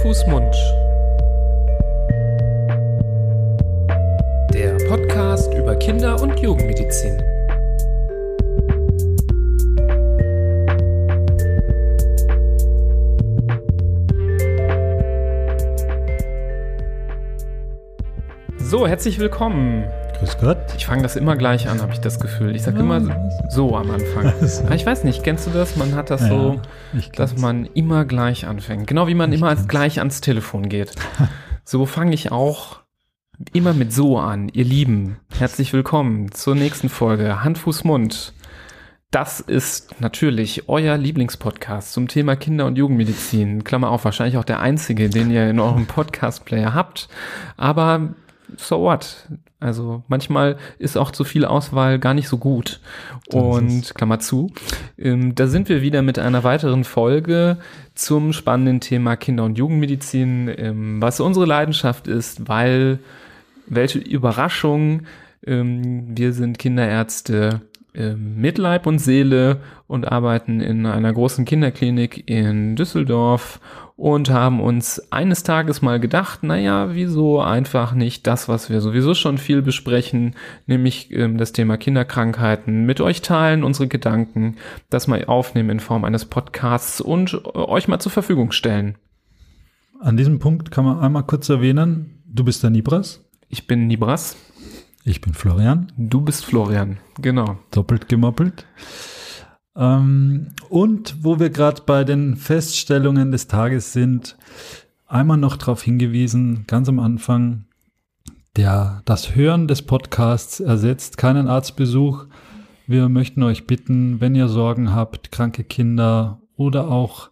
Fuß, 0.00 0.26
Mund. 0.26 0.54
Der 4.52 4.76
Podcast 4.88 5.52
über 5.54 5.76
Kinder- 5.76 6.20
und 6.20 6.38
Jugendmedizin. 6.40 7.22
So, 18.58 18.86
herzlich 18.86 19.18
willkommen. 19.18 19.84
Grüß 20.24 20.38
Gott. 20.38 20.56
Ich 20.78 20.86
fange 20.86 21.02
das 21.02 21.16
immer 21.16 21.36
gleich 21.36 21.68
an, 21.68 21.82
habe 21.82 21.92
ich 21.92 22.00
das 22.00 22.18
Gefühl. 22.18 22.56
Ich 22.56 22.62
sage 22.62 22.78
immer 22.78 22.98
so 23.50 23.76
am 23.76 23.90
Anfang. 23.90 24.32
Aber 24.64 24.74
ich 24.74 24.86
weiß 24.86 25.04
nicht, 25.04 25.22
kennst 25.22 25.46
du 25.46 25.50
das? 25.50 25.76
Man 25.76 25.94
hat 25.94 26.08
das 26.08 26.22
Ja, 26.22 26.28
so, 26.28 26.60
ich 26.96 27.12
dass 27.12 27.36
man 27.36 27.66
immer 27.74 28.06
gleich 28.06 28.46
anfängt. 28.46 28.86
Genau 28.86 29.06
wie 29.06 29.14
man 29.14 29.34
immer 29.34 29.48
als 29.48 29.68
gleich 29.68 29.98
ans 29.98 30.22
Telefon 30.22 30.68
geht. 30.70 30.92
So 31.66 31.86
fange 31.86 32.12
ich 32.12 32.30
auch 32.30 32.80
immer 33.54 33.72
mit 33.72 33.90
so 33.90 34.18
an. 34.18 34.50
Ihr 34.50 34.64
Lieben, 34.64 35.16
herzlich 35.38 35.72
willkommen 35.72 36.30
zur 36.30 36.54
nächsten 36.54 36.90
Folge 36.90 37.42
Hand, 37.42 37.56
Fuß, 37.56 37.84
Mund. 37.84 38.34
Das 39.10 39.40
ist 39.40 39.98
natürlich 39.98 40.68
euer 40.68 40.98
Lieblingspodcast 40.98 41.94
zum 41.94 42.08
Thema 42.08 42.36
Kinder- 42.36 42.66
und 42.66 42.76
Jugendmedizin. 42.76 43.64
Klammer 43.64 43.90
auf, 43.90 44.04
wahrscheinlich 44.04 44.36
auch 44.36 44.44
der 44.44 44.60
einzige, 44.60 45.08
den 45.08 45.30
ihr 45.30 45.48
in 45.48 45.58
eurem 45.58 45.86
Podcast-Player 45.86 46.74
habt. 46.74 47.08
Aber 47.56 48.14
so 48.56 48.80
what? 48.80 49.28
Also 49.60 50.02
manchmal 50.08 50.58
ist 50.78 50.98
auch 50.98 51.10
zu 51.10 51.24
viel 51.24 51.44
Auswahl 51.44 51.98
gar 51.98 52.12
nicht 52.12 52.28
so 52.28 52.36
gut. 52.36 52.80
Und 53.32 53.94
Klammer 53.94 54.18
zu, 54.18 54.52
ähm, 54.98 55.34
da 55.34 55.46
sind 55.46 55.68
wir 55.68 55.80
wieder 55.80 56.02
mit 56.02 56.18
einer 56.18 56.44
weiteren 56.44 56.84
Folge 56.84 57.56
zum 57.94 58.32
spannenden 58.32 58.80
Thema 58.80 59.16
Kinder- 59.16 59.44
und 59.44 59.56
Jugendmedizin, 59.56 60.52
ähm, 60.54 61.00
was 61.00 61.20
unsere 61.20 61.46
Leidenschaft 61.46 62.08
ist, 62.08 62.48
weil 62.48 62.98
welche 63.66 63.98
Überraschung, 63.98 65.02
ähm, 65.46 66.16
wir 66.16 66.32
sind 66.32 66.58
Kinderärzte 66.58 67.62
ähm, 67.94 68.40
mit 68.40 68.58
Leib 68.58 68.86
und 68.86 68.98
Seele 68.98 69.60
und 69.86 70.10
arbeiten 70.10 70.60
in 70.60 70.84
einer 70.84 71.12
großen 71.12 71.44
Kinderklinik 71.44 72.28
in 72.28 72.76
Düsseldorf 72.76 73.60
und 73.96 74.28
haben 74.28 74.60
uns 74.60 75.00
eines 75.12 75.44
Tages 75.44 75.80
mal 75.80 76.00
gedacht, 76.00 76.42
naja, 76.42 76.94
wieso 76.94 77.40
einfach 77.40 77.94
nicht 77.94 78.26
das, 78.26 78.48
was 78.48 78.68
wir 78.68 78.80
sowieso 78.80 79.14
schon 79.14 79.38
viel 79.38 79.62
besprechen, 79.62 80.34
nämlich 80.66 81.12
ähm, 81.12 81.38
das 81.38 81.52
Thema 81.52 81.76
Kinderkrankheiten, 81.76 82.86
mit 82.86 83.00
euch 83.00 83.22
teilen, 83.22 83.62
unsere 83.62 83.86
Gedanken, 83.86 84.56
das 84.90 85.06
mal 85.06 85.24
aufnehmen 85.26 85.70
in 85.70 85.80
Form 85.80 86.04
eines 86.04 86.24
Podcasts 86.24 87.00
und 87.00 87.34
äh, 87.34 87.58
euch 87.58 87.86
mal 87.86 88.00
zur 88.00 88.10
Verfügung 88.10 88.50
stellen. 88.50 88.96
An 90.00 90.16
diesem 90.16 90.40
Punkt 90.40 90.72
kann 90.72 90.84
man 90.84 90.98
einmal 90.98 91.22
kurz 91.22 91.48
erwähnen, 91.48 92.22
du 92.26 92.44
bist 92.44 92.62
der 92.64 92.70
Nibras, 92.70 93.20
Ich 93.48 93.68
bin 93.68 93.86
Nibras, 93.86 94.36
ich 95.04 95.20
bin 95.20 95.34
Florian, 95.34 95.92
du 95.96 96.20
bist 96.20 96.44
Florian, 96.44 96.98
genau. 97.20 97.58
doppelt 97.70 98.08
gemoppelt. 98.08 98.66
Ähm, 99.76 100.48
und 100.68 101.16
wo 101.22 101.38
wir 101.38 101.50
gerade 101.50 101.82
bei 101.84 102.04
den 102.04 102.36
Feststellungen 102.36 103.32
des 103.32 103.48
Tages 103.48 103.92
sind, 103.92 104.36
einmal 105.06 105.36
noch 105.36 105.56
darauf 105.56 105.82
hingewiesen, 105.82 106.64
ganz 106.66 106.88
am 106.88 106.98
Anfang, 106.98 107.64
der, 108.56 109.02
das 109.04 109.34
Hören 109.34 109.66
des 109.66 109.82
Podcasts 109.82 110.60
ersetzt 110.60 111.18
keinen 111.18 111.48
Arztbesuch. 111.48 112.26
Wir 112.86 113.08
möchten 113.08 113.42
euch 113.42 113.66
bitten, 113.66 114.20
wenn 114.20 114.34
ihr 114.34 114.48
Sorgen 114.48 114.94
habt, 114.94 115.32
kranke 115.32 115.64
Kinder 115.64 116.40
oder 116.56 116.88
auch 116.88 117.30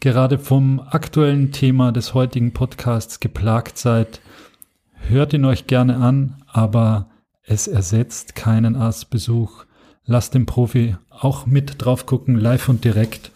gerade 0.00 0.38
vom 0.38 0.80
aktuellen 0.80 1.52
Thema 1.52 1.92
des 1.92 2.14
heutigen 2.14 2.52
Podcasts 2.52 3.20
geplagt 3.20 3.78
seid, 3.78 4.20
hört 4.94 5.32
ihn 5.32 5.44
euch 5.44 5.66
gerne 5.66 5.96
an, 5.96 6.42
aber 6.46 7.10
es 7.44 7.68
ersetzt 7.68 8.34
keinen 8.34 8.74
Arztbesuch. 8.76 9.64
Lasst 10.04 10.34
den 10.34 10.46
Profi 10.46 10.96
auch 11.10 11.46
mit 11.46 11.76
drauf 11.78 12.06
gucken, 12.06 12.36
live 12.36 12.68
und 12.68 12.84
direkt. 12.84 13.30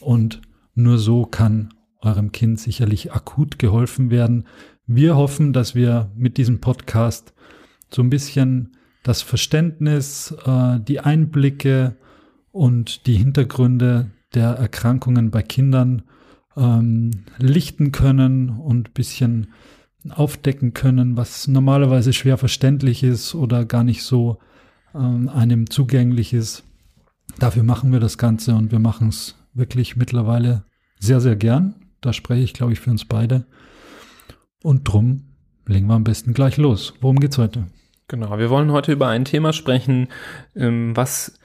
Und 0.00 0.40
nur 0.74 0.98
so 0.98 1.24
kann 1.24 1.74
eurem 2.00 2.32
Kind 2.32 2.60
sicherlich 2.60 3.12
akut 3.12 3.58
geholfen 3.58 4.10
werden. 4.10 4.44
Wir 4.86 5.16
hoffen, 5.16 5.52
dass 5.52 5.74
wir 5.74 6.10
mit 6.16 6.36
diesem 6.36 6.60
Podcast 6.60 7.34
so 7.90 8.02
ein 8.02 8.10
bisschen 8.10 8.76
das 9.02 9.22
Verständnis, 9.22 10.34
äh, 10.44 10.80
die 10.80 11.00
Einblicke 11.00 11.96
und 12.52 13.06
die 13.06 13.16
Hintergründe 13.16 14.10
der 14.34 14.50
Erkrankungen 14.50 15.30
bei 15.30 15.42
Kindern 15.42 16.02
ähm, 16.56 17.24
lichten 17.38 17.92
können 17.92 18.50
und 18.50 18.88
ein 18.88 18.92
bisschen 18.92 19.48
aufdecken 20.10 20.74
können, 20.74 21.16
was 21.16 21.48
normalerweise 21.48 22.12
schwer 22.12 22.38
verständlich 22.38 23.02
ist 23.02 23.34
oder 23.34 23.64
gar 23.64 23.84
nicht 23.84 24.02
so 24.02 24.38
einem 24.92 25.70
zugänglich 25.70 26.32
ist. 26.32 26.64
Dafür 27.38 27.62
machen 27.62 27.92
wir 27.92 28.00
das 28.00 28.18
Ganze 28.18 28.54
und 28.54 28.72
wir 28.72 28.78
machen 28.78 29.08
es 29.08 29.36
wirklich 29.54 29.96
mittlerweile 29.96 30.64
sehr, 30.98 31.20
sehr 31.20 31.36
gern. 31.36 31.74
Da 32.00 32.12
spreche 32.12 32.42
ich, 32.42 32.54
glaube 32.54 32.72
ich, 32.72 32.80
für 32.80 32.90
uns 32.90 33.04
beide. 33.04 33.44
Und 34.62 34.84
drum 34.84 35.24
legen 35.66 35.86
wir 35.86 35.94
am 35.94 36.04
besten 36.04 36.32
gleich 36.32 36.56
los. 36.56 36.94
Worum 37.00 37.20
geht's 37.20 37.38
heute? 37.38 37.66
Genau, 38.08 38.38
wir 38.38 38.48
wollen 38.50 38.72
heute 38.72 38.92
über 38.92 39.08
ein 39.08 39.24
Thema 39.24 39.52
sprechen, 39.52 40.08
ähm, 40.56 40.96
was 40.96 41.38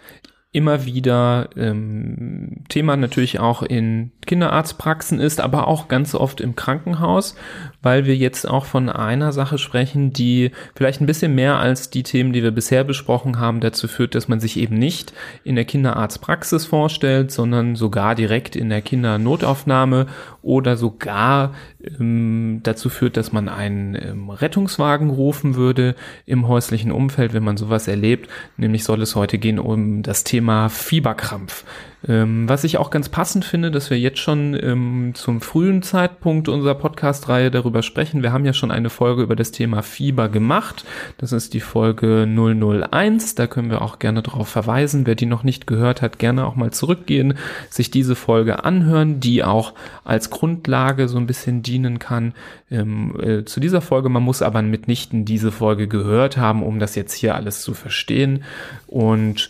immer 0.53 0.85
wieder 0.85 1.49
ähm, 1.57 2.63
Thema 2.69 2.95
natürlich 2.95 3.39
auch 3.39 3.63
in 3.63 4.11
Kinderarztpraxen 4.27 5.19
ist, 5.19 5.41
aber 5.41 5.67
auch 5.67 5.87
ganz 5.87 6.13
oft 6.13 6.39
im 6.41 6.55
Krankenhaus, 6.55 7.35
weil 7.81 8.05
wir 8.05 8.15
jetzt 8.15 8.47
auch 8.47 8.65
von 8.65 8.87
einer 8.87 9.31
Sache 9.33 9.57
sprechen, 9.57 10.13
die 10.13 10.51
vielleicht 10.75 11.01
ein 11.01 11.07
bisschen 11.07 11.33
mehr 11.33 11.57
als 11.57 11.89
die 11.89 12.03
Themen, 12.03 12.33
die 12.33 12.43
wir 12.43 12.51
bisher 12.51 12.83
besprochen 12.83 13.39
haben, 13.39 13.61
dazu 13.61 13.87
führt, 13.87 14.13
dass 14.13 14.27
man 14.27 14.39
sich 14.39 14.57
eben 14.57 14.77
nicht 14.77 15.11
in 15.43 15.55
der 15.55 15.65
Kinderarztpraxis 15.65 16.67
vorstellt, 16.67 17.31
sondern 17.31 17.75
sogar 17.75 18.13
direkt 18.13 18.55
in 18.55 18.69
der 18.69 18.83
Kindernotaufnahme 18.83 20.05
oder 20.43 20.77
sogar 20.77 21.55
ähm, 21.83 22.61
dazu 22.63 22.89
führt, 22.89 23.17
dass 23.17 23.31
man 23.31 23.49
einen 23.49 23.95
ähm, 23.95 24.29
Rettungswagen 24.29 25.09
rufen 25.09 25.55
würde 25.55 25.95
im 26.25 26.47
häuslichen 26.47 26.91
Umfeld, 26.91 27.33
wenn 27.33 27.43
man 27.43 27.57
sowas 27.57 27.87
erlebt. 27.87 28.29
Nämlich 28.57 28.83
soll 28.83 29.01
es 29.01 29.15
heute 29.15 29.37
gehen 29.37 29.59
um 29.59 30.03
das 30.03 30.23
Thema 30.23 30.69
Fieberkrampf. 30.69 31.65
Ähm, 32.07 32.49
was 32.49 32.65
ich 32.65 32.77
auch 32.77 32.89
ganz 32.89 33.07
passend 33.07 33.45
finde, 33.45 33.71
dass 33.71 33.89
wir 33.89 33.97
jetzt 33.97 34.19
schon 34.19 34.57
ähm, 34.61 35.11
zum 35.13 35.39
frühen 35.39 35.81
Zeitpunkt 35.83 36.49
unserer 36.49 36.75
Podcast-Reihe 36.75 37.49
darüber 37.49 37.81
sprechen. 37.81 38.23
Wir 38.23 38.33
haben 38.33 38.45
ja 38.45 38.53
schon 38.53 38.71
eine 38.71 38.89
Folge 38.89 39.23
über 39.23 39.37
das 39.37 39.51
Thema 39.51 39.81
Fieber 39.83 40.27
gemacht. 40.27 40.83
Das 41.17 41.31
ist 41.31 41.53
die 41.53 41.61
Folge 41.61 42.27
001. 42.27 43.35
Da 43.35 43.47
können 43.47 43.71
wir 43.71 43.81
auch 43.81 43.99
gerne 43.99 44.21
darauf 44.21 44.49
verweisen. 44.49 45.05
Wer 45.05 45.15
die 45.15 45.25
noch 45.25 45.43
nicht 45.43 45.65
gehört 45.65 46.01
hat, 46.01 46.19
gerne 46.19 46.45
auch 46.45 46.55
mal 46.55 46.71
zurückgehen, 46.71 47.35
sich 47.69 47.89
diese 47.89 48.15
Folge 48.15 48.65
anhören, 48.65 49.21
die 49.21 49.43
auch 49.43 49.73
als 50.03 50.29
Grundlage 50.29 51.07
so 51.07 51.17
ein 51.17 51.27
bisschen 51.27 51.63
dienen 51.63 51.99
kann 51.99 52.33
ähm, 52.69 53.15
äh, 53.21 53.45
zu 53.45 53.61
dieser 53.61 53.81
Folge. 53.81 54.09
Man 54.09 54.23
muss 54.23 54.41
aber 54.41 54.61
mitnichten 54.61 55.23
diese 55.23 55.53
Folge 55.53 55.87
gehört 55.87 56.35
haben, 56.35 56.63
um 56.63 56.79
das 56.79 56.95
jetzt 56.95 57.13
hier 57.13 57.35
alles 57.35 57.61
zu 57.61 57.73
verstehen. 57.73 58.43
Und 58.87 59.49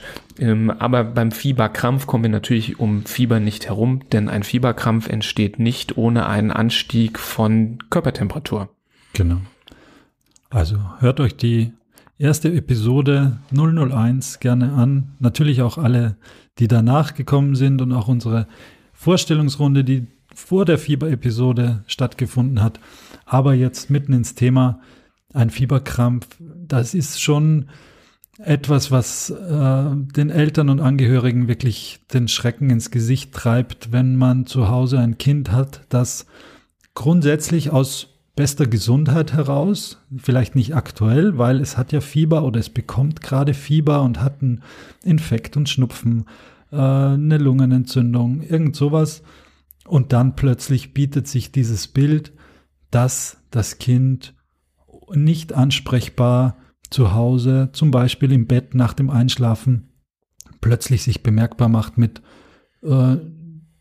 aber 0.79 1.03
beim 1.03 1.31
Fieberkrampf 1.31 2.07
kommen 2.07 2.23
wir 2.23 2.31
natürlich 2.31 2.79
um 2.79 3.05
Fieber 3.05 3.39
nicht 3.39 3.67
herum, 3.67 4.01
denn 4.11 4.29
ein 4.29 4.43
Fieberkrampf 4.43 5.07
entsteht 5.07 5.59
nicht 5.59 5.97
ohne 5.97 6.25
einen 6.27 6.51
Anstieg 6.51 7.19
von 7.19 7.77
Körpertemperatur. 7.89 8.69
Genau. 9.13 9.41
Also 10.49 10.77
hört 10.99 11.19
euch 11.19 11.35
die 11.35 11.73
erste 12.17 12.51
Episode 12.53 13.39
001 13.51 14.39
gerne 14.39 14.73
an. 14.73 15.13
Natürlich 15.19 15.61
auch 15.61 15.77
alle, 15.77 16.15
die 16.59 16.67
danach 16.67 17.13
gekommen 17.13 17.55
sind 17.55 17.81
und 17.81 17.91
auch 17.91 18.07
unsere 18.07 18.47
Vorstellungsrunde, 18.93 19.83
die 19.83 20.07
vor 20.33 20.65
der 20.65 20.77
Fieberepisode 20.77 21.83
stattgefunden 21.85 22.61
hat. 22.61 22.79
Aber 23.25 23.53
jetzt 23.53 23.89
mitten 23.89 24.13
ins 24.13 24.35
Thema, 24.35 24.79
ein 25.33 25.49
Fieberkrampf, 25.49 26.27
das 26.39 26.93
ist 26.93 27.21
schon 27.21 27.67
etwas, 28.45 28.91
was 28.91 29.29
äh, 29.29 29.89
den 30.15 30.29
Eltern 30.29 30.69
und 30.69 30.79
Angehörigen 30.79 31.47
wirklich 31.47 31.99
den 32.13 32.27
Schrecken 32.27 32.69
ins 32.69 32.91
Gesicht 32.91 33.33
treibt, 33.33 33.91
wenn 33.91 34.15
man 34.15 34.45
zu 34.45 34.69
Hause 34.69 34.99
ein 34.99 35.17
Kind 35.17 35.51
hat, 35.51 35.81
das 35.89 36.25
grundsätzlich 36.93 37.71
aus 37.71 38.09
bester 38.35 38.65
Gesundheit 38.65 39.33
heraus, 39.33 40.03
vielleicht 40.17 40.55
nicht 40.55 40.75
aktuell, 40.75 41.37
weil 41.37 41.61
es 41.61 41.77
hat 41.77 41.91
ja 41.91 42.01
Fieber 42.01 42.43
oder 42.43 42.59
es 42.59 42.69
bekommt 42.69 43.21
gerade 43.21 43.53
Fieber 43.53 44.01
und 44.01 44.19
hat 44.21 44.41
einen 44.41 44.63
Infekt 45.03 45.55
und 45.55 45.69
Schnupfen, 45.69 46.25
äh, 46.71 46.77
eine 46.77 47.37
Lungenentzündung, 47.37 48.41
irgend 48.41 48.75
sowas. 48.75 49.23
Und 49.85 50.13
dann 50.13 50.35
plötzlich 50.35 50.93
bietet 50.93 51.27
sich 51.27 51.51
dieses 51.51 51.87
Bild, 51.87 52.33
dass 52.89 53.37
das 53.51 53.77
Kind 53.77 54.33
nicht 55.13 55.53
ansprechbar 55.53 56.57
zu 56.93 57.13
Hause, 57.13 57.69
zum 57.73 57.91
Beispiel 57.91 58.31
im 58.31 58.47
Bett 58.47 58.75
nach 58.75 58.93
dem 58.93 59.09
Einschlafen, 59.09 59.89
plötzlich 60.61 61.03
sich 61.03 61.23
bemerkbar 61.23 61.67
macht 61.67 61.97
mit 61.97 62.21
äh, 62.83 63.17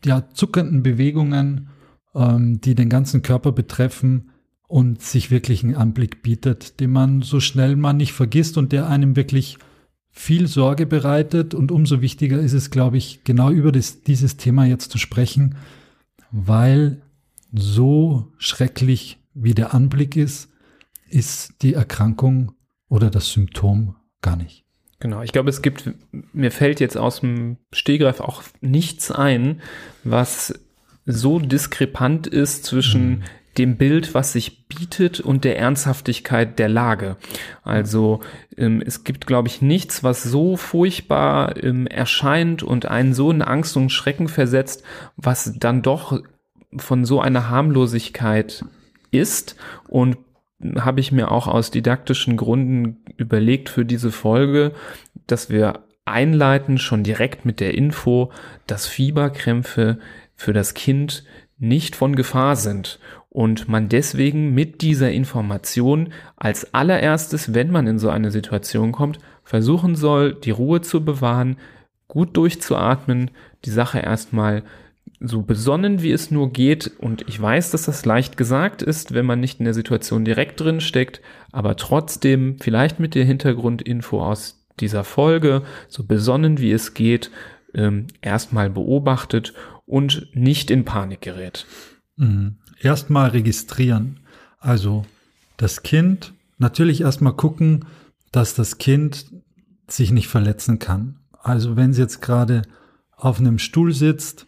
ja, 0.03 0.29
zuckenden 0.33 0.83
Bewegungen, 0.83 1.69
ähm, 2.15 2.59
die 2.59 2.75
den 2.75 2.89
ganzen 2.89 3.21
Körper 3.21 3.51
betreffen 3.51 4.31
und 4.67 5.01
sich 5.01 5.29
wirklich 5.29 5.63
einen 5.63 5.75
Anblick 5.75 6.23
bietet, 6.23 6.79
den 6.79 6.91
man 6.91 7.21
so 7.21 7.39
schnell 7.39 7.75
mal 7.75 7.93
nicht 7.93 8.13
vergisst 8.13 8.57
und 8.57 8.71
der 8.71 8.87
einem 8.89 9.15
wirklich 9.15 9.59
viel 10.09 10.47
Sorge 10.47 10.85
bereitet. 10.87 11.53
Und 11.53 11.71
umso 11.71 12.01
wichtiger 12.01 12.39
ist 12.39 12.53
es, 12.53 12.71
glaube 12.71 12.97
ich, 12.97 13.23
genau 13.23 13.51
über 13.51 13.71
das, 13.71 14.01
dieses 14.01 14.37
Thema 14.37 14.65
jetzt 14.65 14.91
zu 14.91 14.97
sprechen, 14.97 15.55
weil 16.31 17.01
so 17.51 18.31
schrecklich 18.39 19.19
wie 19.35 19.53
der 19.53 19.73
Anblick 19.73 20.15
ist, 20.15 20.49
ist 21.09 21.61
die 21.61 21.75
Erkrankung 21.75 22.53
oder 22.93 23.09
das 23.09 23.31
Symptom 23.31 23.95
gar 24.21 24.35
nicht. 24.35 24.65
Genau, 24.99 25.23
ich 25.23 25.31
glaube, 25.31 25.49
es 25.49 25.63
gibt, 25.63 25.89
mir 26.31 26.51
fällt 26.51 26.79
jetzt 26.79 26.95
aus 26.95 27.21
dem 27.21 27.57
Stehgreif 27.73 28.21
auch 28.21 28.43
nichts 28.61 29.11
ein, 29.11 29.61
was 30.03 30.53
so 31.07 31.39
diskrepant 31.39 32.27
ist 32.27 32.65
zwischen 32.65 33.09
mhm. 33.09 33.23
dem 33.57 33.77
Bild, 33.77 34.13
was 34.13 34.33
sich 34.33 34.67
bietet 34.67 35.19
und 35.19 35.43
der 35.43 35.57
Ernsthaftigkeit 35.57 36.59
der 36.59 36.69
Lage. 36.69 37.17
Also 37.63 38.19
ähm, 38.57 38.81
es 38.85 39.03
gibt, 39.03 39.25
glaube 39.25 39.47
ich, 39.47 39.63
nichts, 39.63 40.03
was 40.03 40.21
so 40.21 40.55
furchtbar 40.55 41.61
ähm, 41.63 41.87
erscheint 41.87 42.61
und 42.61 42.85
einen 42.85 43.15
so 43.15 43.31
in 43.31 43.41
Angst 43.41 43.75
und 43.75 43.89
Schrecken 43.89 44.27
versetzt, 44.27 44.83
was 45.17 45.51
dann 45.57 45.81
doch 45.81 46.21
von 46.77 47.05
so 47.05 47.19
einer 47.19 47.49
Harmlosigkeit 47.49 48.63
ist 49.09 49.55
und 49.87 50.17
habe 50.79 50.99
ich 50.99 51.11
mir 51.11 51.31
auch 51.31 51.47
aus 51.47 51.71
didaktischen 51.71 52.37
Gründen 52.37 53.03
überlegt 53.17 53.69
für 53.69 53.85
diese 53.85 54.11
Folge, 54.11 54.71
dass 55.27 55.49
wir 55.49 55.83
einleiten 56.05 56.77
schon 56.77 57.03
direkt 57.03 57.45
mit 57.45 57.59
der 57.59 57.73
Info, 57.75 58.31
dass 58.67 58.87
Fieberkrämpfe 58.87 59.99
für 60.35 60.53
das 60.53 60.73
Kind 60.73 61.23
nicht 61.59 61.95
von 61.95 62.15
Gefahr 62.15 62.55
sind 62.55 62.99
und 63.29 63.67
man 63.67 63.89
deswegen 63.89 64.53
mit 64.53 64.81
dieser 64.81 65.11
Information 65.11 66.13
als 66.35 66.73
allererstes, 66.73 67.53
wenn 67.53 67.71
man 67.71 67.87
in 67.87 67.99
so 67.99 68.09
eine 68.09 68.31
Situation 68.31 68.91
kommt, 68.91 69.19
versuchen 69.43 69.95
soll, 69.95 70.33
die 70.35 70.51
Ruhe 70.51 70.81
zu 70.81 71.03
bewahren, 71.03 71.57
gut 72.07 72.37
durchzuatmen, 72.37 73.31
die 73.65 73.71
Sache 73.71 73.99
erstmal 73.99 74.63
so 75.19 75.41
besonnen 75.41 76.01
wie 76.01 76.11
es 76.11 76.31
nur 76.31 76.51
geht. 76.51 76.91
Und 76.99 77.27
ich 77.27 77.41
weiß, 77.41 77.71
dass 77.71 77.83
das 77.83 78.05
leicht 78.05 78.37
gesagt 78.37 78.81
ist, 78.81 79.13
wenn 79.13 79.25
man 79.25 79.39
nicht 79.39 79.59
in 79.59 79.65
der 79.65 79.73
Situation 79.73 80.25
direkt 80.25 80.59
drin 80.59 80.81
steckt, 80.81 81.21
aber 81.51 81.77
trotzdem 81.77 82.57
vielleicht 82.59 82.99
mit 82.99 83.15
der 83.15 83.25
Hintergrundinfo 83.25 84.21
aus 84.21 84.65
dieser 84.79 85.03
Folge, 85.03 85.63
so 85.87 86.03
besonnen 86.03 86.59
wie 86.59 86.71
es 86.71 86.93
geht, 86.93 87.31
ähm, 87.73 88.07
erstmal 88.21 88.69
beobachtet 88.69 89.53
und 89.85 90.27
nicht 90.33 90.71
in 90.71 90.85
Panik 90.85 91.21
gerät. 91.21 91.65
Mhm. 92.17 92.57
Erstmal 92.79 93.29
registrieren. 93.29 94.19
Also 94.59 95.05
das 95.57 95.83
Kind, 95.83 96.33
natürlich 96.57 97.01
erstmal 97.01 97.33
gucken, 97.33 97.85
dass 98.31 98.55
das 98.55 98.77
Kind 98.77 99.27
sich 99.87 100.11
nicht 100.11 100.27
verletzen 100.27 100.79
kann. 100.79 101.19
Also 101.41 101.75
wenn 101.75 101.91
es 101.91 101.97
jetzt 101.97 102.21
gerade 102.21 102.63
auf 103.15 103.39
einem 103.39 103.59
Stuhl 103.59 103.93
sitzt 103.93 104.47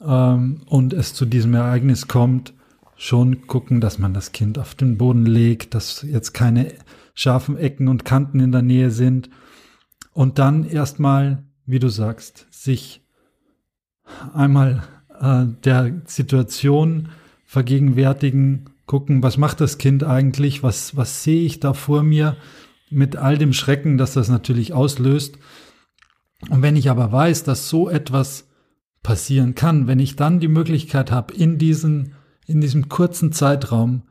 ähm, 0.00 0.62
und 0.66 0.92
es 0.92 1.14
zu 1.14 1.26
diesem 1.26 1.54
Ereignis 1.54 2.08
kommt, 2.08 2.54
schon 2.96 3.46
gucken, 3.46 3.80
dass 3.80 3.98
man 3.98 4.12
das 4.12 4.32
Kind 4.32 4.58
auf 4.58 4.74
den 4.74 4.98
Boden 4.98 5.24
legt, 5.24 5.74
dass 5.74 6.02
jetzt 6.02 6.32
keine 6.32 6.72
scharfen 7.14 7.56
Ecken 7.56 7.88
und 7.88 8.04
Kanten 8.04 8.40
in 8.40 8.52
der 8.52 8.62
Nähe 8.62 8.90
sind. 8.90 9.30
Und 10.12 10.38
dann 10.38 10.64
erstmal, 10.64 11.44
wie 11.64 11.78
du 11.78 11.88
sagst, 11.88 12.46
sich 12.50 13.02
einmal 14.34 14.82
äh, 15.18 15.46
der 15.64 16.02
Situation 16.04 17.08
vergegenwärtigen, 17.46 18.70
gucken, 18.86 19.22
was 19.22 19.36
macht 19.36 19.60
das 19.60 19.78
Kind 19.78 20.02
eigentlich, 20.02 20.62
was, 20.62 20.96
was 20.96 21.22
sehe 21.22 21.44
ich 21.44 21.60
da 21.60 21.74
vor 21.74 22.02
mir 22.02 22.36
mit 22.90 23.16
all 23.16 23.38
dem 23.38 23.52
Schrecken, 23.52 23.98
das 23.98 24.14
das 24.14 24.28
natürlich 24.28 24.72
auslöst. 24.72 25.38
Und 26.48 26.62
wenn 26.62 26.74
ich 26.74 26.90
aber 26.90 27.12
weiß, 27.12 27.44
dass 27.44 27.68
so 27.68 27.88
etwas 27.88 28.49
passieren 29.02 29.54
kann, 29.54 29.86
wenn 29.86 29.98
ich 29.98 30.16
dann 30.16 30.40
die 30.40 30.48
Möglichkeit 30.48 31.10
habe, 31.10 31.34
in, 31.34 31.58
diesen, 31.58 32.14
in 32.46 32.60
diesem 32.60 32.88
kurzen 32.88 33.32
Zeitraum 33.32 34.02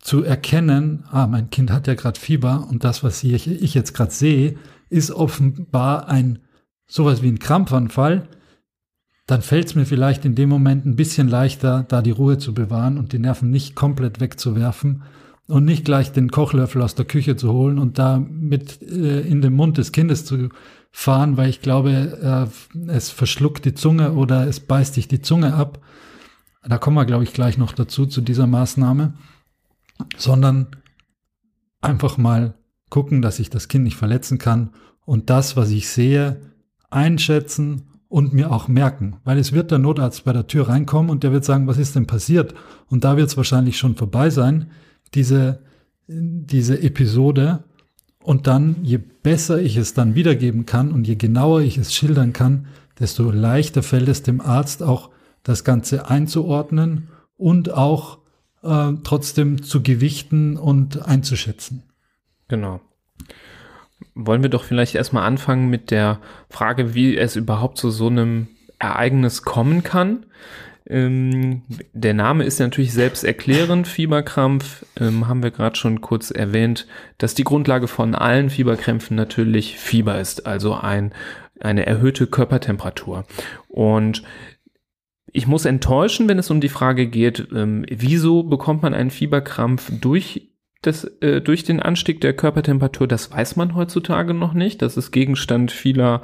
zu 0.00 0.22
erkennen, 0.22 1.04
ah, 1.10 1.26
mein 1.26 1.50
Kind 1.50 1.70
hat 1.70 1.86
ja 1.86 1.94
gerade 1.94 2.18
Fieber 2.18 2.66
und 2.68 2.84
das, 2.84 3.02
was 3.02 3.24
ich, 3.24 3.48
ich 3.48 3.74
jetzt 3.74 3.94
gerade 3.94 4.10
sehe, 4.10 4.56
ist 4.90 5.10
offenbar 5.10 6.08
ein 6.08 6.40
sowas 6.86 7.22
wie 7.22 7.28
ein 7.28 7.38
Krampfanfall, 7.38 8.28
dann 9.26 9.40
fällt 9.40 9.68
es 9.68 9.74
mir 9.74 9.86
vielleicht 9.86 10.24
in 10.24 10.34
dem 10.34 10.50
Moment 10.50 10.84
ein 10.84 10.96
bisschen 10.96 11.28
leichter, 11.28 11.84
da 11.88 12.02
die 12.02 12.10
Ruhe 12.10 12.36
zu 12.36 12.52
bewahren 12.52 12.98
und 12.98 13.12
die 13.12 13.18
Nerven 13.18 13.50
nicht 13.50 13.74
komplett 13.74 14.20
wegzuwerfen 14.20 15.02
und 15.46 15.64
nicht 15.64 15.84
gleich 15.84 16.12
den 16.12 16.30
Kochlöffel 16.30 16.82
aus 16.82 16.94
der 16.94 17.06
Küche 17.06 17.36
zu 17.36 17.52
holen 17.52 17.78
und 17.78 17.98
da 17.98 18.18
mit 18.18 18.82
äh, 18.82 19.20
in 19.20 19.40
den 19.40 19.54
Mund 19.54 19.78
des 19.78 19.92
Kindes 19.92 20.24
zu 20.24 20.50
fahren, 20.96 21.36
weil 21.36 21.50
ich 21.50 21.60
glaube, 21.60 22.48
äh, 22.72 22.88
es 22.88 23.10
verschluckt 23.10 23.64
die 23.64 23.74
Zunge 23.74 24.12
oder 24.12 24.46
es 24.46 24.60
beißt 24.60 24.96
dich 24.96 25.08
die 25.08 25.20
Zunge 25.20 25.54
ab. 25.54 25.80
Da 26.62 26.78
kommen 26.78 26.96
wir, 26.96 27.04
glaube 27.04 27.24
ich, 27.24 27.32
gleich 27.32 27.58
noch 27.58 27.72
dazu, 27.72 28.06
zu 28.06 28.20
dieser 28.20 28.46
Maßnahme. 28.46 29.14
Sondern 30.16 30.68
einfach 31.80 32.16
mal 32.16 32.54
gucken, 32.90 33.22
dass 33.22 33.40
ich 33.40 33.50
das 33.50 33.66
Kind 33.66 33.82
nicht 33.82 33.96
verletzen 33.96 34.38
kann 34.38 34.70
und 35.04 35.30
das, 35.30 35.56
was 35.56 35.70
ich 35.70 35.88
sehe, 35.88 36.40
einschätzen 36.90 37.88
und 38.08 38.32
mir 38.32 38.52
auch 38.52 38.68
merken. 38.68 39.16
Weil 39.24 39.38
es 39.38 39.52
wird 39.52 39.72
der 39.72 39.80
Notarzt 39.80 40.24
bei 40.24 40.32
der 40.32 40.46
Tür 40.46 40.68
reinkommen 40.68 41.10
und 41.10 41.24
der 41.24 41.32
wird 41.32 41.44
sagen, 41.44 41.66
was 41.66 41.78
ist 41.78 41.96
denn 41.96 42.06
passiert? 42.06 42.54
Und 42.86 43.02
da 43.02 43.16
wird 43.16 43.28
es 43.28 43.36
wahrscheinlich 43.36 43.78
schon 43.78 43.96
vorbei 43.96 44.30
sein, 44.30 44.70
diese, 45.12 45.64
diese 46.06 46.80
Episode. 46.80 47.64
Und 48.24 48.46
dann, 48.46 48.76
je 48.82 48.96
besser 48.96 49.60
ich 49.60 49.76
es 49.76 49.92
dann 49.92 50.14
wiedergeben 50.14 50.64
kann 50.64 50.92
und 50.92 51.06
je 51.06 51.14
genauer 51.14 51.60
ich 51.60 51.76
es 51.76 51.92
schildern 51.92 52.32
kann, 52.32 52.68
desto 52.98 53.30
leichter 53.30 53.82
fällt 53.82 54.08
es 54.08 54.22
dem 54.22 54.40
Arzt 54.40 54.82
auch, 54.82 55.10
das 55.42 55.62
Ganze 55.62 56.08
einzuordnen 56.08 57.08
und 57.36 57.70
auch 57.70 58.20
äh, 58.62 58.92
trotzdem 59.04 59.62
zu 59.62 59.82
gewichten 59.82 60.56
und 60.56 61.04
einzuschätzen. 61.04 61.82
Genau. 62.48 62.80
Wollen 64.14 64.40
wir 64.40 64.48
doch 64.48 64.64
vielleicht 64.64 64.94
erstmal 64.94 65.24
anfangen 65.24 65.68
mit 65.68 65.90
der 65.90 66.18
Frage, 66.48 66.94
wie 66.94 67.18
es 67.18 67.36
überhaupt 67.36 67.76
zu 67.76 67.90
so 67.90 68.06
einem 68.06 68.48
Ereignis 68.78 69.42
kommen 69.42 69.82
kann. 69.82 70.24
Ähm, 70.86 71.62
der 71.92 72.12
Name 72.12 72.44
ist 72.44 72.60
natürlich 72.60 72.92
selbst 72.92 73.24
erklärend, 73.24 73.88
Fieberkrampf, 73.88 74.84
ähm, 75.00 75.28
haben 75.28 75.42
wir 75.42 75.50
gerade 75.50 75.76
schon 75.76 76.02
kurz 76.02 76.30
erwähnt, 76.30 76.86
dass 77.18 77.34
die 77.34 77.44
Grundlage 77.44 77.88
von 77.88 78.14
allen 78.14 78.50
Fieberkrämpfen 78.50 79.16
natürlich 79.16 79.78
Fieber 79.78 80.20
ist, 80.20 80.46
also 80.46 80.74
ein, 80.74 81.14
eine 81.60 81.86
erhöhte 81.86 82.26
Körpertemperatur. 82.26 83.24
Und 83.68 84.22
ich 85.32 85.46
muss 85.46 85.64
enttäuschen, 85.64 86.28
wenn 86.28 86.38
es 86.38 86.50
um 86.50 86.60
die 86.60 86.68
Frage 86.68 87.08
geht, 87.08 87.48
ähm, 87.54 87.86
wieso 87.90 88.42
bekommt 88.42 88.82
man 88.82 88.94
einen 88.94 89.10
Fieberkrampf 89.10 89.90
durch 90.00 90.53
das, 90.86 91.04
äh, 91.20 91.40
durch 91.40 91.64
den 91.64 91.80
Anstieg 91.80 92.20
der 92.20 92.34
Körpertemperatur, 92.34 93.06
das 93.06 93.30
weiß 93.30 93.56
man 93.56 93.74
heutzutage 93.74 94.34
noch 94.34 94.52
nicht. 94.52 94.82
Das 94.82 94.96
ist 94.96 95.10
Gegenstand 95.10 95.72
vieler 95.72 96.22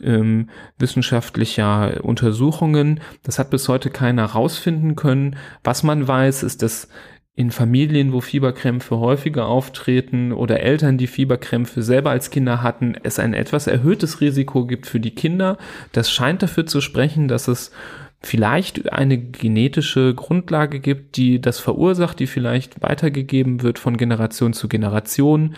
ähm, 0.00 0.50
wissenschaftlicher 0.78 2.04
Untersuchungen. 2.04 3.00
Das 3.22 3.38
hat 3.38 3.50
bis 3.50 3.68
heute 3.68 3.90
keiner 3.90 4.24
rausfinden 4.24 4.96
können. 4.96 5.36
Was 5.64 5.82
man 5.82 6.06
weiß, 6.06 6.42
ist, 6.42 6.62
dass 6.62 6.88
in 7.34 7.50
Familien, 7.50 8.12
wo 8.12 8.20
Fieberkrämpfe 8.20 8.98
häufiger 8.98 9.46
auftreten 9.46 10.32
oder 10.32 10.60
Eltern, 10.60 10.98
die 10.98 11.06
Fieberkrämpfe 11.06 11.82
selber 11.82 12.10
als 12.10 12.30
Kinder 12.30 12.62
hatten, 12.62 12.94
es 13.02 13.18
ein 13.18 13.32
etwas 13.32 13.66
erhöhtes 13.66 14.20
Risiko 14.20 14.66
gibt 14.66 14.86
für 14.86 15.00
die 15.00 15.14
Kinder. 15.14 15.56
Das 15.92 16.10
scheint 16.10 16.42
dafür 16.42 16.66
zu 16.66 16.82
sprechen, 16.82 17.28
dass 17.28 17.48
es 17.48 17.72
vielleicht 18.22 18.92
eine 18.92 19.18
genetische 19.18 20.14
Grundlage 20.14 20.80
gibt, 20.80 21.16
die 21.16 21.40
das 21.40 21.58
verursacht, 21.58 22.20
die 22.20 22.26
vielleicht 22.26 22.82
weitergegeben 22.82 23.62
wird 23.62 23.78
von 23.78 23.96
Generation 23.96 24.52
zu 24.52 24.68
Generation. 24.68 25.56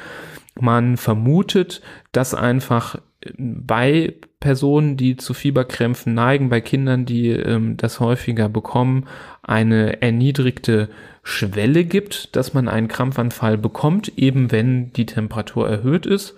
Man 0.58 0.96
vermutet, 0.96 1.82
dass 2.12 2.34
einfach 2.34 2.98
bei 3.36 4.14
Personen, 4.40 4.96
die 4.96 5.16
zu 5.16 5.34
Fieberkrämpfen 5.34 6.14
neigen, 6.14 6.50
bei 6.50 6.60
Kindern, 6.60 7.06
die 7.06 7.30
ähm, 7.30 7.76
das 7.76 8.00
häufiger 8.00 8.48
bekommen, 8.48 9.06
eine 9.42 10.02
erniedrigte 10.02 10.90
Schwelle 11.22 11.84
gibt, 11.84 12.36
dass 12.36 12.52
man 12.52 12.68
einen 12.68 12.88
Krampfanfall 12.88 13.56
bekommt, 13.56 14.12
eben 14.18 14.52
wenn 14.52 14.92
die 14.92 15.06
Temperatur 15.06 15.68
erhöht 15.68 16.04
ist. 16.04 16.34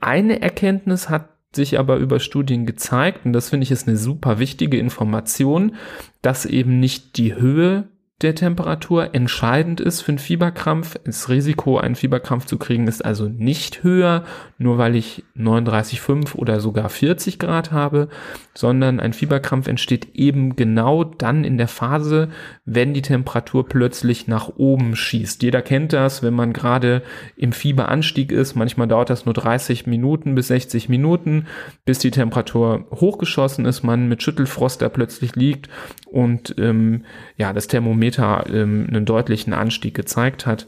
Eine 0.00 0.42
Erkenntnis 0.42 1.08
hat 1.08 1.30
sich 1.54 1.78
aber 1.78 1.96
über 1.96 2.20
Studien 2.20 2.66
gezeigt, 2.66 3.24
und 3.24 3.32
das 3.32 3.50
finde 3.50 3.64
ich 3.64 3.70
ist 3.70 3.88
eine 3.88 3.96
super 3.96 4.38
wichtige 4.38 4.78
Information, 4.78 5.74
dass 6.22 6.46
eben 6.46 6.78
nicht 6.80 7.16
die 7.16 7.34
Höhe 7.34 7.88
der 8.20 8.34
Temperatur 8.34 9.14
entscheidend 9.14 9.80
ist 9.80 10.00
für 10.00 10.10
einen 10.10 10.18
Fieberkrampf. 10.18 10.96
Das 11.04 11.28
Risiko, 11.28 11.78
einen 11.78 11.94
Fieberkrampf 11.94 12.46
zu 12.46 12.58
kriegen, 12.58 12.88
ist 12.88 13.04
also 13.04 13.28
nicht 13.28 13.84
höher, 13.84 14.24
nur 14.58 14.76
weil 14.76 14.96
ich 14.96 15.22
39,5 15.36 16.34
oder 16.34 16.58
sogar 16.58 16.88
40 16.88 17.38
Grad 17.38 17.70
habe, 17.70 18.08
sondern 18.54 18.98
ein 18.98 19.12
Fieberkrampf 19.12 19.68
entsteht 19.68 20.16
eben 20.16 20.56
genau 20.56 21.04
dann 21.04 21.44
in 21.44 21.58
der 21.58 21.68
Phase, 21.68 22.30
wenn 22.64 22.92
die 22.92 23.02
Temperatur 23.02 23.68
plötzlich 23.68 24.26
nach 24.26 24.48
oben 24.56 24.96
schießt. 24.96 25.40
Jeder 25.44 25.62
kennt 25.62 25.92
das, 25.92 26.20
wenn 26.20 26.34
man 26.34 26.52
gerade 26.52 27.02
im 27.36 27.52
Fieberanstieg 27.52 28.32
ist. 28.32 28.56
Manchmal 28.56 28.88
dauert 28.88 29.10
das 29.10 29.26
nur 29.26 29.34
30 29.34 29.86
Minuten 29.86 30.34
bis 30.34 30.48
60 30.48 30.88
Minuten, 30.88 31.46
bis 31.84 32.00
die 32.00 32.10
Temperatur 32.10 32.84
hochgeschossen 32.90 33.64
ist, 33.64 33.84
man 33.84 34.08
mit 34.08 34.24
Schüttelfrost 34.24 34.82
da 34.82 34.88
plötzlich 34.88 35.36
liegt 35.36 35.68
und 36.10 36.56
ähm, 36.58 37.04
ja, 37.36 37.52
das 37.52 37.68
Thermometer 37.68 38.07
ähm, 38.16 38.86
einen 38.88 39.04
deutlichen 39.04 39.52
Anstieg 39.52 39.94
gezeigt 39.94 40.46
hat. 40.46 40.66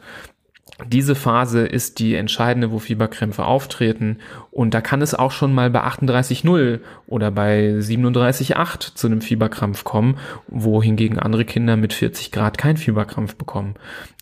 Diese 0.87 1.15
Phase 1.15 1.67
ist 1.67 1.99
die 1.99 2.15
entscheidende, 2.15 2.71
wo 2.71 2.79
Fieberkrämpfe 2.79 3.45
auftreten. 3.45 4.19
Und 4.51 4.73
da 4.73 4.81
kann 4.81 5.03
es 5.03 5.15
auch 5.15 5.31
schon 5.31 5.53
mal 5.53 5.71
bei 5.71 5.83
38,0 5.83 6.81
oder 7.07 7.31
bei 7.31 7.75
37,8 7.79 8.95
zu 8.95 9.07
einem 9.07 9.21
Fieberkrampf 9.21 9.85
kommen, 9.85 10.17
wohingegen 10.49 11.19
andere 11.19 11.45
Kinder 11.45 11.77
mit 11.77 11.93
40 11.93 12.33
Grad 12.33 12.59
keinen 12.59 12.79
Fieberkrampf 12.79 13.37
bekommen. 13.37 13.75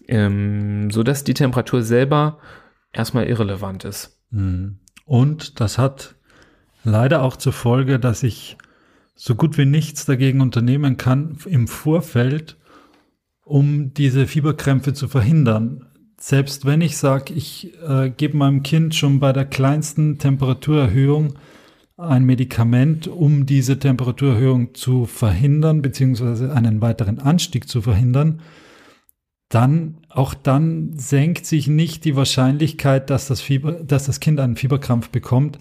Ähm, 0.09 0.91
so 0.91 1.03
dass 1.03 1.25
die 1.25 1.35
Temperatur 1.35 1.83
selber 1.83 2.39
erstmal 2.93 3.27
irrelevant 3.27 3.85
ist. 3.85 4.19
Mhm. 4.31 4.79
Und 5.05 5.61
das 5.61 5.79
hat 5.79 6.17
leider 6.85 7.23
auch 7.23 7.37
zur 7.37 7.53
Folge, 7.53 7.99
dass 7.99 8.23
ich 8.23 8.57
so 9.15 9.35
gut 9.35 9.59
wie 9.59 9.65
nichts 9.65 10.07
dagegen 10.07 10.41
unternehmen 10.41 10.97
kann 10.97 11.39
im 11.47 11.67
Vorfeld, 11.67 12.57
um 13.49 13.95
diese 13.95 14.27
Fieberkrämpfe 14.27 14.93
zu 14.93 15.09
verhindern. 15.09 15.87
Selbst 16.21 16.67
wenn 16.67 16.81
ich 16.81 16.97
sage, 16.97 17.33
ich 17.33 17.73
äh, 17.87 18.11
gebe 18.11 18.37
meinem 18.37 18.63
Kind 18.63 18.95
schon 18.95 19.21
bei 19.21 19.33
der 19.33 19.45
kleinsten 19.45 20.19
Temperaturerhöhung 20.19 21.35
ein 21.97 22.25
Medikament, 22.25 23.09
um 23.09 23.47
diese 23.47 23.79
Temperaturerhöhung 23.79 24.75
zu 24.75 25.07
verhindern, 25.07 25.83
beziehungsweise 25.83 26.53
einen 26.53 26.81
weiteren 26.81 27.19
Anstieg 27.19 27.69
zu 27.69 27.83
verhindern, 27.83 28.41
dann, 29.49 29.99
auch 30.11 30.35
dann 30.35 30.93
senkt 30.99 31.47
sich 31.47 31.69
nicht 31.69 32.05
die 32.05 32.17
Wahrscheinlichkeit, 32.17 33.09
dass 33.09 33.29
das, 33.29 33.41
Fieber, 33.41 33.73
dass 33.73 34.05
das 34.05 34.21
Kind 34.21 34.41
einen 34.41 34.57
Fieberkrampf 34.57 35.09
bekommt, 35.09 35.59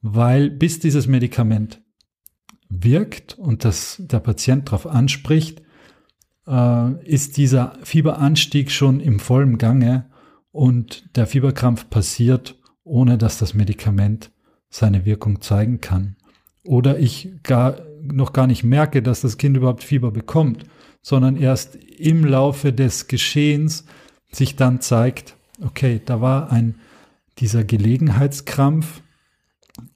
weil 0.00 0.50
bis 0.50 0.80
dieses 0.80 1.06
Medikament 1.06 1.80
wirkt 2.68 3.38
und 3.38 3.64
das 3.64 4.02
der 4.04 4.20
Patient 4.20 4.68
darauf 4.68 4.86
anspricht, 4.86 5.62
äh, 6.48 7.04
ist 7.04 7.36
dieser 7.36 7.74
Fieberanstieg 7.82 8.70
schon 8.70 9.00
im 9.00 9.20
vollen 9.20 9.58
Gange 9.58 10.06
und 10.50 11.16
der 11.16 11.26
Fieberkrampf 11.26 11.90
passiert, 11.90 12.56
ohne 12.84 13.18
dass 13.18 13.38
das 13.38 13.54
Medikament 13.54 14.32
seine 14.70 15.04
Wirkung 15.04 15.40
zeigen 15.40 15.80
kann. 15.80 16.16
Oder 16.64 16.98
ich 16.98 17.30
gar, 17.42 17.76
noch 18.02 18.32
gar 18.32 18.46
nicht 18.46 18.64
merke, 18.64 19.02
dass 19.02 19.20
das 19.20 19.38
Kind 19.38 19.56
überhaupt 19.56 19.84
Fieber 19.84 20.10
bekommt, 20.10 20.64
sondern 21.02 21.36
erst 21.36 21.76
im 21.76 22.24
Laufe 22.24 22.72
des 22.72 23.06
Geschehens 23.06 23.84
sich 24.30 24.56
dann 24.56 24.80
zeigt, 24.80 25.36
okay, 25.62 26.00
da 26.04 26.20
war 26.20 26.50
ein 26.50 26.76
dieser 27.38 27.64
Gelegenheitskrampf 27.64 29.02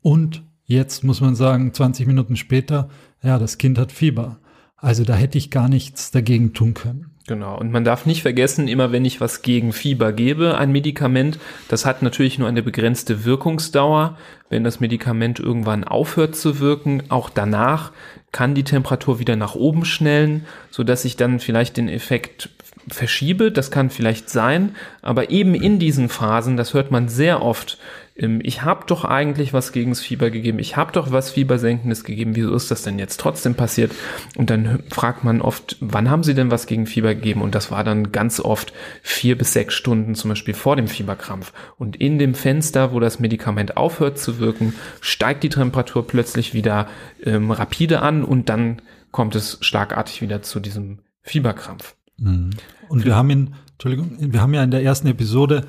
und 0.00 0.42
Jetzt 0.72 1.04
muss 1.04 1.20
man 1.20 1.34
sagen, 1.34 1.74
20 1.74 2.06
Minuten 2.06 2.34
später, 2.34 2.88
ja, 3.22 3.38
das 3.38 3.58
Kind 3.58 3.78
hat 3.78 3.92
Fieber. 3.92 4.38
Also 4.82 5.04
da 5.04 5.14
hätte 5.14 5.38
ich 5.38 5.50
gar 5.50 5.68
nichts 5.68 6.10
dagegen 6.10 6.52
tun 6.52 6.74
können. 6.74 7.06
Genau. 7.28 7.56
Und 7.56 7.70
man 7.70 7.84
darf 7.84 8.04
nicht 8.04 8.22
vergessen, 8.22 8.66
immer 8.66 8.90
wenn 8.90 9.04
ich 9.04 9.20
was 9.20 9.42
gegen 9.42 9.72
Fieber 9.72 10.12
gebe, 10.12 10.58
ein 10.58 10.72
Medikament, 10.72 11.38
das 11.68 11.86
hat 11.86 12.02
natürlich 12.02 12.38
nur 12.40 12.48
eine 12.48 12.64
begrenzte 12.64 13.24
Wirkungsdauer. 13.24 14.18
Wenn 14.50 14.64
das 14.64 14.80
Medikament 14.80 15.38
irgendwann 15.38 15.84
aufhört 15.84 16.34
zu 16.34 16.58
wirken, 16.58 17.04
auch 17.10 17.30
danach 17.30 17.92
kann 18.32 18.56
die 18.56 18.64
Temperatur 18.64 19.20
wieder 19.20 19.36
nach 19.36 19.54
oben 19.54 19.84
schnellen, 19.84 20.46
so 20.70 20.82
dass 20.82 21.04
ich 21.04 21.16
dann 21.16 21.38
vielleicht 21.38 21.76
den 21.76 21.88
Effekt 21.88 22.50
verschiebe. 22.88 23.52
Das 23.52 23.70
kann 23.70 23.90
vielleicht 23.90 24.28
sein, 24.30 24.74
aber 25.00 25.30
eben 25.30 25.54
in 25.54 25.78
diesen 25.78 26.08
Phasen, 26.08 26.56
das 26.56 26.74
hört 26.74 26.90
man 26.90 27.08
sehr 27.08 27.42
oft, 27.42 27.78
ähm, 28.16 28.40
ich 28.42 28.62
habe 28.62 28.84
doch 28.86 29.04
eigentlich 29.04 29.52
was 29.52 29.72
gegens 29.72 30.00
Fieber 30.00 30.30
gegeben, 30.30 30.58
ich 30.58 30.76
habe 30.76 30.92
doch 30.92 31.10
was 31.10 31.30
Fiebersenkendes 31.30 32.04
gegeben, 32.04 32.36
wieso 32.36 32.54
ist 32.54 32.70
das 32.70 32.82
denn 32.82 32.98
jetzt 32.98 33.18
trotzdem 33.20 33.54
passiert? 33.54 33.92
Und 34.36 34.50
dann 34.50 34.82
fragt 34.90 35.24
man 35.24 35.40
oft, 35.40 35.76
wann 35.80 36.10
haben 36.10 36.22
Sie 36.22 36.34
denn 36.34 36.50
was 36.50 36.66
gegen 36.66 36.86
Fieber 36.86 37.14
gegeben? 37.14 37.42
Und 37.42 37.54
das 37.54 37.70
war 37.70 37.84
dann 37.84 38.12
ganz 38.12 38.40
oft 38.40 38.72
vier 39.02 39.36
bis 39.36 39.52
sechs 39.52 39.74
Stunden 39.74 40.14
zum 40.14 40.30
Beispiel 40.30 40.54
vor 40.54 40.76
dem 40.76 40.88
Fieberkrampf. 40.88 41.52
Und 41.78 41.96
in 41.96 42.18
dem 42.18 42.34
Fenster, 42.34 42.92
wo 42.92 43.00
das 43.00 43.18
Medikament 43.18 43.76
aufhört 43.76 44.18
zu 44.18 44.38
wirken, 44.38 44.74
steigt 45.00 45.42
die 45.42 45.48
Temperatur 45.48 46.06
plötzlich 46.06 46.54
wieder 46.54 46.88
ähm, 47.24 47.50
rapide 47.50 48.02
an 48.02 48.24
und 48.24 48.48
dann 48.48 48.82
kommt 49.10 49.34
es 49.34 49.58
schlagartig 49.60 50.22
wieder 50.22 50.42
zu 50.42 50.60
diesem 50.60 51.00
Fieberkrampf. 51.22 51.94
Mhm. 52.22 52.50
Und 52.88 53.04
wir 53.04 53.16
haben 53.16 53.30
in, 53.30 53.54
Entschuldigung, 53.72 54.16
wir 54.18 54.40
haben 54.40 54.54
ja 54.54 54.62
in 54.62 54.70
der 54.70 54.82
ersten 54.82 55.08
Episode 55.08 55.66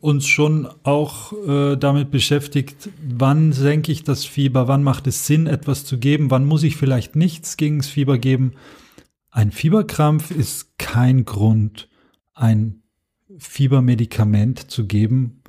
uns 0.00 0.26
schon 0.26 0.68
auch 0.84 1.32
äh, 1.48 1.76
damit 1.76 2.10
beschäftigt, 2.10 2.90
wann 3.02 3.52
senke 3.52 3.90
ich 3.90 4.04
das 4.04 4.24
Fieber, 4.24 4.68
wann 4.68 4.82
macht 4.82 5.06
es 5.06 5.26
Sinn, 5.26 5.46
etwas 5.46 5.84
zu 5.84 5.98
geben, 5.98 6.30
wann 6.30 6.44
muss 6.44 6.62
ich 6.62 6.76
vielleicht 6.76 7.16
nichts 7.16 7.56
gegen 7.56 7.78
das 7.78 7.88
Fieber 7.88 8.18
geben. 8.18 8.52
Ein 9.30 9.50
Fieberkrampf 9.50 10.30
ist 10.30 10.78
kein 10.78 11.24
Grund, 11.24 11.88
ein 12.34 12.82
Fiebermedikament 13.38 14.70
zu 14.70 14.86
geben, 14.86 15.42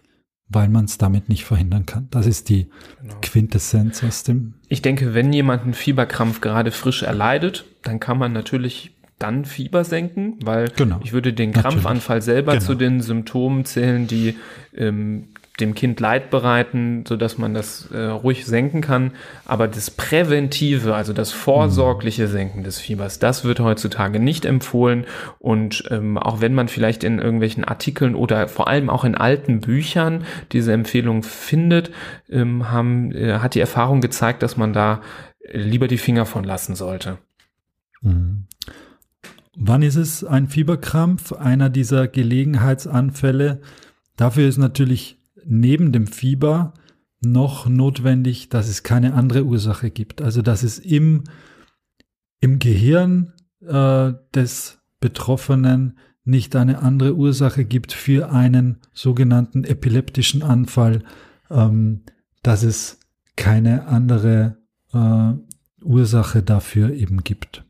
weil 0.50 0.70
man 0.70 0.86
es 0.86 0.98
damit 0.98 1.30
nicht 1.30 1.46
verhindern 1.46 1.86
kann. 1.86 2.08
Das 2.10 2.26
ist 2.26 2.50
die 2.50 2.68
genau. 3.02 3.16
Quintessenz 3.22 4.04
aus 4.04 4.24
dem. 4.24 4.56
Ich 4.70 4.82
denke, 4.82 5.14
wenn 5.14 5.32
jemand 5.34 5.64
einen 5.64 5.74
Fieberkrampf 5.74 6.42
gerade 6.42 6.72
frisch 6.72 7.04
erleidet, 7.04 7.66
dann 7.84 8.00
kann 8.00 8.18
man 8.18 8.34
natürlich 8.34 8.97
dann 9.20 9.46
Fieber 9.46 9.84
senken, 9.84 10.38
weil 10.44 10.70
genau. 10.70 11.00
ich 11.04 11.14
würde 11.14 11.34
den 11.34 11.52
Krampfanfall 11.52 12.22
selber 12.22 12.54
genau. 12.54 12.66
zu 12.66 12.76
den 12.76 13.02
Symptomen 13.02 13.66
zählen, 13.66 14.08
die 14.08 14.36
ähm, 14.76 15.30
dem 15.60 15.74
Kind 15.74 16.00
Leid 16.00 16.30
bereiten, 16.30 17.04
so 17.08 17.16
dass 17.16 17.38
man 17.38 17.54
das 17.54 17.90
äh, 17.92 17.98
ruhig 17.98 18.46
senken 18.46 18.82
kann. 18.82 19.12
Aber 19.46 19.68
das 19.68 19.90
Präventive, 19.90 20.94
also 20.94 21.14
das 21.14 21.32
vorsorgliche 21.32 22.28
Senken 22.28 22.64
des 22.64 22.80
Fiebers, 22.80 23.20
das 23.20 23.44
wird 23.44 23.60
heutzutage 23.60 24.20
nicht 24.20 24.46
empfohlen. 24.46 25.06
Und 25.40 25.84
ähm, 25.90 26.18
auch 26.18 26.42
wenn 26.42 26.54
man 26.54 26.68
vielleicht 26.68 27.04
in 27.04 27.20
irgendwelchen 27.20 27.64
Artikeln 27.64 28.14
oder 28.14 28.48
vor 28.48 28.68
allem 28.68 28.90
auch 28.90 29.04
in 29.04 29.16
alten 29.16 29.62
Büchern 29.62 30.26
diese 30.52 30.74
Empfehlung 30.74 31.24
findet, 31.24 31.92
ähm, 32.30 32.70
haben, 32.70 33.12
äh, 33.14 33.40
hat 33.40 33.56
die 33.56 33.60
Erfahrung 33.60 34.02
gezeigt, 34.02 34.44
dass 34.44 34.58
man 34.58 34.74
da 34.74 35.02
lieber 35.52 35.88
die 35.88 35.98
Finger 35.98 36.28
von 36.28 36.44
lassen 36.44 36.76
sollte. 36.76 37.18
Mhm. 38.02 38.46
Wann 39.60 39.82
ist 39.82 39.96
es 39.96 40.24
ein 40.24 40.48
Fieberkrampf? 40.48 41.34
Einer 41.34 41.72
dieser 41.72 42.08
Gelegenheitsanfälle. 42.08 43.60
Dafür 44.16 44.48
ist 44.48 44.58
natürlich 44.58 45.20
neben 45.46 45.92
dem 45.92 46.06
Fieber 46.06 46.76
noch 47.22 47.68
notwendig, 47.68 48.50
dass 48.50 48.68
es 48.70 48.84
keine 48.84 49.16
andere 49.16 49.46
Ursache 49.46 49.90
gibt. 49.90 50.22
Also 50.22 50.44
dass 50.44 50.62
es 50.62 50.78
im, 50.78 51.24
im 52.40 52.60
Gehirn 52.60 53.34
äh, 53.62 54.14
des 54.36 54.78
Betroffenen 55.00 55.98
nicht 56.24 56.56
eine 56.56 56.84
andere 56.84 57.16
Ursache 57.16 57.66
gibt 57.66 57.94
für 57.94 58.32
einen 58.32 58.78
sogenannten 58.94 59.64
epileptischen 59.64 60.44
Anfall, 60.44 61.04
ähm, 61.50 62.04
dass 62.44 62.62
es 62.62 63.00
keine 63.36 63.88
andere 63.88 64.58
äh, 64.94 65.34
Ursache 65.84 66.44
dafür 66.44 66.92
eben 66.92 67.24
gibt. 67.24 67.67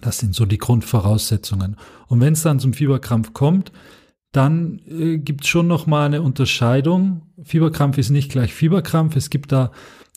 Das 0.00 0.18
sind 0.18 0.34
so 0.34 0.46
die 0.46 0.58
Grundvoraussetzungen. 0.58 1.76
Und 2.08 2.20
wenn 2.20 2.34
es 2.34 2.42
dann 2.42 2.60
zum 2.60 2.72
Fieberkrampf 2.72 3.32
kommt, 3.32 3.72
dann 4.32 4.80
äh, 4.88 5.18
gibt 5.18 5.44
es 5.44 5.48
schon 5.48 5.68
noch 5.68 5.86
mal 5.86 6.06
eine 6.06 6.22
Unterscheidung. 6.22 7.22
Fieberkrampf 7.42 7.98
ist 7.98 8.10
nicht 8.10 8.32
gleich 8.32 8.52
Fieberkrampf. 8.52 9.14
Es 9.16 9.30
gibt 9.30 9.52
da 9.52 9.70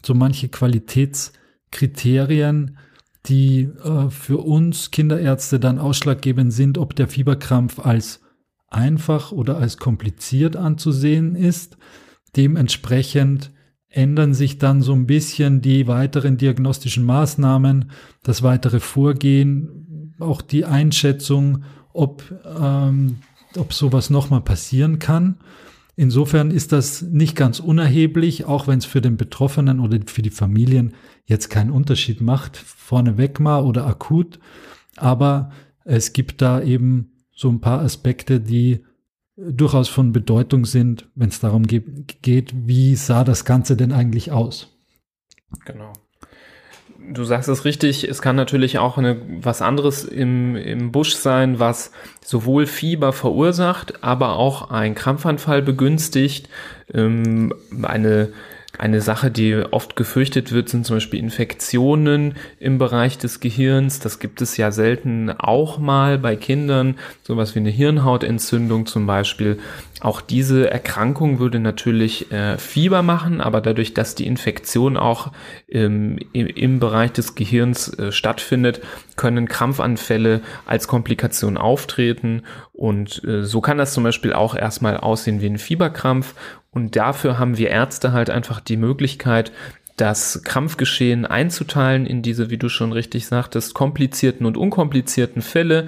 so 0.04 0.16
manche 0.16 0.50
Qualitätskriterien, 0.50 2.78
die 3.28 3.70
äh, 3.84 4.10
für 4.10 4.38
uns 4.38 4.92
Kinderärzte 4.92 5.60
dann 5.60 5.80
ausschlaggebend 5.80 6.52
sind, 6.52 6.78
ob 6.78 6.96
der 6.96 7.08
Fieberkrampf 7.08 7.80
als 7.80 8.22
einfach 8.70 9.32
oder 9.32 9.58
als 9.58 9.78
kompliziert 9.78 10.56
anzusehen 10.56 11.36
ist. 11.36 11.78
Dementsprechend 12.36 13.52
ändern 13.90 14.34
sich 14.34 14.58
dann 14.58 14.82
so 14.82 14.94
ein 14.94 15.08
bisschen 15.08 15.62
die 15.62 15.88
weiteren 15.88 16.38
diagnostischen 16.38 17.06
Maßnahmen, 17.06 17.92
das 18.24 18.44
weitere 18.44 18.80
Vorgehen, 18.80 20.14
auch 20.20 20.42
die 20.42 20.66
Einschätzung, 20.66 21.64
ob, 21.94 22.24
ähm, 22.60 23.18
ob 23.56 23.74
sowas 23.74 24.10
nochmal 24.10 24.42
passieren 24.42 25.00
kann. 25.00 25.38
Insofern 25.96 26.52
ist 26.52 26.74
das 26.74 27.02
nicht 27.02 27.36
ganz 27.36 27.60
unerheblich, 27.60 28.46
auch 28.46 28.68
wenn 28.68 28.78
es 28.78 28.86
für 28.86 29.02
den 29.02 29.18
Betroffenen 29.18 29.80
oder 29.80 29.98
für 30.06 30.22
die 30.22 30.30
Familien 30.30 30.94
jetzt 31.26 31.50
keinen 31.50 31.72
Unterschied 31.72 32.22
macht, 32.22 32.56
vorneweg 32.58 33.40
mal 33.40 33.64
oder 33.64 33.88
akut. 33.88 34.40
Aber 34.96 35.52
es 35.86 36.14
gibt 36.14 36.42
da 36.42 36.62
eben 36.62 37.12
so 37.32 37.50
ein 37.50 37.62
paar 37.62 37.82
Aspekte, 37.82 38.40
die 38.40 38.84
durchaus 39.38 39.88
von 39.88 40.12
Bedeutung 40.12 40.66
sind, 40.66 41.08
wenn 41.16 41.30
es 41.30 41.40
darum 41.40 41.64
geht, 41.68 42.54
wie 42.54 42.96
sah 42.96 43.24
das 43.24 43.46
Ganze 43.46 43.78
denn 43.78 43.92
eigentlich 43.92 44.32
aus? 44.32 44.76
Genau. 45.66 45.94
Du 47.14 47.24
sagst 47.24 47.48
es 47.48 47.64
richtig, 47.64 48.04
es 48.04 48.22
kann 48.22 48.36
natürlich 48.36 48.80
auch 48.80 48.98
eine, 48.98 49.22
was 49.42 49.62
anderes 49.62 50.04
im, 50.04 50.56
im 50.56 50.92
Busch 50.92 51.14
sein, 51.16 51.60
was 51.60 51.92
sowohl 52.26 52.66
Fieber 52.66 53.14
verursacht, 53.14 54.04
aber 54.04 54.36
auch 54.36 54.72
ein 54.72 54.94
Krampfanfall 54.94 55.62
begünstigt, 55.62 56.50
ähm, 56.94 57.54
eine 57.84 58.34
eine 58.78 59.02
Sache, 59.02 59.32
die 59.32 59.56
oft 59.56 59.96
gefürchtet 59.96 60.52
wird, 60.52 60.70
sind 60.70 60.86
zum 60.86 60.98
Beispiel 60.98 61.20
Infektionen 61.20 62.36
im 62.60 62.78
Bereich 62.78 63.18
des 63.18 63.40
Gehirns. 63.40 64.00
Das 64.00 64.20
gibt 64.20 64.42
es 64.42 64.58
ja 64.58 64.72
selten 64.72 65.32
auch 65.32 65.80
mal 65.80 66.20
bei 66.20 66.36
Kindern, 66.36 66.96
sowas 67.24 67.56
wie 67.56 67.60
eine 67.60 67.70
Hirnhautentzündung 67.70 68.86
zum 68.86 69.08
Beispiel. 69.08 69.60
Auch 70.00 70.22
diese 70.22 70.70
Erkrankung 70.70 71.40
würde 71.40 71.60
natürlich 71.60 72.32
äh, 72.32 72.58
Fieber 72.60 73.02
machen, 73.02 73.42
aber 73.42 73.62
dadurch, 73.62 73.96
dass 73.96 74.14
die 74.14 74.28
Infektion 74.28 74.96
auch 74.96 75.32
ähm, 75.68 76.20
im, 76.34 76.46
im, 76.46 76.80
Bereich 76.80 77.14
des 77.14 77.34
Gehirns 77.34 77.90
äh, 77.98 78.12
stattfindet, 78.12 78.82
können 79.16 79.48
Krampfanfälle 79.48 80.42
als 80.68 80.88
Komplikation 80.88 81.58
auftreten. 81.58 82.44
Und 82.74 83.24
äh, 83.24 83.44
so 83.44 83.60
kann 83.60 83.80
das 83.80 83.94
zum 83.94 84.04
Beispiel 84.04 84.34
auch 84.34 84.54
erstmal 84.56 84.98
aussehen 84.98 85.42
wie 85.42 85.48
ein 85.48 85.58
Fieberkrampf. 85.58 86.36
Und 86.70 86.96
dafür 86.96 87.40
haben 87.40 87.58
wir 87.58 87.72
Ärzte 87.72 88.12
halt 88.12 88.30
einfach 88.30 88.60
die 88.60 88.78
Möglichkeit, 88.78 89.52
das 89.96 90.44
Krampfgeschehen 90.44 91.26
einzuteilen 91.26 92.06
in 92.06 92.22
diese, 92.22 92.52
wie 92.52 92.58
du 92.58 92.70
schon 92.70 92.92
richtig 92.92 93.26
sagtest, 93.26 93.74
komplizierten 93.74 94.46
und 94.46 94.58
unkomplizierten 94.58 95.42
Fälle 95.42 95.88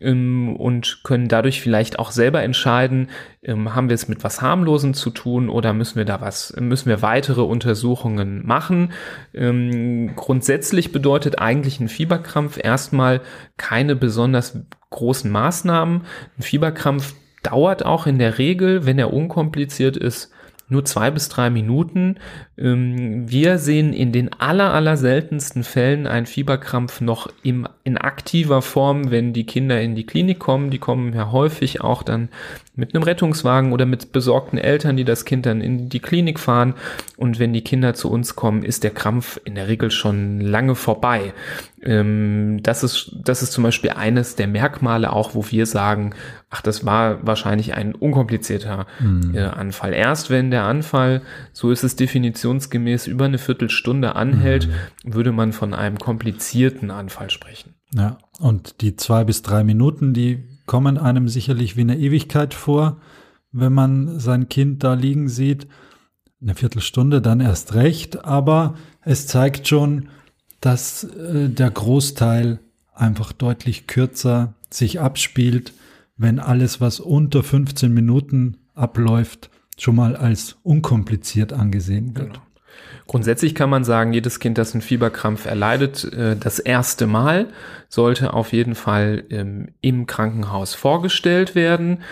und 0.00 1.00
können 1.04 1.28
dadurch 1.28 1.60
vielleicht 1.60 1.98
auch 1.98 2.10
selber 2.10 2.42
entscheiden, 2.42 3.08
ähm, 3.42 3.74
haben 3.74 3.88
wir 3.88 3.94
es 3.94 4.08
mit 4.08 4.24
was 4.24 4.40
harmlosem 4.40 4.94
zu 4.94 5.10
tun 5.10 5.48
oder 5.48 5.72
müssen 5.72 5.96
wir 5.96 6.06
da 6.06 6.20
was, 6.20 6.54
müssen 6.58 6.88
wir 6.88 7.02
weitere 7.02 7.42
Untersuchungen 7.42 8.46
machen. 8.46 8.92
Ähm, 9.34 10.16
grundsätzlich 10.16 10.92
bedeutet 10.92 11.38
eigentlich 11.38 11.80
ein 11.80 11.88
Fieberkrampf 11.88 12.58
erstmal 12.62 13.20
keine 13.58 13.94
besonders 13.94 14.58
großen 14.88 15.30
Maßnahmen. 15.30 16.02
Ein 16.38 16.42
Fieberkrampf 16.42 17.14
dauert 17.42 17.84
auch 17.84 18.06
in 18.06 18.18
der 18.18 18.38
Regel, 18.38 18.86
wenn 18.86 18.98
er 18.98 19.12
unkompliziert 19.12 19.96
ist, 19.96 20.32
nur 20.70 20.84
zwei 20.84 21.10
bis 21.10 21.28
drei 21.28 21.50
Minuten. 21.50 22.16
Ähm, 22.56 23.30
wir 23.30 23.58
sehen 23.58 23.92
in 23.92 24.12
den 24.12 24.32
aller, 24.32 24.72
aller 24.72 24.96
seltensten 24.96 25.64
Fällen 25.64 26.06
einen 26.06 26.26
Fieberkrampf 26.26 27.00
noch 27.00 27.28
im, 27.42 27.68
in 27.84 27.98
aktiver 27.98 28.62
Form, 28.62 29.10
wenn 29.10 29.32
die 29.32 29.46
Kinder 29.46 29.80
in 29.80 29.94
die 29.94 30.06
Klinik 30.06 30.38
kommen. 30.38 30.70
Die 30.70 30.78
kommen 30.78 31.12
ja 31.12 31.30
häufig 31.32 31.80
auch 31.80 32.02
dann 32.02 32.28
mit 32.74 32.94
einem 32.94 33.02
Rettungswagen 33.02 33.72
oder 33.72 33.84
mit 33.84 34.12
besorgten 34.12 34.58
Eltern, 34.58 34.96
die 34.96 35.04
das 35.04 35.24
Kind 35.24 35.44
dann 35.44 35.60
in 35.60 35.88
die 35.88 36.00
Klinik 36.00 36.38
fahren. 36.38 36.74
Und 37.16 37.38
wenn 37.38 37.52
die 37.52 37.62
Kinder 37.62 37.94
zu 37.94 38.10
uns 38.10 38.36
kommen, 38.36 38.62
ist 38.62 38.84
der 38.84 38.92
Krampf 38.92 39.40
in 39.44 39.56
der 39.56 39.68
Regel 39.68 39.90
schon 39.90 40.40
lange 40.40 40.74
vorbei. 40.74 41.34
Ähm, 41.82 42.60
das 42.62 42.82
ist, 42.84 43.16
das 43.24 43.42
ist 43.42 43.52
zum 43.52 43.64
Beispiel 43.64 43.90
eines 43.90 44.36
der 44.36 44.46
Merkmale 44.46 45.12
auch, 45.12 45.34
wo 45.34 45.44
wir 45.50 45.66
sagen, 45.66 46.14
ach, 46.48 46.62
das 46.62 46.86
war 46.86 47.26
wahrscheinlich 47.26 47.74
ein 47.74 47.94
unkomplizierter 47.94 48.86
mhm. 49.00 49.34
äh, 49.34 49.40
Anfall. 49.40 49.92
Erst 49.92 50.30
wenn 50.30 50.50
der 50.50 50.64
Anfall, 50.64 51.22
so 51.52 51.70
ist 51.70 51.82
es 51.82 51.96
definitionsgemäß, 51.96 53.08
über 53.08 53.24
eine 53.24 53.38
Viertelstunde 53.38 54.14
anhält, 54.14 54.68
mhm. 55.04 55.14
würde 55.14 55.32
man 55.32 55.52
von 55.52 55.74
einem 55.74 55.98
komplizierten 55.98 56.90
Anfall 56.90 57.30
sprechen. 57.30 57.74
Ja, 57.94 58.18
und 58.38 58.80
die 58.80 58.94
zwei 58.94 59.24
bis 59.24 59.42
drei 59.42 59.64
Minuten, 59.64 60.14
die 60.14 60.44
kommen 60.70 60.98
einem 60.98 61.28
sicherlich 61.28 61.76
wie 61.76 61.80
eine 61.80 61.98
Ewigkeit 61.98 62.54
vor, 62.54 62.98
wenn 63.50 63.72
man 63.72 64.20
sein 64.20 64.48
Kind 64.48 64.84
da 64.84 64.94
liegen 64.94 65.28
sieht. 65.28 65.66
Eine 66.40 66.54
Viertelstunde 66.54 67.20
dann 67.20 67.40
erst 67.40 67.74
recht, 67.74 68.24
aber 68.24 68.76
es 69.02 69.26
zeigt 69.26 69.66
schon, 69.66 70.10
dass 70.60 71.02
äh, 71.02 71.48
der 71.48 71.72
Großteil 71.72 72.60
einfach 72.94 73.32
deutlich 73.32 73.88
kürzer 73.88 74.54
sich 74.70 75.00
abspielt, 75.00 75.72
wenn 76.16 76.38
alles, 76.38 76.80
was 76.80 77.00
unter 77.00 77.42
15 77.42 77.92
Minuten 77.92 78.58
abläuft, 78.76 79.50
schon 79.76 79.96
mal 79.96 80.14
als 80.14 80.56
unkompliziert 80.62 81.52
angesehen 81.52 82.14
wird. 82.14 82.34
Genau. 82.34 82.46
Grundsätzlich 83.06 83.54
kann 83.54 83.70
man 83.70 83.82
sagen, 83.82 84.12
jedes 84.12 84.38
Kind, 84.38 84.56
das 84.56 84.72
einen 84.72 84.82
Fieberkrampf 84.82 85.46
erleidet, 85.46 86.04
äh, 86.12 86.36
das 86.36 86.58
erste 86.58 87.06
Mal 87.06 87.48
sollte 87.88 88.34
auf 88.34 88.52
jeden 88.52 88.76
Fall 88.76 89.24
ähm, 89.30 89.68
im 89.80 90.06
Krankenhaus 90.06 90.74
vorgestellt 90.74 91.56
werden. 91.56 92.02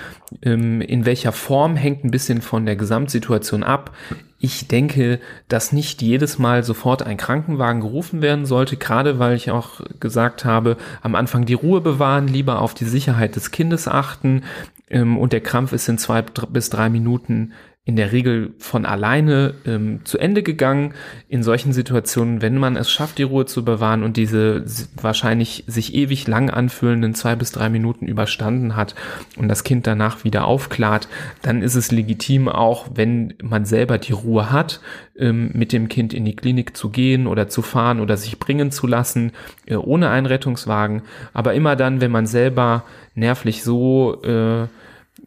Ähm, 0.42 0.80
in 0.80 1.06
welcher 1.06 1.30
Form 1.30 1.76
hängt 1.76 2.04
ein 2.04 2.10
bisschen 2.10 2.42
von 2.42 2.66
der 2.66 2.74
Gesamtsituation 2.74 3.62
ab. 3.62 3.94
Ich 4.40 4.66
denke, 4.66 5.20
dass 5.46 5.72
nicht 5.72 6.02
jedes 6.02 6.38
Mal 6.38 6.64
sofort 6.64 7.02
ein 7.04 7.16
Krankenwagen 7.16 7.80
gerufen 7.80 8.20
werden 8.20 8.44
sollte, 8.44 8.76
gerade 8.76 9.18
weil 9.18 9.36
ich 9.36 9.50
auch 9.52 9.80
gesagt 10.00 10.44
habe, 10.44 10.76
am 11.00 11.14
Anfang 11.14 11.44
die 11.44 11.54
Ruhe 11.54 11.80
bewahren, 11.80 12.26
lieber 12.28 12.60
auf 12.60 12.74
die 12.74 12.84
Sicherheit 12.84 13.36
des 13.36 13.52
Kindes 13.52 13.86
achten 13.86 14.42
ähm, 14.90 15.16
und 15.16 15.32
der 15.32 15.40
Krampf 15.40 15.72
ist 15.72 15.88
in 15.88 15.98
zwei 15.98 16.22
bis 16.22 16.70
drei 16.70 16.88
Minuten 16.88 17.52
in 17.88 17.96
der 17.96 18.12
Regel 18.12 18.52
von 18.58 18.84
alleine 18.84 19.54
ähm, 19.64 20.00
zu 20.04 20.18
Ende 20.18 20.42
gegangen. 20.42 20.92
In 21.30 21.42
solchen 21.42 21.72
Situationen, 21.72 22.42
wenn 22.42 22.58
man 22.58 22.76
es 22.76 22.90
schafft, 22.90 23.16
die 23.16 23.22
Ruhe 23.22 23.46
zu 23.46 23.64
bewahren 23.64 24.02
und 24.02 24.18
diese 24.18 24.62
wahrscheinlich 25.00 25.64
sich 25.66 25.94
ewig 25.94 26.26
lang 26.26 26.50
anfühlenden 26.50 27.14
zwei 27.14 27.34
bis 27.34 27.50
drei 27.50 27.70
Minuten 27.70 28.06
überstanden 28.06 28.76
hat 28.76 28.94
und 29.38 29.48
das 29.48 29.64
Kind 29.64 29.86
danach 29.86 30.22
wieder 30.22 30.44
aufklart, 30.44 31.08
dann 31.40 31.62
ist 31.62 31.76
es 31.76 31.90
legitim 31.90 32.50
auch, 32.50 32.88
wenn 32.94 33.32
man 33.42 33.64
selber 33.64 33.96
die 33.96 34.12
Ruhe 34.12 34.52
hat, 34.52 34.82
ähm, 35.18 35.48
mit 35.54 35.72
dem 35.72 35.88
Kind 35.88 36.12
in 36.12 36.26
die 36.26 36.36
Klinik 36.36 36.76
zu 36.76 36.90
gehen 36.90 37.26
oder 37.26 37.48
zu 37.48 37.62
fahren 37.62 38.00
oder 38.00 38.18
sich 38.18 38.38
bringen 38.38 38.70
zu 38.70 38.86
lassen, 38.86 39.32
äh, 39.64 39.76
ohne 39.76 40.10
einen 40.10 40.26
Rettungswagen. 40.26 41.04
Aber 41.32 41.54
immer 41.54 41.74
dann, 41.74 42.02
wenn 42.02 42.10
man 42.10 42.26
selber 42.26 42.84
nervlich 43.14 43.62
so 43.62 44.20
äh, 44.24 44.66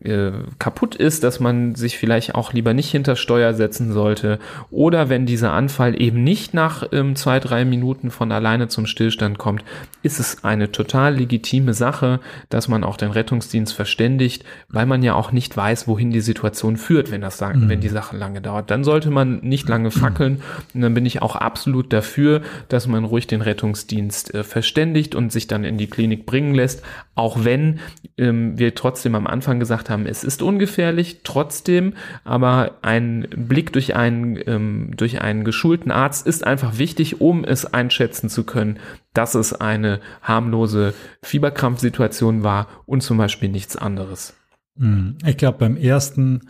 äh, 0.04 0.32
kaputt 0.58 0.96
ist, 0.96 1.24
dass 1.24 1.40
man 1.40 1.76
sich 1.76 1.98
vielleicht 1.98 2.34
auch 2.34 2.54
lieber 2.54 2.74
nicht 2.74 2.90
hinter 2.90 3.16
Steuer 3.16 3.54
setzen 3.54 3.94
sollte. 3.94 4.40
Oder 4.72 5.10
wenn 5.10 5.26
dieser 5.26 5.54
Anfall 5.54 6.02
eben 6.02 6.24
nicht 6.24 6.54
nach 6.54 6.88
ähm, 6.92 7.16
zwei, 7.16 7.40
drei 7.40 7.66
Minuten 7.66 8.10
von 8.10 8.32
alleine 8.32 8.68
zum 8.68 8.88
Stillstand 8.88 9.38
kommt, 9.38 9.64
ist 10.02 10.20
es 10.20 10.44
eine 10.44 10.72
total 10.72 11.16
legitime 11.16 11.74
Sache, 11.74 12.20
dass 12.50 12.68
man 12.68 12.84
auch 12.84 12.98
den 12.98 13.12
Rettungsdienst 13.12 13.74
verständigt, 13.74 14.44
weil 14.70 14.88
man 14.88 15.04
ja 15.04 15.14
auch 15.14 15.32
nicht 15.32 15.56
weiß, 15.56 15.88
wohin 15.88 16.10
die 16.10 16.22
Situation 16.22 16.78
führt, 16.78 17.12
wenn 17.12 17.22
das 17.22 17.38
sagen, 17.38 17.66
mhm. 17.66 17.70
wenn 17.70 17.82
die 17.82 17.90
Sache 17.90 18.18
lange 18.18 18.42
dauert. 18.42 18.72
Dann 18.72 18.84
sollte 18.84 19.12
man 19.12 19.40
nicht 19.42 19.70
lange 19.70 19.92
fackeln. 19.92 20.42
Und 20.74 20.82
dann 20.82 20.96
bin 20.96 21.06
ich 21.06 21.22
auch 21.22 21.36
absolut 21.36 21.94
dafür, 21.94 22.42
dass 22.70 22.88
man 22.88 23.06
ruhig 23.06 23.28
den 23.28 23.42
Rettungsdienst 23.42 24.34
äh, 24.34 24.44
verständigt 24.44 25.14
und 25.14 25.32
sich 25.32 25.46
dann 25.46 25.64
in 25.64 25.78
die 25.78 25.88
Klinik 25.88 26.26
bringen 26.26 26.56
lässt, 26.56 26.82
auch 27.14 27.44
wenn 27.44 27.80
ähm, 28.18 28.58
wir 28.58 28.74
trotzdem 28.74 29.14
am 29.14 29.28
Anfang 29.28 29.60
gesagt 29.60 29.81
haben, 29.90 30.06
es 30.06 30.24
ist 30.24 30.42
ungefährlich, 30.42 31.22
trotzdem, 31.24 31.94
aber 32.24 32.76
ein 32.82 33.28
Blick 33.36 33.74
durch 33.74 33.96
einen, 33.96 34.40
ähm, 34.46 34.92
durch 34.96 35.22
einen 35.22 35.44
geschulten 35.44 35.92
Arzt 35.92 36.28
ist 36.28 36.46
einfach 36.46 36.78
wichtig, 36.78 37.22
um 37.22 37.44
es 37.44 37.66
einschätzen 37.66 38.30
zu 38.30 38.44
können, 38.44 38.80
dass 39.14 39.36
es 39.36 39.54
eine 39.54 40.00
harmlose 40.22 40.94
Fieberkrampfsituation 41.24 42.44
war 42.44 42.68
und 42.86 43.02
zum 43.02 43.18
Beispiel 43.18 43.50
nichts 43.50 43.76
anderes. 43.76 44.34
Hm, 44.78 45.18
ich 45.26 45.38
glaube, 45.38 45.58
beim 45.60 45.78
ersten 45.78 46.42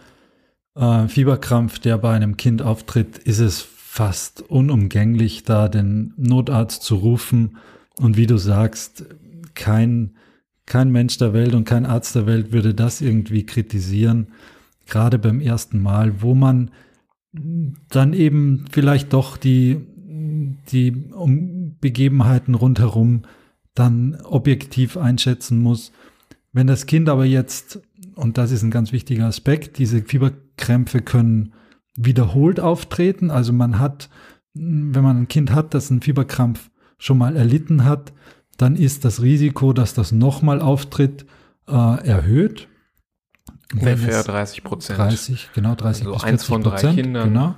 äh, 0.76 1.08
Fieberkrampf, 1.08 1.80
der 1.80 1.98
bei 1.98 2.14
einem 2.14 2.38
Kind 2.38 2.62
auftritt, 2.62 3.18
ist 3.18 3.40
es 3.40 3.62
fast 3.62 4.42
unumgänglich, 4.42 5.44
da 5.44 5.68
den 5.68 6.14
Notarzt 6.16 6.84
zu 6.84 6.96
rufen. 6.96 7.58
Und 8.00 8.16
wie 8.16 8.28
du 8.28 8.38
sagst, 8.38 9.06
kein 9.54 10.16
kein 10.72 10.90
Mensch 10.90 11.18
der 11.18 11.34
Welt 11.34 11.54
und 11.54 11.66
kein 11.66 11.86
Arzt 11.86 12.16
der 12.16 12.26
Welt 12.26 12.54
würde 12.54 12.74
das 12.74 13.02
irgendwie 13.02 13.46
kritisieren, 13.46 14.28
gerade 14.88 15.20
beim 15.20 15.42
ersten 15.42 15.82
Mal, 15.82 16.22
wo 16.22 16.34
man 16.34 16.72
dann 17.90 18.14
eben 18.14 18.64
vielleicht 18.72 19.12
doch 19.12 19.36
die, 19.36 19.82
die 20.72 20.92
Begebenheiten 21.82 22.56
rundherum 22.56 23.24
dann 23.74 24.16
objektiv 24.24 24.96
einschätzen 24.96 25.60
muss. 25.60 25.92
Wenn 26.54 26.68
das 26.68 26.86
Kind 26.86 27.10
aber 27.10 27.26
jetzt, 27.26 27.82
und 28.16 28.38
das 28.38 28.52
ist 28.52 28.64
ein 28.64 28.72
ganz 28.72 28.94
wichtiger 28.94 29.26
Aspekt, 29.26 29.78
diese 29.78 30.02
Fieberkrämpfe 30.02 31.02
können 31.02 31.52
wiederholt 31.98 32.62
auftreten. 32.62 33.30
Also 33.30 33.52
man 33.52 33.78
hat, 33.78 34.10
wenn 34.54 35.04
man 35.04 35.18
ein 35.18 35.28
Kind 35.28 35.52
hat, 35.52 35.74
das 35.74 35.92
einen 35.92 36.02
Fieberkrampf 36.02 36.70
schon 36.98 37.18
mal 37.18 37.36
erlitten 37.36 37.84
hat, 37.84 38.14
dann 38.58 38.76
ist 38.76 39.06
das 39.06 39.22
Risiko, 39.22 39.74
dass 39.74 39.94
das 39.94 40.12
nochmal 40.12 40.62
auftritt, 40.62 41.26
äh, 41.68 41.72
erhöht. 41.72 42.68
Ungefähr 43.74 44.24
30 44.24 44.64
Prozent. 44.64 45.00
30, 45.00 45.50
genau, 45.54 45.76
30 45.76 46.06
also 46.06 46.14
bis 46.14 46.22
40 46.24 46.34
eins 46.34 46.44
von 46.44 46.62
drei 46.64 46.70
Prozent, 46.72 46.96
Kindern. 46.96 47.30
Genau. 47.30 47.56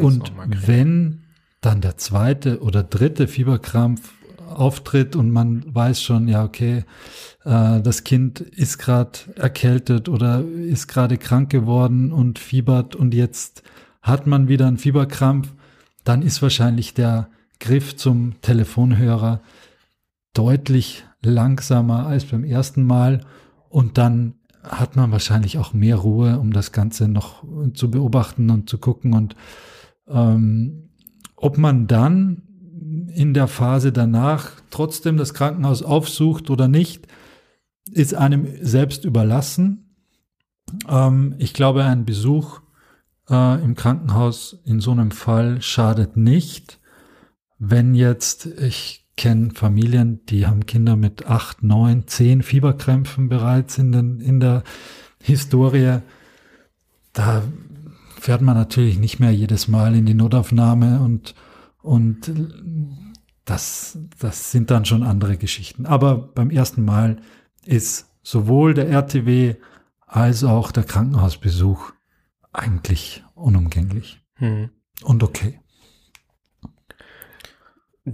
Und 0.00 0.32
wenn 0.66 1.24
dann 1.60 1.80
der 1.80 1.98
zweite 1.98 2.62
oder 2.62 2.82
dritte 2.82 3.26
Fieberkrampf 3.26 4.12
auftritt 4.48 5.16
und 5.16 5.30
man 5.30 5.64
weiß 5.74 6.02
schon, 6.02 6.28
ja, 6.28 6.44
okay, 6.44 6.84
äh, 7.44 7.80
das 7.80 8.04
Kind 8.04 8.40
ist 8.40 8.78
gerade 8.78 9.18
erkältet 9.36 10.08
oder 10.08 10.42
ist 10.42 10.88
gerade 10.88 11.18
krank 11.18 11.50
geworden 11.50 12.12
und 12.12 12.38
fiebert 12.38 12.96
und 12.96 13.14
jetzt 13.14 13.62
hat 14.02 14.26
man 14.26 14.48
wieder 14.48 14.66
einen 14.66 14.78
Fieberkrampf, 14.78 15.52
dann 16.04 16.22
ist 16.22 16.42
wahrscheinlich 16.42 16.94
der 16.94 17.28
Griff 17.58 17.96
zum 17.96 18.40
Telefonhörer 18.40 19.40
deutlich 20.32 21.04
langsamer 21.22 22.06
als 22.06 22.24
beim 22.24 22.44
ersten 22.44 22.84
Mal 22.84 23.20
und 23.68 23.98
dann 23.98 24.34
hat 24.62 24.96
man 24.96 25.10
wahrscheinlich 25.10 25.58
auch 25.58 25.72
mehr 25.72 25.96
Ruhe, 25.96 26.38
um 26.38 26.52
das 26.52 26.72
Ganze 26.72 27.08
noch 27.08 27.44
zu 27.74 27.90
beobachten 27.90 28.50
und 28.50 28.68
zu 28.68 28.78
gucken 28.78 29.14
und 29.14 29.36
ähm, 30.08 30.90
ob 31.36 31.56
man 31.56 31.86
dann 31.86 32.42
in 33.14 33.34
der 33.34 33.48
Phase 33.48 33.92
danach 33.92 34.50
trotzdem 34.70 35.16
das 35.16 35.34
Krankenhaus 35.34 35.82
aufsucht 35.82 36.50
oder 36.50 36.68
nicht, 36.68 37.06
ist 37.90 38.14
einem 38.14 38.46
selbst 38.60 39.04
überlassen. 39.04 39.94
Ähm, 40.88 41.34
ich 41.38 41.54
glaube, 41.54 41.84
ein 41.84 42.04
Besuch 42.04 42.60
äh, 43.28 43.62
im 43.62 43.74
Krankenhaus 43.74 44.60
in 44.64 44.80
so 44.80 44.90
einem 44.90 45.10
Fall 45.10 45.62
schadet 45.62 46.16
nicht. 46.16 46.80
Wenn 47.58 47.94
jetzt, 47.94 48.46
ich 48.46 49.08
kenne 49.20 49.50
Familien, 49.52 50.24
die 50.30 50.46
haben 50.46 50.64
Kinder 50.64 50.96
mit 50.96 51.26
acht, 51.26 51.62
neun, 51.62 52.06
zehn 52.06 52.42
Fieberkrämpfen 52.42 53.28
bereits 53.28 53.76
in, 53.76 53.92
den, 53.92 54.18
in 54.18 54.40
der 54.40 54.62
Historie. 55.22 55.98
Da 57.12 57.42
fährt 58.18 58.40
man 58.40 58.56
natürlich 58.56 58.98
nicht 58.98 59.20
mehr 59.20 59.30
jedes 59.30 59.68
Mal 59.68 59.94
in 59.94 60.06
die 60.06 60.14
Notaufnahme 60.14 61.00
und, 61.00 61.34
und 61.82 62.32
das, 63.44 63.98
das 64.18 64.52
sind 64.52 64.70
dann 64.70 64.86
schon 64.86 65.02
andere 65.02 65.36
Geschichten. 65.36 65.84
Aber 65.84 66.16
beim 66.16 66.48
ersten 66.48 66.82
Mal 66.82 67.20
ist 67.66 68.10
sowohl 68.22 68.72
der 68.72 68.88
RTW 68.88 69.56
als 70.06 70.44
auch 70.44 70.72
der 70.72 70.84
Krankenhausbesuch 70.84 71.92
eigentlich 72.54 73.22
unumgänglich 73.34 74.22
hm. 74.36 74.70
und 75.02 75.22
okay 75.22 75.60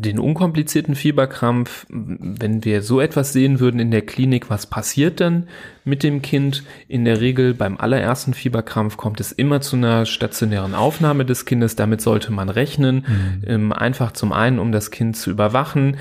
den 0.00 0.18
unkomplizierten 0.18 0.94
Fieberkrampf, 0.94 1.86
wenn 1.88 2.64
wir 2.64 2.82
so 2.82 3.00
etwas 3.00 3.32
sehen 3.32 3.60
würden 3.60 3.80
in 3.80 3.90
der 3.90 4.02
Klinik, 4.02 4.50
was 4.50 4.66
passiert 4.66 5.20
dann 5.20 5.48
mit 5.84 6.02
dem 6.02 6.22
Kind? 6.22 6.64
In 6.88 7.04
der 7.04 7.20
Regel 7.20 7.54
beim 7.54 7.76
allerersten 7.76 8.34
Fieberkrampf 8.34 8.96
kommt 8.96 9.20
es 9.20 9.32
immer 9.32 9.60
zu 9.60 9.76
einer 9.76 10.04
stationären 10.04 10.74
Aufnahme 10.74 11.24
des 11.24 11.44
Kindes. 11.44 11.76
Damit 11.76 12.00
sollte 12.00 12.32
man 12.32 12.48
rechnen. 12.48 13.04
Mhm. 13.06 13.42
Ähm, 13.46 13.72
einfach 13.72 14.12
zum 14.12 14.32
einen, 14.32 14.58
um 14.58 14.72
das 14.72 14.90
Kind 14.90 15.16
zu 15.16 15.30
überwachen. 15.30 15.96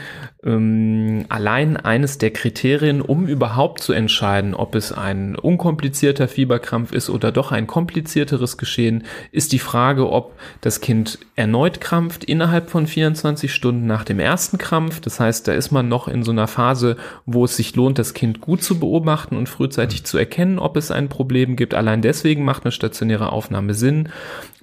Ähm, 0.46 1.26
allein 1.30 1.76
eines 1.76 2.20
der 2.20 2.30
Kriterien, 2.30 3.02
um 3.02 3.26
überhaupt 3.28 3.82
zu 3.82 3.94
entscheiden, 3.94 4.54
ob 4.54 4.76
es 4.76 4.92
ein 4.92 5.36
unkomplizierter 5.36 6.28
Fieberkrampf 6.28 6.92
ist 6.92 7.10
oder 7.10 7.32
doch 7.32 7.52
ein 7.52 7.66
komplizierteres 7.66 8.58
Geschehen, 8.58 9.06
ist 9.32 9.54
die 9.54 9.60
Frage, 9.60 10.12
ob 10.12 10.34
das 10.62 10.82
Kind 10.82 11.18
erneut 11.36 11.82
krampft 11.82 12.24
innerhalb 12.24 12.70
von 12.70 12.86
24 12.86 13.52
Stunden 13.52 13.88
nach 13.88 14.04
dem 14.04 14.20
ersten 14.20 14.60
Krampf. 14.60 15.02
Das 15.02 15.20
heißt, 15.20 15.48
da 15.48 15.54
ist 15.54 15.72
man 15.72 15.88
noch 15.88 16.08
in 16.08 16.22
so 16.22 16.32
einer 16.32 16.48
Phase, 16.48 16.98
wo 17.26 17.46
es 17.46 17.56
sich 17.56 17.76
lohnt, 17.76 17.98
das 17.98 18.14
Kind 18.14 18.40
gut 18.40 18.62
zu 18.62 18.80
beobachten 18.80 19.38
und 19.38 19.50
frühzeitig 19.50 20.04
zu 20.04 20.20
erkennen, 20.20 20.60
ob 20.60 20.78
es 20.78 20.92
ein 20.92 21.10
Problem 21.10 21.56
gibt. 21.56 21.74
Allein 21.74 22.04
deswegen 22.04 22.46
macht 22.46 22.66
eine 22.66 22.72
stationäre 22.72 23.32
Aufnahme 23.32 23.74
Sinn. 23.74 24.10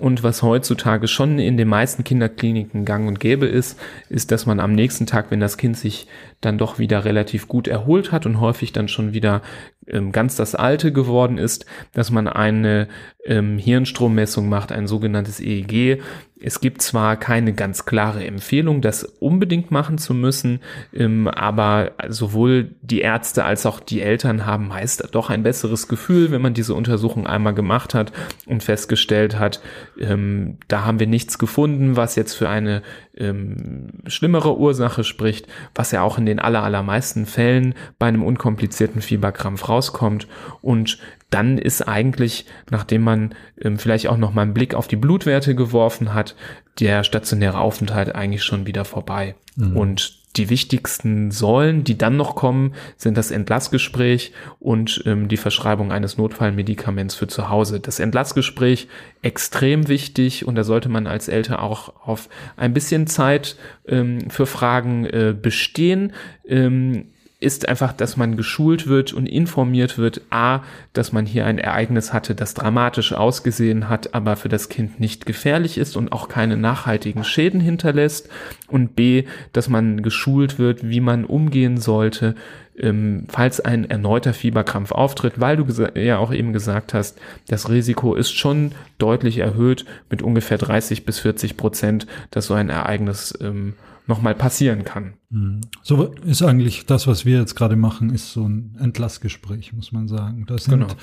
Und 0.02 0.24
was 0.24 0.42
heutzutage 0.42 1.06
schon 1.06 1.38
in 1.38 1.56
den 1.56 1.68
meisten 1.68 2.02
Kinderkliniken 2.02 2.84
gang 2.84 3.06
und 3.06 3.20
gäbe 3.20 3.46
ist, 3.46 3.78
ist, 4.08 4.32
dass 4.32 4.46
man 4.46 4.58
am 4.58 4.72
nächsten 4.72 5.06
Tag, 5.06 5.30
wenn 5.30 5.38
das 5.38 5.56
Kind 5.56 5.78
sich 5.78 6.08
dann 6.42 6.58
doch 6.58 6.78
wieder 6.78 7.06
relativ 7.06 7.48
gut 7.48 7.66
erholt 7.66 8.12
hat 8.12 8.26
und 8.26 8.40
häufig 8.40 8.72
dann 8.72 8.88
schon 8.88 9.14
wieder 9.14 9.40
ähm, 9.86 10.12
ganz 10.12 10.36
das 10.36 10.54
Alte 10.54 10.92
geworden 10.92 11.38
ist, 11.38 11.64
dass 11.94 12.10
man 12.10 12.28
eine 12.28 12.88
ähm, 13.24 13.56
Hirnstrommessung 13.56 14.48
macht, 14.48 14.70
ein 14.72 14.86
sogenanntes 14.86 15.40
EEG, 15.40 16.02
es 16.44 16.60
gibt 16.60 16.82
zwar 16.82 17.16
keine 17.16 17.52
ganz 17.52 17.84
klare 17.84 18.24
Empfehlung, 18.24 18.80
das 18.80 19.04
unbedingt 19.04 19.70
machen 19.70 19.96
zu 19.98 20.12
müssen, 20.12 20.60
ähm, 20.92 21.28
aber 21.28 21.92
sowohl 22.08 22.72
die 22.82 23.00
Ärzte 23.00 23.44
als 23.44 23.64
auch 23.64 23.78
die 23.78 24.02
Eltern 24.02 24.44
haben 24.44 24.68
meist 24.68 25.08
doch 25.12 25.30
ein 25.30 25.44
besseres 25.44 25.86
Gefühl, 25.86 26.32
wenn 26.32 26.42
man 26.42 26.54
diese 26.54 26.74
Untersuchung 26.74 27.26
einmal 27.26 27.54
gemacht 27.54 27.94
hat 27.94 28.12
und 28.46 28.62
festgestellt 28.62 29.38
hat, 29.38 29.60
ähm, 30.00 30.58
da 30.66 30.84
haben 30.84 30.98
wir 30.98 31.06
nichts 31.06 31.38
gefunden, 31.38 31.96
was 31.96 32.16
jetzt 32.16 32.34
für 32.34 32.48
eine 32.48 32.82
ähm, 33.16 33.88
schlimmere 34.06 34.58
Ursache 34.58 35.04
spricht, 35.04 35.46
was 35.74 35.92
ja 35.92 36.02
auch 36.02 36.18
in 36.18 36.26
den 36.32 36.64
allermeisten 36.64 37.26
Fällen 37.26 37.74
bei 37.98 38.06
einem 38.06 38.22
unkomplizierten 38.22 39.02
Fieberkrampf 39.02 39.68
rauskommt. 39.68 40.26
Und 40.60 40.98
dann 41.30 41.58
ist 41.58 41.82
eigentlich, 41.82 42.46
nachdem 42.70 43.02
man 43.02 43.34
ähm, 43.60 43.78
vielleicht 43.78 44.08
auch 44.08 44.16
noch 44.16 44.34
mal 44.34 44.42
einen 44.42 44.54
Blick 44.54 44.74
auf 44.74 44.88
die 44.88 44.96
Blutwerte 44.96 45.54
geworfen 45.54 46.14
hat, 46.14 46.34
der 46.80 47.04
stationäre 47.04 47.58
Aufenthalt 47.58 48.14
eigentlich 48.14 48.44
schon 48.44 48.66
wieder 48.66 48.84
vorbei. 48.84 49.34
Mhm. 49.56 49.76
Und 49.76 50.21
die 50.36 50.48
wichtigsten 50.48 51.30
Säulen, 51.30 51.84
die 51.84 51.98
dann 51.98 52.16
noch 52.16 52.34
kommen, 52.34 52.74
sind 52.96 53.16
das 53.16 53.30
Entlassgespräch 53.30 54.32
und 54.60 55.02
ähm, 55.06 55.28
die 55.28 55.36
Verschreibung 55.36 55.92
eines 55.92 56.16
Notfallmedikaments 56.16 57.14
für 57.14 57.26
zu 57.26 57.48
Hause. 57.48 57.80
Das 57.80 58.00
Entlassgespräch 58.00 58.88
extrem 59.20 59.88
wichtig 59.88 60.46
und 60.46 60.54
da 60.54 60.64
sollte 60.64 60.88
man 60.88 61.06
als 61.06 61.28
Eltern 61.28 61.56
auch 61.56 62.06
auf 62.06 62.28
ein 62.56 62.72
bisschen 62.72 63.06
Zeit 63.06 63.56
ähm, 63.86 64.30
für 64.30 64.46
Fragen 64.46 65.04
äh, 65.04 65.34
bestehen. 65.40 66.12
Ähm, 66.46 67.06
ist 67.42 67.68
einfach, 67.68 67.92
dass 67.92 68.16
man 68.16 68.36
geschult 68.36 68.86
wird 68.86 69.12
und 69.12 69.26
informiert 69.26 69.98
wird, 69.98 70.22
a, 70.30 70.60
dass 70.92 71.12
man 71.12 71.26
hier 71.26 71.46
ein 71.46 71.58
Ereignis 71.58 72.12
hatte, 72.12 72.34
das 72.34 72.54
dramatisch 72.54 73.12
ausgesehen 73.12 73.88
hat, 73.88 74.14
aber 74.14 74.36
für 74.36 74.48
das 74.48 74.68
Kind 74.68 75.00
nicht 75.00 75.26
gefährlich 75.26 75.78
ist 75.78 75.96
und 75.96 76.12
auch 76.12 76.28
keine 76.28 76.56
nachhaltigen 76.56 77.24
Schäden 77.24 77.60
hinterlässt. 77.60 78.28
Und 78.68 78.96
b, 78.96 79.24
dass 79.52 79.68
man 79.68 80.02
geschult 80.02 80.58
wird, 80.58 80.88
wie 80.88 81.00
man 81.00 81.24
umgehen 81.24 81.78
sollte, 81.78 82.34
ähm, 82.78 83.26
falls 83.28 83.60
ein 83.60 83.88
erneuter 83.88 84.32
Fieberkrampf 84.32 84.92
auftritt, 84.92 85.40
weil 85.40 85.56
du 85.56 85.66
ja 85.94 86.18
auch 86.18 86.32
eben 86.32 86.52
gesagt 86.52 86.94
hast, 86.94 87.18
das 87.48 87.68
Risiko 87.68 88.14
ist 88.14 88.32
schon 88.32 88.72
deutlich 88.98 89.38
erhöht 89.38 89.84
mit 90.10 90.22
ungefähr 90.22 90.58
30 90.58 91.04
bis 91.04 91.18
40 91.18 91.56
Prozent, 91.56 92.06
dass 92.30 92.46
so 92.46 92.54
ein 92.54 92.70
Ereignis 92.70 93.36
ähm, 93.40 93.74
nochmal 94.06 94.34
passieren 94.34 94.84
kann. 94.84 95.14
Mhm. 95.30 95.60
So 95.82 96.12
ist 96.26 96.42
eigentlich 96.42 96.86
das, 96.86 97.06
was 97.06 97.24
wir 97.24 97.38
jetzt 97.38 97.54
gerade 97.54 97.76
machen, 97.76 98.10
ist 98.10 98.32
so 98.32 98.48
ein 98.48 98.76
Entlassgespräch, 98.80 99.72
muss 99.72 99.92
man 99.92 100.08
sagen. 100.08 100.44
Das 100.46 100.64
sind 100.64 100.80
genau. 100.80 100.94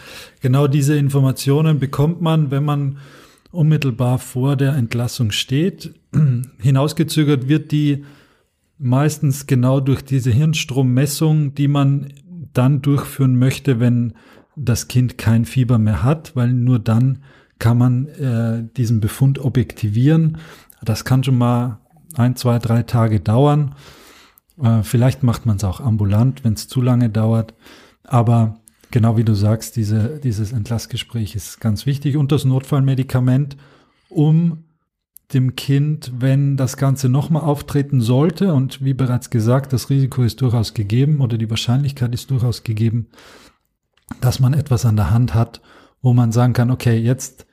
genau 0.42 0.68
diese 0.68 0.98
Informationen 0.98 1.80
bekommt 1.80 2.22
man, 2.22 2.52
wenn 2.52 2.66
man 2.66 2.98
unmittelbar 3.52 4.20
vor 4.20 4.56
der 4.56 4.76
Entlassung 4.76 5.32
steht. 5.32 5.94
Hinausgezögert 6.60 7.48
wird 7.48 7.72
die 7.72 8.04
meistens 8.78 9.48
genau 9.48 9.80
durch 9.80 10.04
diese 10.04 10.32
Hirnstrommessung, 10.32 11.54
die 11.56 11.68
man 11.68 12.14
dann 12.54 12.82
durchführen 12.82 13.38
möchte, 13.38 13.80
wenn 13.80 14.14
das 14.56 14.88
Kind 14.88 15.18
kein 15.18 15.46
Fieber 15.46 15.78
mehr 15.78 16.04
hat, 16.04 16.36
weil 16.36 16.52
nur 16.54 16.80
dann 16.80 17.20
kann 17.60 17.78
man 17.78 18.08
äh, 18.08 18.64
diesen 18.78 19.00
Befund 19.00 19.40
objektivieren. 19.40 20.38
Das 20.82 21.06
kann 21.06 21.24
schon 21.24 21.38
mal 21.38 21.80
ein, 22.16 22.36
zwei, 22.36 22.60
drei 22.60 22.84
Tage 22.84 23.20
dauern. 23.20 23.76
Äh, 24.62 24.84
vielleicht 24.84 25.24
macht 25.24 25.46
man 25.46 25.58
es 25.58 25.64
auch 25.64 25.80
ambulant, 25.80 26.44
wenn 26.44 26.54
es 26.54 26.68
zu 26.68 26.82
lange 26.82 27.10
dauert. 27.10 27.54
Aber 28.04 28.60
genau 28.92 29.18
wie 29.18 29.24
du 29.24 29.34
sagst, 29.34 29.76
diese, 29.76 30.20
dieses 30.20 30.52
Entlassgespräch 30.52 31.36
ist 31.36 31.60
ganz 31.60 31.86
wichtig 31.86 32.18
und 32.18 32.32
das 32.32 32.46
Notfallmedikament, 32.46 33.58
um 34.10 34.64
dem 35.34 35.56
Kind, 35.56 36.12
wenn 36.18 36.58
das 36.58 36.76
Ganze 36.76 37.08
nochmal 37.08 37.44
auftreten 37.44 38.02
sollte, 38.02 38.54
und 38.54 38.84
wie 38.84 38.96
bereits 38.96 39.30
gesagt, 39.30 39.74
das 39.74 39.92
Risiko 39.92 40.24
ist 40.24 40.42
durchaus 40.42 40.74
gegeben 40.74 41.22
oder 41.22 41.38
die 41.38 41.50
Wahrscheinlichkeit 41.50 42.14
ist 42.16 42.32
durchaus 42.32 42.64
gegeben, 42.64 43.08
dass 44.22 44.40
man 44.40 44.54
etwas 44.54 44.86
an 44.86 44.96
der 44.96 45.12
Hand 45.12 45.36
hat, 45.36 45.62
wo 46.02 46.14
man 46.14 46.32
sagen 46.32 46.54
kann, 46.54 46.72
okay, 46.72 46.98
jetzt 46.98 47.46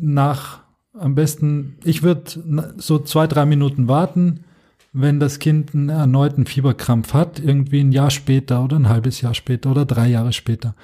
nach 0.00 0.63
am 0.94 1.14
besten, 1.14 1.76
ich 1.84 2.02
würde 2.02 2.74
so 2.76 2.98
zwei, 2.98 3.26
drei 3.26 3.46
Minuten 3.46 3.88
warten, 3.88 4.44
wenn 4.92 5.18
das 5.18 5.40
Kind 5.40 5.74
einen 5.74 5.88
erneuten 5.88 6.46
Fieberkrampf 6.46 7.14
hat, 7.14 7.40
irgendwie 7.40 7.80
ein 7.80 7.92
Jahr 7.92 8.10
später 8.10 8.62
oder 8.62 8.76
ein 8.76 8.88
halbes 8.88 9.20
Jahr 9.20 9.34
später 9.34 9.70
oder 9.72 9.84
drei 9.84 10.08
Jahre 10.08 10.32
später. 10.32 10.76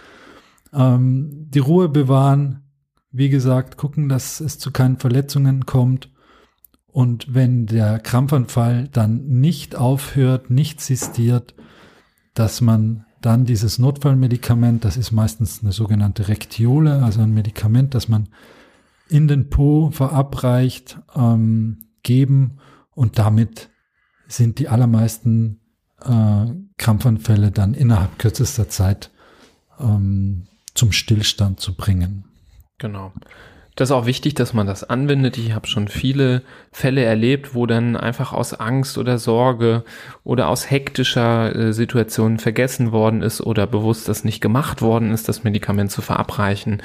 Ähm, 0.74 1.46
die 1.50 1.60
Ruhe 1.60 1.88
bewahren, 1.88 2.62
wie 3.12 3.28
gesagt, 3.28 3.76
gucken, 3.76 4.08
dass 4.08 4.40
es 4.40 4.58
zu 4.58 4.72
keinen 4.72 4.98
Verletzungen 4.98 5.64
kommt. 5.64 6.10
Und 6.88 7.34
wenn 7.34 7.66
der 7.66 8.00
Krampfanfall 8.00 8.88
dann 8.90 9.26
nicht 9.26 9.76
aufhört, 9.76 10.50
nicht 10.50 10.80
sistiert, 10.80 11.54
dass 12.34 12.60
man 12.60 13.04
dann 13.20 13.44
dieses 13.44 13.78
Notfallmedikament, 13.78 14.84
das 14.84 14.96
ist 14.96 15.12
meistens 15.12 15.62
eine 15.62 15.72
sogenannte 15.72 16.26
Rektiole, 16.26 17.02
also 17.04 17.20
ein 17.20 17.34
Medikament, 17.34 17.94
das 17.94 18.08
man 18.08 18.28
in 19.10 19.28
den 19.28 19.50
Po 19.50 19.90
verabreicht, 19.90 20.98
ähm, 21.14 21.86
geben 22.02 22.58
und 22.92 23.18
damit 23.18 23.70
sind 24.26 24.58
die 24.58 24.68
allermeisten 24.68 25.60
äh, 26.02 26.46
Krampfanfälle 26.78 27.50
dann 27.50 27.74
innerhalb 27.74 28.18
kürzester 28.18 28.68
Zeit 28.68 29.10
ähm, 29.78 30.46
zum 30.74 30.92
Stillstand 30.92 31.60
zu 31.60 31.74
bringen. 31.74 32.24
Genau. 32.78 33.12
Das 33.76 33.88
ist 33.88 33.92
auch 33.92 34.06
wichtig, 34.06 34.34
dass 34.34 34.52
man 34.52 34.66
das 34.66 34.84
anwendet. 34.84 35.38
Ich 35.38 35.54
habe 35.54 35.66
schon 35.66 35.88
viele 35.88 36.42
Fälle 36.72 37.02
erlebt, 37.02 37.54
wo 37.54 37.66
dann 37.66 37.96
einfach 37.96 38.32
aus 38.32 38.52
Angst 38.52 38.98
oder 38.98 39.18
Sorge 39.18 39.84
oder 40.24 40.48
aus 40.48 40.70
hektischer 40.70 41.54
äh, 41.54 41.72
Situation 41.72 42.38
vergessen 42.38 42.92
worden 42.92 43.22
ist 43.22 43.40
oder 43.40 43.66
bewusst 43.66 44.08
das 44.08 44.24
nicht 44.24 44.40
gemacht 44.40 44.82
worden 44.82 45.12
ist, 45.12 45.28
das 45.28 45.44
Medikament 45.44 45.90
zu 45.90 46.02
verabreichen. 46.02 46.82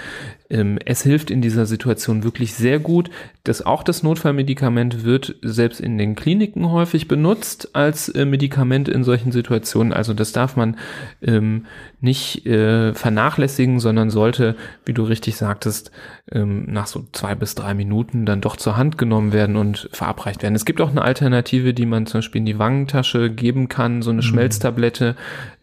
Ähm, 0.49 0.79
es 0.85 1.01
hilft 1.01 1.31
in 1.31 1.41
dieser 1.41 1.65
Situation 1.65 2.23
wirklich 2.23 2.53
sehr 2.53 2.79
gut. 2.79 3.09
dass 3.43 3.63
auch 3.63 3.83
das 3.83 4.01
Notfallmedikament 4.01 5.03
wird 5.03 5.35
selbst 5.43 5.79
in 5.79 5.99
den 5.99 6.15
Kliniken 6.15 6.71
häufig 6.71 7.07
benutzt 7.07 7.69
als 7.73 8.09
äh, 8.09 8.25
Medikament 8.25 8.89
in 8.89 9.03
solchen 9.03 9.31
Situationen. 9.31 9.93
Also 9.93 10.15
das 10.15 10.31
darf 10.31 10.55
man 10.55 10.77
ähm, 11.21 11.65
nicht 12.05 12.45
äh, 12.45 12.93
vernachlässigen, 12.93 13.81
sondern 13.81 14.09
sollte, 14.09 14.55
wie 14.85 14.93
du 14.93 15.03
richtig 15.03 15.35
sagtest, 15.35 15.91
ähm, 16.31 16.65
nach 16.71 16.87
so 16.87 17.05
zwei 17.11 17.35
bis 17.35 17.55
drei 17.55 17.73
Minuten 17.73 18.25
dann 18.25 18.39
doch 18.39 18.55
zur 18.55 18.77
Hand 18.77 18.97
genommen 18.97 19.33
werden 19.33 19.57
und 19.57 19.89
verabreicht 19.91 20.41
werden. 20.41 20.55
Es 20.55 20.63
gibt 20.63 20.79
auch 20.79 20.91
eine 20.91 21.01
Alternative, 21.01 21.73
die 21.73 21.85
man 21.85 22.05
zum 22.05 22.19
Beispiel 22.19 22.39
in 22.39 22.45
die 22.45 22.57
Wangentasche 22.59 23.29
geben 23.29 23.67
kann, 23.67 24.01
so 24.01 24.11
eine 24.11 24.17
mhm. 24.17 24.27
Schmelztablette. 24.27 25.17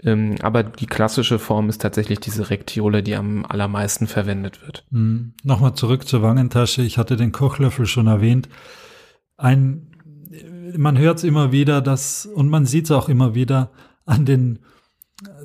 Ähm, 0.04 0.34
aber 0.42 0.62
die 0.64 0.86
klassische 0.86 1.38
Form 1.38 1.70
ist 1.70 1.80
tatsächlich 1.80 2.20
diese 2.20 2.50
Rektiole, 2.50 3.02
die 3.02 3.14
am 3.14 3.46
allermeisten 3.46 4.06
verwendet 4.06 4.60
wird. 4.66 4.84
Mhm. 4.90 5.32
Nochmal 5.44 5.74
zurück 5.74 6.06
zur 6.06 6.20
Wangentasche. 6.20 6.82
Ich 6.82 6.98
hatte 6.98 7.16
den 7.16 7.32
Kochlöffel 7.32 7.86
schon 7.86 8.08
erwähnt. 8.08 8.50
Ein, 9.38 9.86
man 10.76 10.98
hört 10.98 11.18
es 11.18 11.24
immer 11.24 11.52
wieder, 11.52 11.80
dass, 11.80 12.26
und 12.26 12.50
man 12.50 12.66
sieht 12.66 12.84
es 12.86 12.90
auch 12.90 13.08
immer 13.08 13.34
wieder 13.34 13.70
an 14.04 14.26
den 14.26 14.58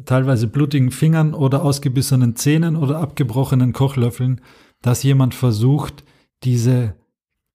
teilweise 0.06 0.48
blutigen 0.48 0.92
Fingern 0.92 1.34
oder 1.34 1.64
ausgebissenen 1.64 2.36
Zähnen 2.36 2.76
oder 2.76 3.00
abgebrochenen 3.00 3.74
Kochlöffeln, 3.74 4.42
dass 4.82 5.04
jemand 5.04 5.36
versucht, 5.36 6.04
diese 6.44 6.96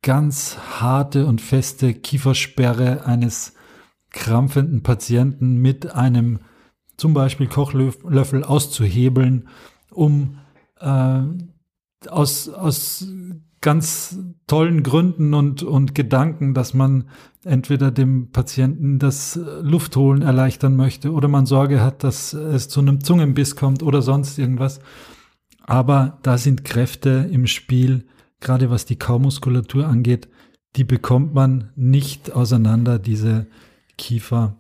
ganz 0.02 0.58
harte 0.80 1.26
und 1.26 1.40
feste 1.40 1.94
Kiefersperre 1.94 3.06
eines 3.06 3.54
krampfenden 4.10 4.82
Patienten 4.82 5.56
mit 5.56 5.94
einem 5.94 6.40
zum 6.96 7.14
Beispiel 7.14 7.46
Kochlöffel 7.46 8.44
auszuhebeln, 8.44 9.48
um 9.90 10.38
äh, 10.80 11.22
aus, 12.08 12.48
aus 12.48 13.06
ganz 13.62 14.18
tollen 14.46 14.82
Gründen 14.82 15.32
und, 15.32 15.62
und 15.62 15.94
Gedanken, 15.94 16.52
dass 16.52 16.74
man 16.74 17.04
entweder 17.44 17.90
dem 17.90 18.30
Patienten 18.30 18.98
das 18.98 19.40
Luftholen 19.62 20.22
erleichtern 20.22 20.76
möchte 20.76 21.12
oder 21.12 21.28
man 21.28 21.46
Sorge 21.46 21.80
hat, 21.80 22.04
dass 22.04 22.34
es 22.34 22.68
zu 22.68 22.80
einem 22.80 23.02
Zungenbiss 23.02 23.56
kommt 23.56 23.82
oder 23.82 24.02
sonst 24.02 24.38
irgendwas. 24.38 24.80
Aber 25.64 26.18
da 26.22 26.38
sind 26.38 26.64
Kräfte 26.64 27.28
im 27.30 27.46
Spiel, 27.46 28.04
gerade 28.40 28.68
was 28.68 28.84
die 28.84 28.96
Kaumuskulatur 28.96 29.86
angeht, 29.86 30.28
die 30.76 30.84
bekommt 30.84 31.34
man 31.34 31.70
nicht 31.76 32.32
auseinander, 32.32 32.98
diese 32.98 33.46
Kiefer. 33.96 34.56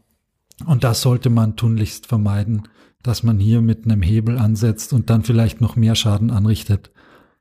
Und 0.64 0.84
das 0.84 1.02
sollte 1.02 1.28
man 1.28 1.56
tunlichst 1.56 2.06
vermeiden, 2.06 2.68
dass 3.02 3.24
man 3.24 3.40
hier 3.40 3.62
mit 3.62 3.84
einem 3.84 4.02
Hebel 4.02 4.38
ansetzt 4.38 4.92
und 4.92 5.10
dann 5.10 5.24
vielleicht 5.24 5.60
noch 5.60 5.74
mehr 5.74 5.96
Schaden 5.96 6.30
anrichtet 6.30 6.92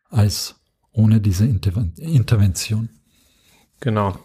als 0.09 0.60
ohne 0.93 1.21
diese 1.21 1.45
Interven 1.45 1.93
Intervention. 1.97 2.89
Genau. 3.79 4.17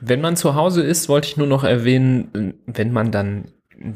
Wenn 0.00 0.20
man 0.20 0.36
zu 0.36 0.54
Hause 0.54 0.82
ist, 0.82 1.08
wollte 1.08 1.28
ich 1.28 1.36
nur 1.36 1.46
noch 1.46 1.64
erwähnen, 1.64 2.54
wenn 2.66 2.92
man 2.92 3.12
dann 3.12 3.52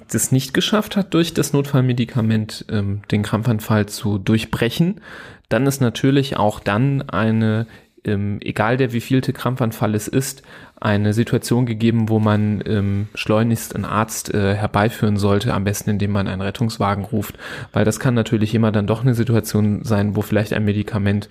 das 0.09 0.33
nicht 0.33 0.55
geschafft 0.55 0.97
hat, 0.97 1.15
durch 1.15 1.35
das 1.35 1.53
Notfallmedikament 1.53 2.67
ähm, 2.71 3.03
den 3.11 3.23
Krampfanfall 3.23 3.87
zu 3.87 4.19
durchbrechen, 4.19 5.01
dann 5.49 5.67
ist 5.67 5.81
natürlich 5.81 6.37
auch 6.37 6.61
dann 6.61 7.03
eine, 7.03 7.67
ähm, 8.07 8.39
egal 8.41 8.77
der 8.77 8.93
wievielte 8.93 9.33
Krampfanfall 9.33 9.95
es 9.95 10.09
ist, 10.09 10.43
eine 10.79 11.15
Situation 11.15 11.65
gegeben, 11.65 12.11
wo 12.11 12.19
man 12.19 12.63
ähm, 12.67 13.09
schleunigst 13.15 13.75
einen 13.75 13.87
Arzt 13.87 14.33
äh, 14.35 14.55
herbeiführen 14.55 15.17
sollte, 15.17 15.55
am 15.55 15.65
besten 15.65 15.91
indem 15.91 16.13
man 16.13 16.29
einen 16.29 16.43
Rettungswagen 16.43 17.05
ruft, 17.05 17.39
weil 17.73 17.85
das 17.85 17.99
kann 17.99 18.15
natürlich 18.15 18.55
immer 18.55 18.73
dann 18.73 18.87
doch 18.87 19.01
eine 19.01 19.15
Situation 19.15 19.85
sein, 19.85 20.17
wo 20.17 20.23
vielleicht 20.23 20.53
ein 20.53 20.67
Medikament 20.67 21.31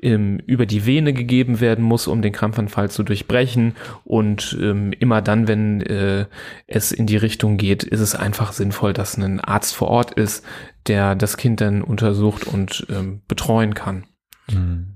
ähm, 0.00 0.38
über 0.46 0.64
die 0.64 0.86
Vene 0.86 1.12
gegeben 1.12 1.60
werden 1.60 1.84
muss, 1.84 2.06
um 2.06 2.22
den 2.22 2.32
Krampfanfall 2.32 2.90
zu 2.90 3.02
durchbrechen 3.02 3.76
und 4.04 4.56
ähm, 4.60 4.92
immer 4.92 5.20
dann, 5.20 5.46
wenn 5.46 5.82
äh, 5.82 6.26
es 6.66 6.90
in 6.90 7.06
die 7.06 7.18
Richtung 7.18 7.58
geht, 7.58 7.84
ist 7.84 8.00
es 8.00 8.14
einfach 8.14 8.52
sinnvoll, 8.52 8.94
dass 8.94 9.18
ein 9.18 9.40
Arzt 9.40 9.74
vor 9.74 9.88
Ort 9.88 10.12
ist, 10.12 10.44
der 10.86 11.14
das 11.14 11.36
Kind 11.36 11.60
dann 11.60 11.82
untersucht 11.82 12.46
und 12.46 12.86
ähm, 12.90 13.20
betreuen 13.28 13.74
kann. 13.74 14.04
Mhm. 14.50 14.95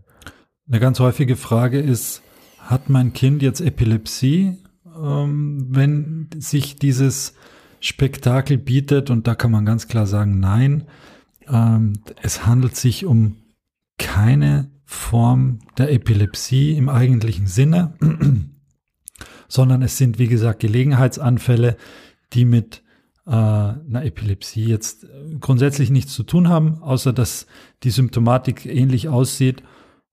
Eine 0.70 0.78
ganz 0.78 1.00
häufige 1.00 1.34
Frage 1.34 1.80
ist, 1.80 2.22
hat 2.58 2.88
mein 2.88 3.12
Kind 3.12 3.42
jetzt 3.42 3.60
Epilepsie, 3.60 4.56
ähm, 4.96 5.66
wenn 5.68 6.28
sich 6.38 6.76
dieses 6.76 7.34
Spektakel 7.80 8.56
bietet? 8.56 9.10
Und 9.10 9.26
da 9.26 9.34
kann 9.34 9.50
man 9.50 9.66
ganz 9.66 9.88
klar 9.88 10.06
sagen, 10.06 10.38
nein. 10.38 10.84
Ähm, 11.48 11.94
es 12.22 12.46
handelt 12.46 12.76
sich 12.76 13.04
um 13.04 13.34
keine 13.98 14.70
Form 14.84 15.58
der 15.76 15.92
Epilepsie 15.92 16.76
im 16.76 16.88
eigentlichen 16.88 17.48
Sinne, 17.48 17.94
sondern 19.48 19.82
es 19.82 19.98
sind, 19.98 20.20
wie 20.20 20.28
gesagt, 20.28 20.60
Gelegenheitsanfälle, 20.60 21.76
die 22.32 22.44
mit 22.44 22.84
äh, 23.26 23.30
einer 23.30 24.04
Epilepsie 24.04 24.66
jetzt 24.66 25.04
grundsätzlich 25.40 25.90
nichts 25.90 26.14
zu 26.14 26.22
tun 26.22 26.48
haben, 26.48 26.80
außer 26.80 27.12
dass 27.12 27.48
die 27.82 27.90
Symptomatik 27.90 28.66
ähnlich 28.66 29.08
aussieht 29.08 29.64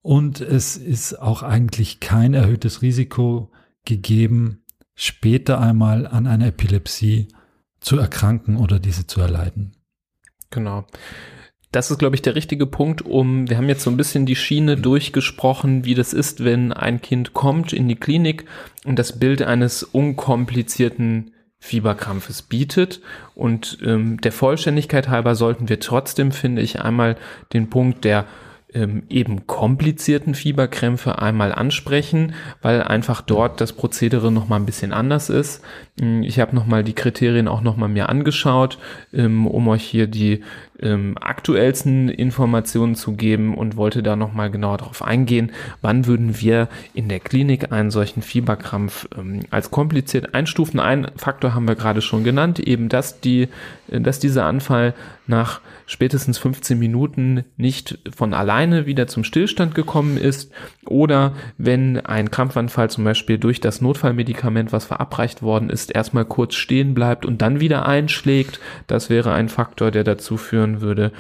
und 0.07 0.39
es 0.39 0.77
ist 0.77 1.15
auch 1.15 1.43
eigentlich 1.43 1.99
kein 1.99 2.33
erhöhtes 2.33 2.81
Risiko 2.81 3.51
gegeben, 3.83 4.63
später 4.95 5.59
einmal 5.59 6.07
an 6.07 6.27
einer 6.27 6.47
Epilepsie 6.47 7.27
zu 7.81 7.97
erkranken 7.99 8.55
oder 8.55 8.79
diese 8.79 9.05
zu 9.05 9.19
erleiden. 9.19 9.75
Genau. 10.49 10.85
Das 11.73 11.91
ist, 11.91 11.97
glaube 11.97 12.15
ich, 12.15 12.21
der 12.21 12.35
richtige 12.35 12.67
Punkt, 12.67 13.01
um, 13.01 13.49
wir 13.49 13.57
haben 13.57 13.67
jetzt 13.67 13.83
so 13.83 13.89
ein 13.89 13.97
bisschen 13.97 14.25
die 14.25 14.37
Schiene 14.37 14.77
durchgesprochen, 14.77 15.83
wie 15.83 15.93
das 15.93 16.13
ist, 16.13 16.41
wenn 16.41 16.71
ein 16.71 17.01
Kind 17.01 17.33
kommt 17.33 17.73
in 17.73 17.89
die 17.89 17.97
Klinik 17.97 18.45
und 18.85 18.97
das 18.97 19.19
Bild 19.19 19.41
eines 19.41 19.83
unkomplizierten 19.83 21.33
Fieberkrampfes 21.59 22.43
bietet. 22.43 23.01
Und 23.35 23.79
ähm, 23.83 24.21
der 24.21 24.31
Vollständigkeit 24.31 25.09
halber 25.09 25.35
sollten 25.35 25.67
wir 25.67 25.81
trotzdem, 25.81 26.31
finde 26.31 26.61
ich, 26.61 26.79
einmal 26.79 27.17
den 27.51 27.69
Punkt 27.69 28.05
der 28.05 28.25
ähm, 28.73 29.03
eben 29.09 29.47
komplizierten 29.47 30.35
Fieberkrämpfe 30.35 31.19
einmal 31.19 31.53
ansprechen, 31.53 32.33
weil 32.61 32.83
einfach 32.83 33.21
dort 33.21 33.61
das 33.61 33.73
Prozedere 33.73 34.31
noch 34.31 34.49
mal 34.49 34.57
ein 34.57 34.65
bisschen 34.65 34.91
anders 34.91 35.29
ist. 35.29 35.61
Ähm, 35.99 36.23
ich 36.23 36.39
habe 36.39 36.55
noch 36.55 36.65
mal 36.65 36.83
die 36.83 36.93
Kriterien 36.93 37.47
auch 37.47 37.61
noch 37.61 37.77
mal 37.77 37.87
mir 37.87 38.09
angeschaut, 38.09 38.77
ähm, 39.13 39.47
um 39.47 39.67
euch 39.69 39.83
hier 39.83 40.07
die 40.07 40.43
ähm, 40.81 41.15
aktuellsten 41.19 42.09
Informationen 42.09 42.95
zu 42.95 43.13
geben 43.13 43.55
und 43.55 43.77
wollte 43.77 44.03
da 44.03 44.15
noch 44.15 44.33
mal 44.33 44.49
genauer 44.49 44.77
darauf 44.77 45.01
eingehen, 45.03 45.51
wann 45.81 46.05
würden 46.05 46.39
wir 46.39 46.69
in 46.93 47.09
der 47.09 47.19
Klinik 47.19 47.71
einen 47.71 47.91
solchen 47.91 48.21
Fieberkrampf 48.21 49.07
ähm, 49.17 49.41
als 49.49 49.71
kompliziert 49.71 50.33
einstufen. 50.33 50.79
Ein 50.79 51.11
Faktor 51.15 51.53
haben 51.53 51.67
wir 51.67 51.75
gerade 51.75 52.01
schon 52.01 52.23
genannt, 52.23 52.59
eben 52.59 52.89
dass 52.89 53.19
die, 53.19 53.49
äh, 53.89 54.01
dass 54.01 54.19
dieser 54.19 54.45
Anfall 54.45 54.93
nach 55.25 55.61
spätestens 55.85 56.37
15 56.37 56.77
Minuten 56.77 57.43
nicht 57.55 57.97
von 58.15 58.33
alleine 58.33 58.85
wieder 58.85 59.07
zum 59.07 59.23
Stillstand 59.23 59.73
gekommen 59.73 60.17
ist 60.17 60.51
oder 60.85 61.33
wenn 61.57 62.05
ein 62.05 62.29
Krampfanfall 62.29 62.89
zum 62.89 63.03
Beispiel 63.03 63.37
durch 63.37 63.61
das 63.61 63.81
Notfallmedikament, 63.81 64.71
was 64.71 64.85
verabreicht 64.85 65.41
worden 65.41 65.69
ist, 65.69 65.93
erstmal 65.93 66.25
kurz 66.25 66.55
stehen 66.55 66.93
bleibt 66.93 67.25
und 67.25 67.41
dann 67.41 67.59
wieder 67.59 67.85
einschlägt. 67.85 68.59
Das 68.87 69.09
wäre 69.09 69.33
ein 69.33 69.49
Faktor, 69.49 69.91
der 69.91 70.03
dazu 70.03 70.37
führen 70.37 70.66
würde. 70.81 71.11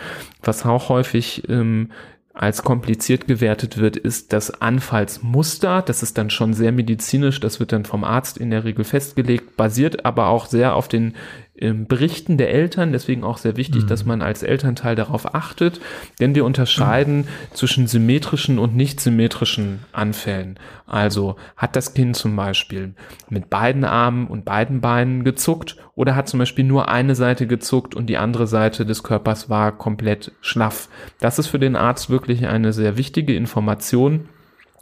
Was 0.41 0.65
auch 0.65 0.89
häufig 0.89 1.47
ähm, 1.49 1.89
als 2.33 2.63
kompliziert 2.63 3.27
gewertet 3.27 3.77
wird, 3.77 3.97
ist 3.97 4.31
das 4.31 4.61
Anfallsmuster. 4.61 5.81
Das 5.81 6.03
ist 6.03 6.17
dann 6.17 6.29
schon 6.29 6.53
sehr 6.53 6.71
medizinisch, 6.71 7.39
das 7.39 7.59
wird 7.59 7.71
dann 7.71 7.85
vom 7.85 8.03
Arzt 8.03 8.37
in 8.37 8.51
der 8.51 8.63
Regel 8.63 8.85
festgelegt, 8.85 9.57
basiert 9.57 10.05
aber 10.05 10.27
auch 10.27 10.45
sehr 10.45 10.75
auf 10.75 10.87
den 10.87 11.15
ähm, 11.59 11.87
Berichten 11.87 12.37
der 12.37 12.51
Eltern, 12.51 12.91
deswegen 12.91 13.23
auch 13.23 13.37
sehr 13.37 13.57
wichtig, 13.57 13.83
mhm. 13.83 13.87
dass 13.87 14.05
man 14.05 14.21
als 14.21 14.43
Elternteil 14.43 14.95
darauf 14.95 15.33
achtet, 15.33 15.79
denn 16.19 16.35
wir 16.35 16.45
unterscheiden 16.45 17.17
mhm. 17.17 17.27
zwischen 17.53 17.87
symmetrischen 17.87 18.59
und 18.59 18.75
nicht 18.75 18.99
symmetrischen 18.99 19.79
Anfällen. 19.91 20.59
Also 20.85 21.35
hat 21.55 21.75
das 21.75 21.93
Kind 21.93 22.15
zum 22.15 22.35
Beispiel 22.35 22.93
mit 23.29 23.49
beiden 23.49 23.83
Armen 23.83 24.27
und 24.27 24.45
beiden 24.45 24.81
Beinen 24.81 25.23
gezuckt 25.23 25.77
oder 25.95 26.15
hat 26.15 26.29
zum 26.29 26.39
Beispiel 26.39 26.63
nur 26.63 26.89
eine 26.89 27.15
Seite 27.15 27.47
gezuckt 27.47 27.95
und 27.95 28.07
die 28.07 28.17
andere 28.17 28.47
Seite 28.47 28.85
des 28.85 29.03
Körpers 29.03 29.49
war 29.49 29.77
komplett 29.77 30.31
schlaff. 30.41 30.89
Das 31.19 31.39
ist 31.39 31.47
für 31.47 31.59
den 31.59 31.75
Arzt 31.75 32.09
wirklich 32.09 32.47
eine 32.47 32.71
sehr 32.71 32.97
wichtige 32.97 33.35
Information 33.35 34.29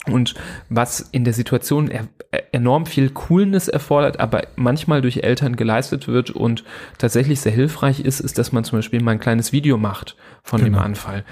und 0.10 0.36
was 0.70 1.00
in 1.00 1.24
der 1.24 1.34
Situation 1.34 1.90
er, 1.90 2.08
enorm 2.52 2.86
viel 2.86 3.10
Coolness 3.10 3.68
erfordert, 3.68 4.20
aber 4.20 4.44
manchmal 4.56 5.02
durch 5.02 5.18
Eltern 5.18 5.56
geleistet 5.56 6.08
wird 6.08 6.32
und 6.32 6.64
tatsächlich 6.98 7.40
sehr 7.40 7.52
hilfreich 7.52 8.00
ist, 8.00 8.20
ist, 8.20 8.38
dass 8.38 8.52
man 8.52 8.64
zum 8.64 8.80
Beispiel 8.80 9.02
mal 9.02 9.12
ein 9.12 9.20
kleines 9.20 9.52
Video 9.52 9.78
macht 9.78 10.16
von 10.44 10.62
genau. 10.62 10.78
dem 10.78 10.84
Anfall 10.84 11.24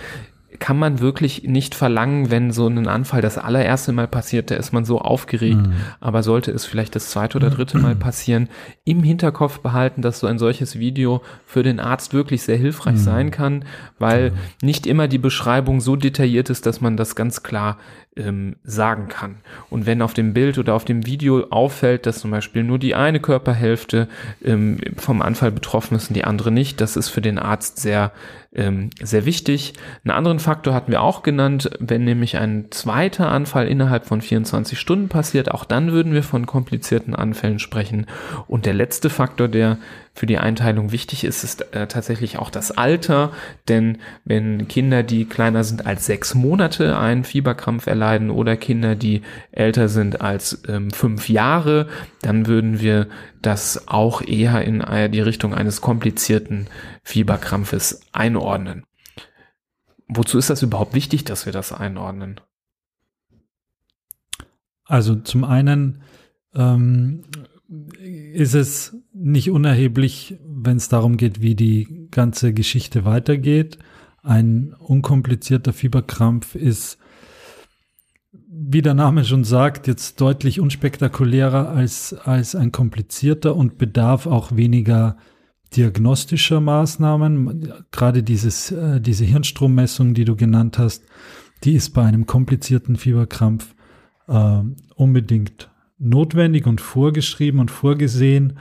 kann 0.60 0.78
man 0.78 1.00
wirklich 1.00 1.44
nicht 1.44 1.76
verlangen, 1.76 2.32
wenn 2.32 2.52
so 2.52 2.68
ein 2.68 2.88
Anfall 2.88 3.22
das 3.22 3.38
allererste 3.38 3.92
Mal 3.92 4.08
passiert, 4.08 4.52
da 4.52 4.56
ist 4.56 4.72
man 4.72 4.86
so 4.86 5.00
aufgeregt. 5.00 5.68
Mhm. 5.68 5.74
Aber 6.00 6.24
sollte 6.24 6.52
es 6.52 6.66
vielleicht 6.66 6.96
das 6.96 7.10
zweite 7.10 7.38
oder 7.38 7.50
dritte 7.50 7.80
Mal 7.80 7.96
passieren, 7.98 8.50
im 8.86 9.04
Hinterkopf 9.04 9.60
behalten, 9.60 10.02
dass 10.02 10.20
so 10.20 10.28
ein 10.28 10.40
solches 10.40 10.80
Video 10.80 11.22
für 11.46 11.64
den 11.64 11.80
Arzt 11.80 12.14
wirklich 12.14 12.44
sehr 12.44 12.58
hilfreich 12.58 12.96
mhm. 12.96 13.00
sein 13.00 13.32
kann, 13.32 13.66
weil 14.00 14.32
mhm. 14.32 14.36
nicht 14.62 14.88
immer 14.88 15.08
die 15.08 15.18
Beschreibung 15.18 15.82
so 15.82 15.96
detailliert 15.96 16.50
ist, 16.50 16.66
dass 16.66 16.82
man 16.82 16.98
das 16.98 17.16
ganz 17.16 17.44
klar 17.44 17.78
ähm, 18.16 18.56
sagen 18.64 19.08
kann. 19.08 19.36
Und 19.70 19.86
wenn 19.86 20.02
auf 20.02 20.14
dem 20.14 20.34
Bild 20.34 20.58
oder 20.58 20.76
auf 20.76 20.86
dem 20.86 21.06
Video 21.06 21.46
auffällt, 21.50 22.06
dass 22.06 22.20
zum 22.20 22.32
Beispiel 22.32 22.64
nur 22.64 22.80
die 22.80 22.96
eine 22.96 23.20
Körperhälfte 23.20 24.08
ähm, 24.44 24.80
vom 24.98 25.22
Anfall 25.22 25.52
betroffen 25.52 25.96
ist 25.96 26.10
und 26.10 26.16
die 26.16 26.24
andere 26.24 26.52
nicht, 26.52 26.82
das 26.82 26.96
ist 26.96 27.10
für 27.10 27.22
den 27.22 27.40
Arzt 27.40 27.80
sehr, 27.80 28.12
ähm, 28.54 28.90
sehr 29.02 29.26
wichtig. 29.26 29.74
Einen 30.04 30.12
anderen 30.12 30.40
Faktor 30.40 30.74
hatten 30.74 30.92
wir 30.92 31.02
auch 31.02 31.24
genannt, 31.24 31.72
wenn 31.80 32.04
nämlich 32.04 32.38
ein 32.38 32.68
zweiter 32.70 33.30
Anfall 33.30 33.68
innerhalb 33.68 34.06
von 34.06 34.22
24 34.22 34.80
Stunden 34.80 35.10
passiert, 35.10 35.52
auch 35.52 35.66
dann 35.66 35.92
würden 35.92 36.14
wir 36.14 36.24
von 36.24 36.46
komplizierten 36.46 37.16
Anfällen 37.16 37.60
sprechen. 37.60 38.06
Und 38.48 38.66
der 38.66 38.74
letzte 38.74 39.10
Faktor, 39.10 39.48
der 39.48 39.78
für 40.16 40.28
die 40.28 40.38
Einteilung 40.38 40.92
wichtig 40.92 41.24
ist, 41.24 41.44
ist 41.44 41.74
äh, 41.74 41.88
tatsächlich 41.88 42.38
auch 42.38 42.52
das 42.52 42.72
Alter, 42.72 43.32
denn 43.68 43.98
wenn 44.26 44.68
Kinder, 44.68 45.02
die 45.02 45.26
kleiner 45.26 45.64
sind 45.64 45.88
als 45.88 46.06
sechs 46.06 46.36
Monate, 46.36 46.98
einen 46.98 47.24
Fieberkrampf 47.24 47.88
erleiden 47.88 48.30
oder 48.30 48.56
Kinder, 48.56 48.96
die 48.96 49.24
älter 49.52 49.90
sind 49.90 50.22
als 50.22 50.62
ähm, 50.68 50.92
fünf 50.92 51.30
Jahre, 51.30 51.88
dann 52.22 52.46
würden 52.46 52.80
wir 52.80 53.08
das 53.42 53.88
auch 53.88 54.22
eher 54.22 54.62
in 54.64 54.82
äh, 54.82 55.10
die 55.10 55.22
Richtung 55.22 55.56
eines 55.56 55.82
komplizierten 55.82 56.68
Fieberkrampfes 57.04 58.02
einordnen. 58.12 58.86
Wozu 60.08 60.38
ist 60.38 60.52
das 60.52 60.62
überhaupt 60.62 60.94
wichtig, 60.94 61.24
dass 61.24 61.48
wir 61.48 61.54
das 61.54 61.74
einordnen? 61.74 62.40
Also 64.86 65.16
zum 65.16 65.44
einen 65.44 66.04
ähm, 66.54 67.24
ist 67.98 68.54
es 68.54 68.96
nicht 69.24 69.50
unerheblich, 69.50 70.38
wenn 70.46 70.78
es 70.78 70.90
darum 70.90 71.16
geht, 71.16 71.42
wie 71.42 71.56
die 71.56 72.08
ganze 72.12 72.54
Geschichte 72.54 73.06
weitergeht. 73.06 73.80
Ein 74.22 74.76
unkomplizierter 74.78 75.72
Fieberkrampf 75.72 76.56
ist, 76.56 76.98
wie 78.32 78.82
der 78.82 78.94
Name 78.94 79.24
schon 79.24 79.46
sagt, 79.46 79.88
jetzt 79.88 80.20
deutlich 80.20 80.60
unspektakulärer 80.60 81.70
als, 81.70 82.14
als 82.14 82.54
ein 82.54 82.74
komplizierter 82.74 83.56
und 83.56 83.78
bedarf 83.78 84.28
auch 84.28 84.58
weniger 84.58 85.18
diagnostischer 85.76 86.60
Maßnahmen. 86.60 87.74
Gerade 87.92 88.24
dieses, 88.24 88.72
äh, 88.72 89.00
diese 89.00 89.24
Hirnstrommessung, 89.24 90.14
die 90.14 90.26
du 90.26 90.36
genannt 90.36 90.78
hast, 90.78 91.06
die 91.64 91.74
ist 91.74 91.92
bei 91.92 92.04
einem 92.04 92.26
komplizierten 92.26 92.98
Fieberkrampf 92.98 93.74
äh, 94.28 94.60
unbedingt 94.96 95.70
notwendig 95.98 96.68
und 96.68 96.82
vorgeschrieben 96.82 97.62
und 97.62 97.72
vorgesehen, 97.72 98.60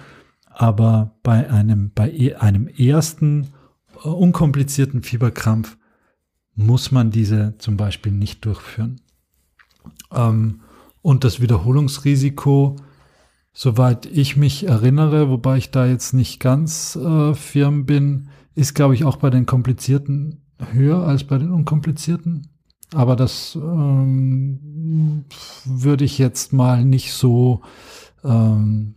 aber 0.54 1.16
bei 1.22 1.50
einem, 1.50 1.90
bei 1.94 2.10
e, 2.10 2.34
einem 2.34 2.66
ersten 2.68 3.48
äh, 4.04 4.08
unkomplizierten 4.08 5.02
Fieberkrampf 5.02 5.76
muss 6.54 6.90
man 6.90 7.10
diese 7.10 7.54
zum 7.58 7.76
Beispiel 7.76 8.12
nicht 8.12 8.44
durchführen. 8.44 9.00
Ähm, 10.12 10.60
und 11.00 11.24
das 11.24 11.40
Wiederholungsrisiko, 11.40 12.76
soweit 13.52 14.06
ich 14.06 14.36
mich 14.36 14.66
erinnere, 14.66 15.28
wobei 15.28 15.56
ich 15.56 15.70
da 15.70 15.86
jetzt 15.86 16.12
nicht 16.12 16.40
ganz 16.40 16.96
äh, 16.96 17.34
firm 17.34 17.86
bin, 17.86 18.28
ist, 18.54 18.74
glaube 18.74 18.94
ich, 18.94 19.04
auch 19.04 19.16
bei 19.16 19.30
den 19.30 19.46
komplizierten 19.46 20.42
höher 20.72 21.02
als 21.06 21.24
bei 21.24 21.38
den 21.38 21.50
unkomplizierten. 21.50 22.48
Aber 22.94 23.16
das 23.16 23.56
ähm, 23.56 25.24
würde 25.64 26.04
ich 26.04 26.18
jetzt 26.18 26.52
mal 26.52 26.84
nicht 26.84 27.14
so 27.14 27.62
ähm, 28.22 28.94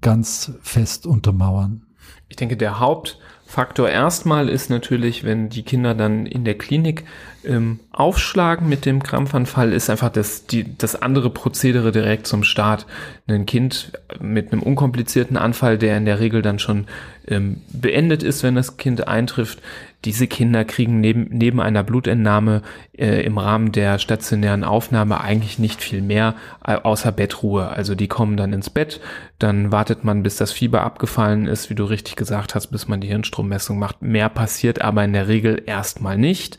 ganz 0.00 0.52
fest 0.62 1.06
untermauern. 1.06 1.82
Ich 2.28 2.36
denke, 2.36 2.56
der 2.56 2.78
Hauptfaktor 2.78 3.88
erstmal 3.88 4.48
ist 4.48 4.68
natürlich, 4.68 5.24
wenn 5.24 5.48
die 5.48 5.62
Kinder 5.62 5.94
dann 5.94 6.26
in 6.26 6.44
der 6.44 6.58
Klinik 6.58 7.04
ähm, 7.44 7.80
aufschlagen 7.90 8.68
mit 8.68 8.84
dem 8.84 9.02
Krampfanfall, 9.02 9.72
ist 9.72 9.88
einfach 9.88 10.10
das, 10.10 10.46
die, 10.46 10.76
das 10.76 10.94
andere 11.00 11.30
Prozedere 11.30 11.90
direkt 11.90 12.26
zum 12.26 12.44
Start. 12.44 12.86
Ein 13.26 13.46
Kind 13.46 13.92
mit 14.20 14.52
einem 14.52 14.62
unkomplizierten 14.62 15.36
Anfall, 15.36 15.78
der 15.78 15.96
in 15.96 16.04
der 16.04 16.20
Regel 16.20 16.42
dann 16.42 16.58
schon 16.58 16.86
ähm, 17.26 17.62
beendet 17.68 18.22
ist, 18.22 18.42
wenn 18.42 18.54
das 18.54 18.76
Kind 18.76 19.08
eintrifft, 19.08 19.60
diese 20.04 20.28
Kinder 20.28 20.64
kriegen 20.64 21.00
neben, 21.00 21.26
neben 21.30 21.60
einer 21.60 21.82
Blutentnahme 21.82 22.62
äh, 22.96 23.22
im 23.24 23.36
Rahmen 23.36 23.72
der 23.72 23.98
stationären 23.98 24.62
Aufnahme 24.62 25.20
eigentlich 25.20 25.58
nicht 25.58 25.82
viel 25.82 26.02
mehr 26.02 26.34
äh, 26.64 26.74
außer 26.74 27.10
Bettruhe. 27.10 27.68
Also 27.68 27.96
die 27.96 28.06
kommen 28.06 28.36
dann 28.36 28.52
ins 28.52 28.70
Bett, 28.70 29.00
dann 29.40 29.72
wartet 29.72 30.04
man, 30.04 30.22
bis 30.22 30.36
das 30.36 30.52
Fieber 30.52 30.82
abgefallen 30.82 31.46
ist, 31.46 31.68
wie 31.68 31.74
du 31.74 31.84
richtig 31.84 32.14
gesagt 32.14 32.54
hast, 32.54 32.68
bis 32.68 32.86
man 32.86 33.00
die 33.00 33.08
Hirnstrommessung 33.08 33.78
macht. 33.78 34.00
Mehr 34.00 34.28
passiert 34.28 34.82
aber 34.82 35.02
in 35.04 35.12
der 35.12 35.26
Regel 35.26 35.62
erstmal 35.66 36.16
nicht. 36.16 36.58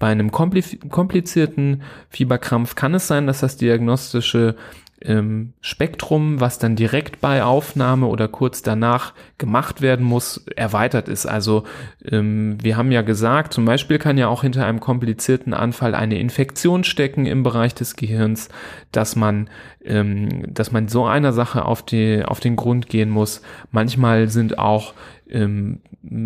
Bei 0.00 0.08
einem 0.08 0.32
komplizierten 0.32 1.82
Fieberkrampf 2.08 2.74
kann 2.74 2.94
es 2.94 3.06
sein, 3.06 3.26
dass 3.26 3.40
das 3.40 3.56
diagnostische 3.56 4.56
ähm, 5.02 5.54
Spektrum, 5.60 6.40
was 6.40 6.58
dann 6.58 6.76
direkt 6.76 7.20
bei 7.20 7.42
Aufnahme 7.42 8.06
oder 8.06 8.28
kurz 8.28 8.62
danach 8.62 9.14
gemacht 9.38 9.80
werden 9.80 10.04
muss, 10.04 10.44
erweitert 10.56 11.08
ist. 11.08 11.26
Also 11.26 11.64
ähm, 12.04 12.58
wir 12.62 12.76
haben 12.76 12.92
ja 12.92 13.02
gesagt, 13.02 13.52
zum 13.54 13.64
Beispiel 13.64 13.98
kann 13.98 14.18
ja 14.18 14.28
auch 14.28 14.42
hinter 14.42 14.66
einem 14.66 14.80
komplizierten 14.80 15.54
Anfall 15.54 15.94
eine 15.94 16.18
Infektion 16.18 16.84
stecken 16.84 17.26
im 17.26 17.42
Bereich 17.42 17.74
des 17.74 17.96
Gehirns, 17.96 18.50
dass 18.92 19.16
man, 19.16 19.48
ähm, 19.84 20.52
dass 20.52 20.70
man 20.70 20.88
so 20.88 21.06
einer 21.06 21.32
Sache 21.32 21.64
auf, 21.64 21.82
die, 21.82 22.22
auf 22.24 22.40
den 22.40 22.56
Grund 22.56 22.88
gehen 22.88 23.10
muss. 23.10 23.40
Manchmal 23.70 24.28
sind 24.28 24.58
auch 24.58 24.92
ähm, 25.32 25.80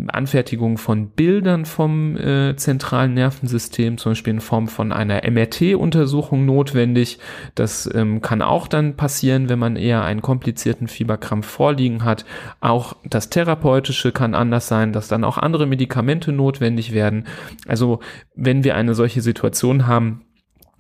Anfertigung 0.09 0.79
von 0.79 1.11
Bildern 1.11 1.65
vom 1.65 2.17
äh, 2.17 2.57
zentralen 2.57 3.15
Nervensystem, 3.15 3.99
zum 3.99 4.13
Beispiel 4.13 4.35
in 4.35 4.41
Form 4.41 4.69
von 4.69 4.93
einer 4.93 5.29
MRT-Untersuchung 5.29 6.47
notwendig. 6.47 7.19
Das 7.55 7.89
ähm, 7.95 8.23
kann 8.23 8.43
auch 8.43 8.69
dann 8.69 8.97
passieren, 8.97 9.49
wenn 9.49 9.59
man 9.59 9.77
eher 9.77 10.05
einen 10.05 10.23
komplizierten 10.23 10.89
Fieberkrampf 10.89 11.47
vorliegen 11.47 12.05
hat. 12.05 12.25
Auch 12.61 12.97
das 13.05 13.31
Therapeutische 13.31 14.13
kann 14.13 14.35
anders 14.35 14.69
sein, 14.69 14.93
dass 14.93 15.09
dann 15.09 15.25
auch 15.25 15.39
andere 15.39 15.67
Medikamente 15.67 16.33
notwendig 16.33 16.93
werden. 16.93 17.27
Also 17.67 18.01
wenn 18.35 18.65
wir 18.65 18.77
eine 18.77 18.95
solche 18.95 19.23
Situation 19.23 19.87
haben, 19.87 20.25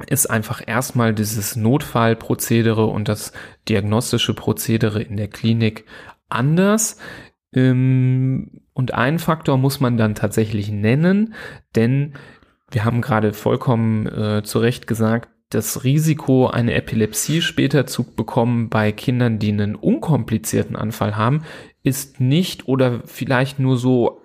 ist 0.08 0.26
einfach 0.26 0.62
erstmal 0.66 1.14
dieses 1.14 1.56
Notfallprozedere 1.56 2.84
und 2.87 3.08
das 3.08 3.32
diagnostische 3.68 4.34
Prozedere 4.34 5.02
in 5.02 5.16
der 5.16 5.28
Klinik 5.28 5.84
anders. 6.28 6.98
Ähm, 7.54 8.60
und 8.72 8.94
einen 8.94 9.18
Faktor 9.18 9.56
muss 9.56 9.80
man 9.80 9.96
dann 9.96 10.14
tatsächlich 10.14 10.70
nennen, 10.70 11.34
denn 11.76 12.14
wir 12.70 12.84
haben 12.84 13.00
gerade 13.00 13.32
vollkommen 13.32 14.06
äh, 14.06 14.42
zu 14.42 14.58
Recht 14.58 14.86
gesagt, 14.86 15.28
das 15.50 15.84
Risiko, 15.84 16.48
eine 16.48 16.74
Epilepsie 16.74 17.40
später 17.40 17.86
zu 17.86 18.02
bekommen 18.02 18.68
bei 18.68 18.90
Kindern, 18.90 19.38
die 19.38 19.52
einen 19.52 19.76
unkomplizierten 19.76 20.74
Anfall 20.74 21.16
haben, 21.16 21.44
ist 21.84 22.20
nicht 22.20 22.66
oder 22.66 23.02
vielleicht 23.04 23.60
nur 23.60 23.76
so 23.76 24.20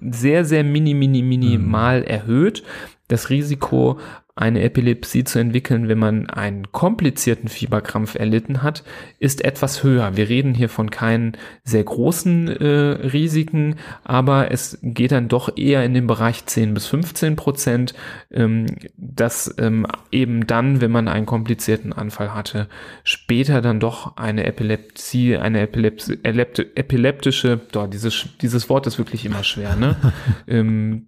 sehr, 0.00 0.44
sehr 0.44 0.64
mini, 0.64 0.94
mini, 0.94 1.22
minimal 1.22 2.00
mhm. 2.00 2.06
erhöht. 2.06 2.64
Das 3.08 3.30
Risiko, 3.30 3.98
eine 4.36 4.62
Epilepsie 4.62 5.22
zu 5.22 5.38
entwickeln, 5.38 5.88
wenn 5.88 5.98
man 5.98 6.28
einen 6.28 6.72
komplizierten 6.72 7.48
Fieberkrampf 7.48 8.16
erlitten 8.16 8.64
hat, 8.64 8.82
ist 9.20 9.44
etwas 9.44 9.84
höher. 9.84 10.16
Wir 10.16 10.28
reden 10.28 10.54
hier 10.54 10.68
von 10.68 10.90
keinen 10.90 11.36
sehr 11.62 11.84
großen 11.84 12.48
äh, 12.48 12.66
Risiken, 12.66 13.76
aber 14.02 14.50
es 14.50 14.78
geht 14.82 15.12
dann 15.12 15.28
doch 15.28 15.56
eher 15.56 15.84
in 15.84 15.94
den 15.94 16.08
Bereich 16.08 16.46
10 16.46 16.74
bis 16.74 16.86
15 16.86 17.36
Prozent, 17.36 17.94
ähm, 18.32 18.66
dass 18.96 19.54
ähm, 19.58 19.86
eben 20.10 20.48
dann, 20.48 20.80
wenn 20.80 20.90
man 20.90 21.06
einen 21.06 21.26
komplizierten 21.26 21.92
Anfall 21.92 22.34
hatte, 22.34 22.68
später 23.04 23.60
dann 23.60 23.78
doch 23.78 24.16
eine 24.16 24.46
Epilepsie, 24.46 25.36
eine 25.36 25.60
Epilepsi 25.60 26.18
epileptische, 26.24 27.60
doch, 27.70 27.86
dieses, 27.86 28.26
dieses 28.40 28.68
Wort 28.68 28.88
ist 28.88 28.98
wirklich 28.98 29.24
immer 29.24 29.44
schwer, 29.44 29.76
ne? 29.76 29.96
ähm, 30.48 31.06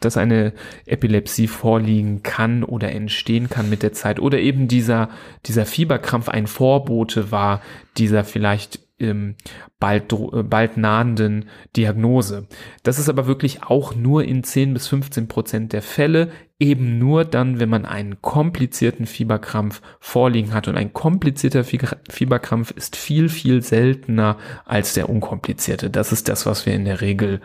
dass 0.00 0.16
eine 0.16 0.52
Epilepsie 0.86 1.46
vorliegen 1.46 2.22
kann 2.22 2.64
oder 2.64 2.92
entstehen 2.92 3.48
kann 3.48 3.70
mit 3.70 3.82
der 3.82 3.92
Zeit 3.92 4.20
oder 4.20 4.38
eben 4.38 4.68
dieser, 4.68 5.08
dieser 5.46 5.66
Fieberkrampf 5.66 6.28
ein 6.28 6.46
Vorbote 6.46 7.30
war 7.30 7.60
dieser 7.96 8.24
vielleicht 8.24 8.80
ähm, 8.98 9.34
bald, 9.78 10.12
äh, 10.12 10.42
bald 10.42 10.76
nahenden 10.76 11.46
Diagnose. 11.76 12.46
Das 12.82 12.98
ist 12.98 13.08
aber 13.08 13.26
wirklich 13.26 13.62
auch 13.62 13.94
nur 13.94 14.24
in 14.24 14.42
10 14.42 14.72
bis 14.72 14.88
15 14.88 15.28
Prozent 15.28 15.72
der 15.72 15.82
Fälle, 15.82 16.30
eben 16.58 16.98
nur 16.98 17.24
dann, 17.24 17.60
wenn 17.60 17.68
man 17.68 17.84
einen 17.84 18.22
komplizierten 18.22 19.06
Fieberkrampf 19.06 19.82
vorliegen 20.00 20.54
hat. 20.54 20.68
Und 20.68 20.76
ein 20.76 20.92
komplizierter 20.92 21.64
Fieberkrampf 21.64 22.70
ist 22.70 22.96
viel, 22.96 23.28
viel 23.28 23.62
seltener 23.62 24.38
als 24.64 24.94
der 24.94 25.10
unkomplizierte. 25.10 25.90
Das 25.90 26.12
ist 26.12 26.28
das, 26.28 26.46
was 26.46 26.64
wir 26.64 26.74
in 26.74 26.86
der 26.86 27.02
Regel 27.02 27.40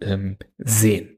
ähm, 0.00 0.36
sehen. 0.58 1.15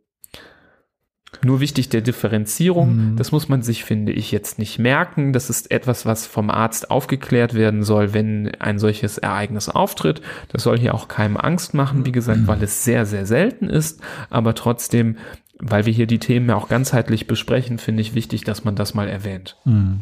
Nur 1.45 1.61
wichtig 1.61 1.91
der 1.91 2.01
Differenzierung, 2.01 3.13
mhm. 3.13 3.17
das 3.17 3.33
muss 3.33 3.49
man 3.49 3.63
sich, 3.63 3.85
finde 3.85 4.13
ich, 4.13 4.33
jetzt 4.33 4.59
nicht 4.59 4.79
merken. 4.79 5.33
Das 5.33 5.51
ist 5.51 5.71
etwas, 5.71 6.07
was 6.07 6.27
vom 6.27 6.51
Arzt 6.51 6.91
aufgeklärt 6.91 7.55
werden 7.55 7.83
soll, 7.83 8.15
wenn 8.15 8.55
ein 8.59 8.79
solches 8.79 9.19
Ereignis 9.19 9.69
auftritt. 9.69 10.23
Das 10.49 10.63
soll 10.63 10.79
hier 10.79 10.95
auch 10.95 11.07
keinem 11.07 11.37
Angst 11.37 11.75
machen, 11.75 12.07
wie 12.07 12.13
gesagt, 12.13 12.47
weil 12.47 12.63
es 12.63 12.83
sehr, 12.83 13.05
sehr 13.05 13.27
selten 13.27 13.69
ist. 13.69 14.01
Aber 14.31 14.55
trotzdem, 14.55 15.17
weil 15.59 15.85
wir 15.87 15.93
hier 15.93 16.07
die 16.07 16.19
Themen 16.19 16.49
ja 16.49 16.57
auch 16.57 16.69
ganzheitlich 16.69 17.27
besprechen, 17.27 17.79
finde 17.79 18.01
ich 18.01 18.15
wichtig, 18.15 18.45
dass 18.45 18.65
man 18.65 18.75
das 18.75 18.95
mal 18.95 19.09
erwähnt. 19.09 19.57
Mhm. 19.65 20.01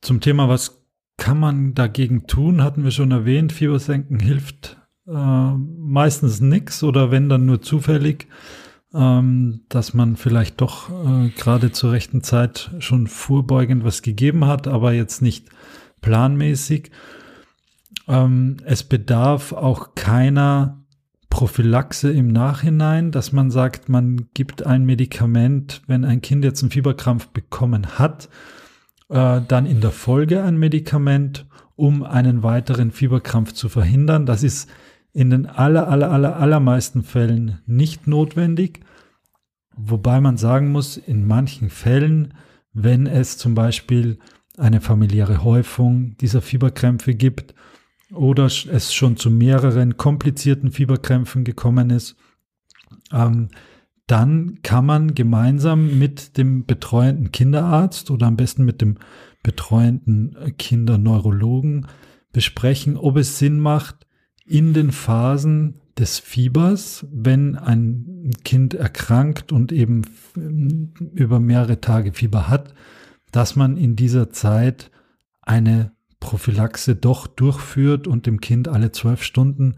Zum 0.00 0.20
Thema, 0.20 0.48
was 0.48 0.82
kann 1.16 1.38
man 1.38 1.74
dagegen 1.74 2.26
tun, 2.26 2.64
hatten 2.64 2.82
wir 2.82 2.90
schon 2.90 3.12
erwähnt. 3.12 3.52
Fiebersenken 3.52 4.18
hilft 4.18 4.78
äh, 5.06 5.52
meistens 5.52 6.40
nichts 6.40 6.82
oder 6.82 7.12
wenn 7.12 7.28
dann 7.28 7.46
nur 7.46 7.62
zufällig 7.62 8.26
ähm, 8.94 9.62
dass 9.68 9.94
man 9.94 10.16
vielleicht 10.16 10.60
doch 10.60 10.90
äh, 10.90 11.28
gerade 11.30 11.72
zur 11.72 11.92
rechten 11.92 12.22
Zeit 12.22 12.70
schon 12.78 13.06
vorbeugend 13.06 13.84
was 13.84 14.02
gegeben 14.02 14.46
hat, 14.46 14.68
aber 14.68 14.92
jetzt 14.92 15.22
nicht 15.22 15.48
planmäßig. 16.00 16.90
Ähm, 18.08 18.58
es 18.64 18.82
bedarf 18.82 19.52
auch 19.52 19.94
keiner 19.94 20.82
Prophylaxe 21.30 22.12
im 22.12 22.28
Nachhinein, 22.28 23.10
dass 23.10 23.32
man 23.32 23.50
sagt, 23.50 23.88
man 23.88 24.28
gibt 24.34 24.66
ein 24.66 24.84
Medikament, 24.84 25.80
wenn 25.86 26.04
ein 26.04 26.20
Kind 26.20 26.44
jetzt 26.44 26.62
einen 26.62 26.70
Fieberkrampf 26.70 27.28
bekommen 27.28 27.98
hat, 27.98 28.28
äh, 29.08 29.40
dann 29.48 29.64
in 29.64 29.80
der 29.80 29.92
Folge 29.92 30.42
ein 30.42 30.58
Medikament, 30.58 31.46
um 31.74 32.02
einen 32.02 32.42
weiteren 32.42 32.90
Fieberkrampf 32.90 33.54
zu 33.54 33.70
verhindern. 33.70 34.26
Das 34.26 34.42
ist 34.42 34.68
in 35.12 35.30
den 35.30 35.46
aller, 35.46 35.88
aller, 35.88 36.10
aller, 36.10 36.36
allermeisten 36.36 37.02
Fällen 37.02 37.60
nicht 37.66 38.06
notwendig. 38.06 38.80
Wobei 39.76 40.20
man 40.20 40.36
sagen 40.36 40.70
muss, 40.72 40.96
in 40.96 41.26
manchen 41.26 41.70
Fällen, 41.70 42.34
wenn 42.72 43.06
es 43.06 43.38
zum 43.38 43.54
Beispiel 43.54 44.18
eine 44.58 44.80
familiäre 44.80 45.44
Häufung 45.44 46.16
dieser 46.18 46.42
Fieberkrämpfe 46.42 47.14
gibt 47.14 47.54
oder 48.12 48.46
es 48.46 48.94
schon 48.94 49.16
zu 49.16 49.30
mehreren 49.30 49.96
komplizierten 49.96 50.72
Fieberkrämpfen 50.72 51.44
gekommen 51.44 51.90
ist, 51.90 52.16
ähm, 53.12 53.48
dann 54.06 54.58
kann 54.62 54.84
man 54.84 55.14
gemeinsam 55.14 55.98
mit 55.98 56.36
dem 56.36 56.66
betreuenden 56.66 57.32
Kinderarzt 57.32 58.10
oder 58.10 58.26
am 58.26 58.36
besten 58.36 58.64
mit 58.64 58.82
dem 58.82 58.98
betreuenden 59.42 60.36
Kinderneurologen 60.58 61.86
besprechen, 62.32 62.96
ob 62.96 63.16
es 63.16 63.38
Sinn 63.38 63.58
macht, 63.58 64.06
in 64.52 64.74
den 64.74 64.92
Phasen 64.92 65.80
des 65.96 66.18
Fiebers, 66.18 67.06
wenn 67.10 67.56
ein 67.56 68.32
Kind 68.44 68.74
erkrankt 68.74 69.50
und 69.50 69.72
eben 69.72 70.02
über 70.34 71.40
mehrere 71.40 71.80
Tage 71.80 72.12
Fieber 72.12 72.48
hat, 72.48 72.74
dass 73.30 73.56
man 73.56 73.78
in 73.78 73.96
dieser 73.96 74.28
Zeit 74.28 74.90
eine 75.40 75.92
Prophylaxe 76.20 76.94
doch 76.96 77.26
durchführt 77.26 78.06
und 78.06 78.26
dem 78.26 78.42
Kind 78.42 78.68
alle 78.68 78.92
zwölf 78.92 79.22
Stunden 79.22 79.76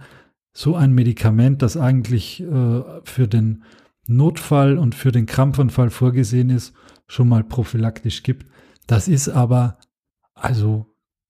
so 0.52 0.74
ein 0.74 0.92
Medikament, 0.92 1.62
das 1.62 1.76
eigentlich 1.76 2.42
äh, 2.42 2.82
für 3.04 3.28
den 3.28 3.62
Notfall 4.08 4.76
und 4.76 4.96
für 4.96 5.12
den 5.12 5.26
Krampfanfall 5.26 5.90
vorgesehen 5.90 6.50
ist, 6.50 6.74
schon 7.06 7.28
mal 7.28 7.44
prophylaktisch 7.44 8.24
gibt. 8.24 8.46
Das 8.88 9.06
ist 9.06 9.28
aber 9.28 9.78
also 10.34 10.86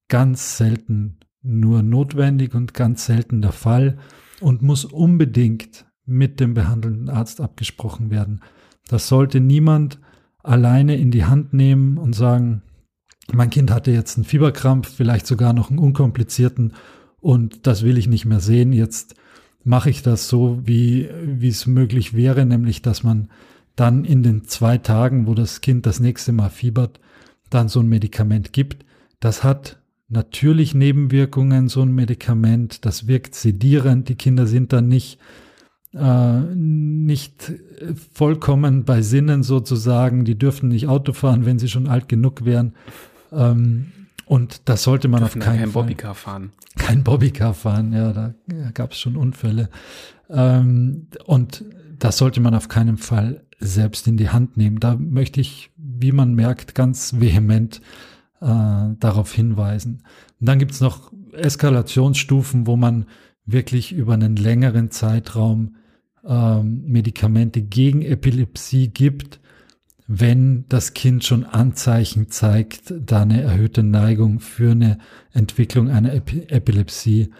ganz 0.07 0.57
selten 0.57 1.19
nur 1.45 1.81
notwendig 1.83 2.55
und 2.55 2.73
ganz 2.73 3.05
selten 3.05 3.41
der 3.41 3.51
Fall 3.51 3.97
und 4.41 4.61
muss 4.61 4.85
unbedingt 4.85 5.85
mit 6.05 6.39
dem 6.39 6.53
behandelnden 6.53 7.09
Arzt 7.09 7.41
abgesprochen 7.41 8.09
werden. 8.09 8.41
Das 8.87 9.07
sollte 9.07 9.39
niemand 9.39 9.99
alleine 10.43 10.95
in 10.95 11.11
die 11.11 11.25
Hand 11.25 11.53
nehmen 11.53 11.97
und 11.97 12.13
sagen, 12.13 12.61
mein 13.33 13.49
Kind 13.49 13.71
hatte 13.71 13.91
jetzt 13.91 14.17
einen 14.17 14.25
Fieberkrampf, 14.25 14.93
vielleicht 14.95 15.25
sogar 15.25 15.53
noch 15.53 15.69
einen 15.69 15.79
unkomplizierten 15.79 16.73
und 17.19 17.65
das 17.65 17.83
will 17.83 17.97
ich 17.97 18.07
nicht 18.07 18.25
mehr 18.25 18.39
sehen. 18.39 18.71
Jetzt 18.71 19.15
mache 19.63 19.89
ich 19.89 20.03
das 20.03 20.29
so, 20.29 20.59
wie, 20.63 21.09
wie 21.23 21.47
es 21.47 21.65
möglich 21.65 22.13
wäre, 22.13 22.45
nämlich 22.45 22.83
dass 22.83 23.03
man 23.03 23.29
dann 23.75 24.05
in 24.05 24.21
den 24.21 24.45
zwei 24.45 24.77
Tagen, 24.77 25.25
wo 25.27 25.33
das 25.33 25.61
Kind 25.61 25.85
das 25.85 25.99
nächste 25.99 26.31
Mal 26.31 26.49
fiebert, 26.49 26.99
dann 27.49 27.67
so 27.67 27.79
ein 27.79 27.89
Medikament 27.89 28.53
gibt. 28.53 28.85
Das 29.19 29.43
hat 29.43 29.79
natürlich 30.07 30.75
Nebenwirkungen, 30.75 31.67
so 31.67 31.81
ein 31.81 31.93
Medikament, 31.93 32.85
das 32.85 33.07
wirkt 33.07 33.35
sedierend, 33.35 34.09
die 34.09 34.15
Kinder 34.15 34.47
sind 34.47 34.73
dann 34.73 34.87
nicht, 34.87 35.19
äh, 35.93 36.39
nicht 36.39 37.53
vollkommen 38.13 38.85
bei 38.85 39.01
Sinnen 39.01 39.43
sozusagen, 39.43 40.25
die 40.25 40.37
dürfen 40.37 40.69
nicht 40.69 40.87
Auto 40.87 41.13
fahren, 41.13 41.45
wenn 41.45 41.59
sie 41.59 41.69
schon 41.69 41.87
alt 41.87 42.07
genug 42.07 42.45
wären. 42.45 42.73
Ähm, 43.31 43.91
und 44.25 44.67
das 44.69 44.83
sollte 44.83 45.07
man 45.07 45.23
auf 45.23 45.33
keinen 45.33 45.43
kein 45.43 45.69
Fall. 45.69 45.83
Bobbycar 45.83 46.15
fahren. 46.15 46.51
Kein 46.77 47.03
Bobbycar 47.03 47.53
fahren, 47.53 47.93
ja, 47.93 48.11
da 48.11 48.33
gab 48.73 48.91
es 48.91 48.99
schon 48.99 49.15
Unfälle. 49.15 49.69
Ähm, 50.29 51.07
und 51.25 51.63
das 51.99 52.17
sollte 52.17 52.41
man 52.41 52.55
auf 52.55 52.67
keinen 52.67 52.97
Fall 52.97 53.43
selbst 53.59 54.07
in 54.07 54.17
die 54.17 54.29
Hand 54.29 54.57
nehmen. 54.57 54.79
Da 54.79 54.95
möchte 54.95 55.39
ich, 55.39 55.71
wie 55.77 56.11
man 56.11 56.33
merkt, 56.33 56.75
ganz 56.75 57.19
vehement 57.19 57.81
äh, 58.41 58.95
darauf 58.99 59.33
hinweisen. 59.33 60.03
Und 60.39 60.47
dann 60.47 60.59
gibt 60.59 60.71
es 60.71 60.81
noch 60.81 61.11
Eskalationsstufen, 61.33 62.67
wo 62.67 62.75
man 62.75 63.05
wirklich 63.45 63.91
über 63.91 64.13
einen 64.13 64.35
längeren 64.35 64.91
Zeitraum 64.91 65.75
äh, 66.25 66.63
Medikamente 66.63 67.61
gegen 67.61 68.01
Epilepsie 68.01 68.89
gibt, 68.89 69.39
wenn 70.07 70.65
das 70.69 70.93
Kind 70.93 71.23
schon 71.23 71.43
Anzeichen 71.45 72.29
zeigt, 72.29 72.93
da 72.99 73.23
eine 73.23 73.41
erhöhte 73.41 73.83
Neigung 73.83 74.39
für 74.39 74.71
eine 74.71 74.99
Entwicklung 75.33 75.89
einer 75.89 76.13
Ep 76.13 76.51
Epilepsie 76.51 77.31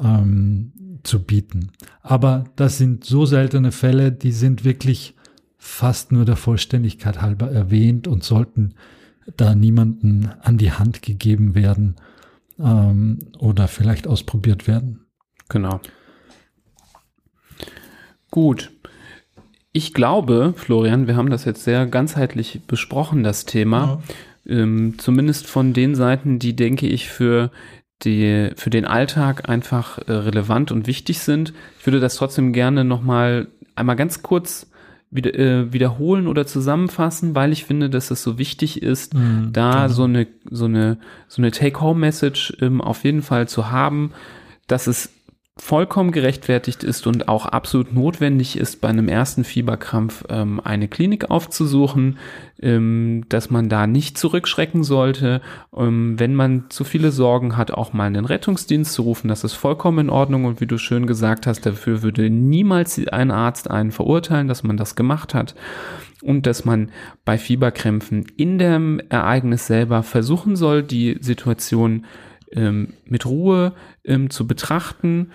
ähm, 0.00 0.72
zu 1.04 1.22
bieten. 1.22 1.70
Aber 2.02 2.44
das 2.56 2.78
sind 2.78 3.04
so 3.04 3.24
seltene 3.24 3.70
Fälle, 3.70 4.10
die 4.10 4.32
sind 4.32 4.64
wirklich 4.64 5.14
fast 5.56 6.12
nur 6.12 6.24
der 6.24 6.36
Vollständigkeit 6.36 7.22
halber 7.22 7.50
erwähnt 7.50 8.08
und 8.08 8.24
sollten 8.24 8.74
da 9.36 9.54
niemanden 9.54 10.30
an 10.40 10.58
die 10.58 10.72
Hand 10.72 11.02
gegeben 11.02 11.54
werden 11.54 11.96
ähm, 12.58 13.18
oder 13.38 13.68
vielleicht 13.68 14.06
ausprobiert 14.06 14.66
werden. 14.66 15.06
Genau. 15.48 15.80
Gut. 18.30 18.70
Ich 19.72 19.94
glaube, 19.94 20.54
Florian, 20.56 21.06
wir 21.06 21.16
haben 21.16 21.30
das 21.30 21.44
jetzt 21.44 21.64
sehr 21.64 21.86
ganzheitlich 21.86 22.62
besprochen, 22.66 23.22
das 23.22 23.44
Thema. 23.44 24.02
Ja. 24.44 24.60
Ähm, 24.60 24.94
zumindest 24.98 25.46
von 25.46 25.72
den 25.72 25.94
Seiten, 25.94 26.38
die, 26.38 26.56
denke 26.56 26.86
ich, 26.86 27.08
für, 27.08 27.50
die, 28.02 28.50
für 28.56 28.70
den 28.70 28.86
Alltag 28.86 29.48
einfach 29.48 29.98
äh, 29.98 30.12
relevant 30.12 30.72
und 30.72 30.86
wichtig 30.86 31.20
sind. 31.20 31.52
Ich 31.78 31.86
würde 31.86 32.00
das 32.00 32.16
trotzdem 32.16 32.52
gerne 32.52 32.84
nochmal 32.84 33.48
einmal 33.74 33.96
ganz 33.96 34.22
kurz 34.22 34.68
wieder, 35.10 35.34
äh, 35.34 35.72
wiederholen 35.72 36.26
oder 36.26 36.46
zusammenfassen, 36.46 37.34
weil 37.34 37.52
ich 37.52 37.64
finde, 37.64 37.88
dass 37.88 38.10
es 38.10 38.22
so 38.22 38.38
wichtig 38.38 38.82
ist, 38.82 39.14
mhm, 39.14 39.50
da 39.52 39.72
genau. 39.72 39.88
so 39.88 40.04
eine 40.04 40.26
so 40.50 40.66
eine 40.66 40.98
so 41.28 41.40
eine 41.40 41.50
Take-Home-Message 41.50 42.58
ähm, 42.60 42.80
auf 42.80 43.04
jeden 43.04 43.22
Fall 43.22 43.48
zu 43.48 43.70
haben, 43.70 44.12
dass 44.66 44.86
es 44.86 45.10
vollkommen 45.60 46.12
gerechtfertigt 46.12 46.84
ist 46.84 47.06
und 47.06 47.28
auch 47.28 47.46
absolut 47.46 47.92
notwendig 47.92 48.56
ist, 48.56 48.80
bei 48.80 48.88
einem 48.88 49.08
ersten 49.08 49.44
Fieberkrampf 49.44 50.24
ähm, 50.28 50.60
eine 50.62 50.88
Klinik 50.88 51.30
aufzusuchen, 51.30 52.18
ähm, 52.60 53.24
dass 53.28 53.50
man 53.50 53.68
da 53.68 53.86
nicht 53.86 54.18
zurückschrecken 54.18 54.84
sollte, 54.84 55.40
ähm, 55.76 56.18
wenn 56.18 56.34
man 56.34 56.70
zu 56.70 56.84
viele 56.84 57.10
Sorgen 57.10 57.56
hat, 57.56 57.72
auch 57.72 57.92
mal 57.92 58.04
einen 58.04 58.24
Rettungsdienst 58.24 58.92
zu 58.92 59.02
rufen, 59.02 59.28
das 59.28 59.44
ist 59.44 59.54
vollkommen 59.54 59.98
in 59.98 60.10
Ordnung 60.10 60.44
und 60.44 60.60
wie 60.60 60.66
du 60.66 60.78
schön 60.78 61.06
gesagt 61.06 61.46
hast, 61.46 61.66
dafür 61.66 62.02
würde 62.02 62.30
niemals 62.30 63.00
ein 63.08 63.30
Arzt 63.30 63.70
einen 63.70 63.90
verurteilen, 63.90 64.48
dass 64.48 64.62
man 64.62 64.76
das 64.76 64.94
gemacht 64.94 65.34
hat 65.34 65.54
und 66.22 66.46
dass 66.46 66.64
man 66.64 66.90
bei 67.24 67.36
Fieberkrämpfen 67.36 68.26
in 68.36 68.58
dem 68.58 69.00
Ereignis 69.08 69.66
selber 69.66 70.02
versuchen 70.02 70.56
soll, 70.56 70.82
die 70.82 71.18
Situation 71.20 72.04
ähm, 72.52 72.94
mit 73.04 73.26
Ruhe 73.26 73.74
ähm, 74.04 74.30
zu 74.30 74.46
betrachten. 74.46 75.30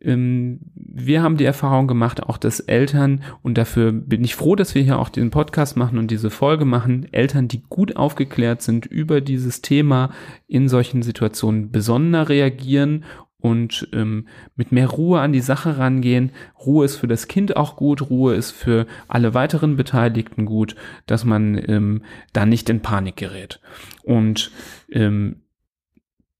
Ähm, 0.00 0.60
wir 0.74 1.22
haben 1.22 1.36
die 1.36 1.44
Erfahrung 1.44 1.86
gemacht, 1.86 2.22
auch 2.22 2.38
dass 2.38 2.60
Eltern, 2.60 3.22
und 3.42 3.58
dafür 3.58 3.92
bin 3.92 4.24
ich 4.24 4.34
froh, 4.34 4.54
dass 4.54 4.74
wir 4.74 4.82
hier 4.82 4.98
auch 4.98 5.08
den 5.08 5.30
Podcast 5.30 5.76
machen 5.76 5.98
und 5.98 6.10
diese 6.10 6.30
Folge 6.30 6.64
machen, 6.64 7.06
Eltern, 7.12 7.48
die 7.48 7.62
gut 7.68 7.96
aufgeklärt 7.96 8.62
sind 8.62 8.86
über 8.86 9.20
dieses 9.20 9.62
Thema, 9.62 10.10
in 10.46 10.68
solchen 10.68 11.02
Situationen 11.02 11.70
besonder 11.70 12.28
reagieren 12.28 13.04
und 13.38 13.88
ähm, 13.92 14.26
mit 14.54 14.72
mehr 14.72 14.88
Ruhe 14.88 15.20
an 15.20 15.32
die 15.32 15.40
Sache 15.40 15.78
rangehen. 15.78 16.32
Ruhe 16.64 16.84
ist 16.84 16.96
für 16.96 17.06
das 17.06 17.28
Kind 17.28 17.56
auch 17.56 17.76
gut, 17.76 18.10
Ruhe 18.10 18.34
ist 18.34 18.50
für 18.50 18.86
alle 19.08 19.34
weiteren 19.34 19.76
Beteiligten 19.76 20.46
gut, 20.46 20.74
dass 21.06 21.24
man 21.24 21.60
ähm, 21.68 22.02
da 22.32 22.44
nicht 22.44 22.68
in 22.68 22.80
Panik 22.80 23.16
gerät. 23.16 23.60
Und 24.02 24.50
ähm, 24.90 25.42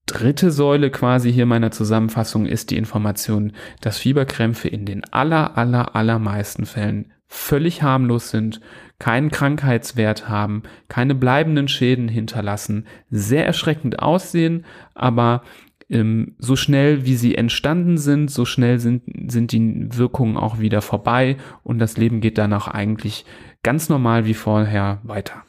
dritte 0.07 0.51
Säule 0.51 0.89
quasi 0.89 1.31
hier 1.31 1.45
meiner 1.45 1.69
Zusammenfassung 1.69 2.47
ist 2.47 2.71
die 2.71 2.77
Information, 2.77 3.53
dass 3.81 3.99
Fieberkrämpfe 3.99 4.67
in 4.67 4.85
den 4.85 5.03
aller, 5.13 5.57
aller, 5.57 5.95
allermeisten 5.95 6.65
Fällen 6.65 7.11
völlig 7.27 7.83
harmlos 7.83 8.31
sind, 8.31 8.61
keinen 8.99 9.29
Krankheitswert 9.29 10.29
haben, 10.29 10.63
keine 10.87 11.13
bleibenden 11.13 11.67
Schäden 11.67 12.07
hinterlassen, 12.07 12.87
sehr 13.11 13.45
erschreckend 13.45 13.99
aussehen, 13.99 14.65
aber 14.95 15.43
ähm, 15.89 16.35
so 16.39 16.55
schnell 16.55 17.05
wie 17.05 17.15
sie 17.15 17.35
entstanden 17.35 17.97
sind, 17.97 18.31
so 18.31 18.45
schnell 18.45 18.79
sind, 18.79 19.03
sind 19.31 19.51
die 19.51 19.87
Wirkungen 19.97 20.37
auch 20.37 20.59
wieder 20.59 20.81
vorbei 20.81 21.37
und 21.63 21.79
das 21.79 21.97
Leben 21.97 22.21
geht 22.21 22.37
danach 22.37 22.67
eigentlich 22.67 23.25
ganz 23.61 23.89
normal 23.89 24.25
wie 24.25 24.33
vorher 24.33 24.99
weiter. 25.03 25.43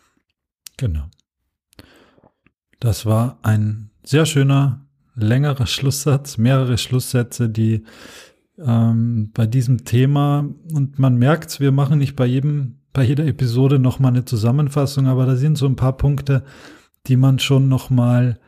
Genau. 0.77 1.05
Das 2.81 3.07
war 3.07 3.39
ein 3.43 3.88
sehr 4.09 4.25
schöner, 4.25 4.87
längerer 5.17 5.67
Schlusssatz, 5.67 6.39
mehrere 6.39 6.79
Schlusssätze, 6.79 7.51
die 7.51 7.85
ähm, 8.59 9.33
bei 9.35 9.45
diesem 9.45 9.85
Thema, 9.85 10.49
und 10.73 10.99
man 10.99 11.17
merkt 11.17 11.61
wir 11.61 11.73
machen 11.73 11.99
nicht 11.99 12.17
bei 12.17 12.25
jedem, 12.25 12.79
bei 12.95 13.05
jeder 13.05 13.27
Episode 13.27 13.79
nochmal 13.79 14.13
eine 14.13 14.25
Zusammenfassung, 14.25 15.09
aber 15.09 15.27
da 15.27 15.37
sind 15.37 15.59
so 15.59 15.67
ein 15.67 15.77
paar 15.77 15.99
Punkte, 15.99 16.43
die 17.07 17.17
man 17.17 17.39
schon 17.39 17.69
nochmal 17.69 18.41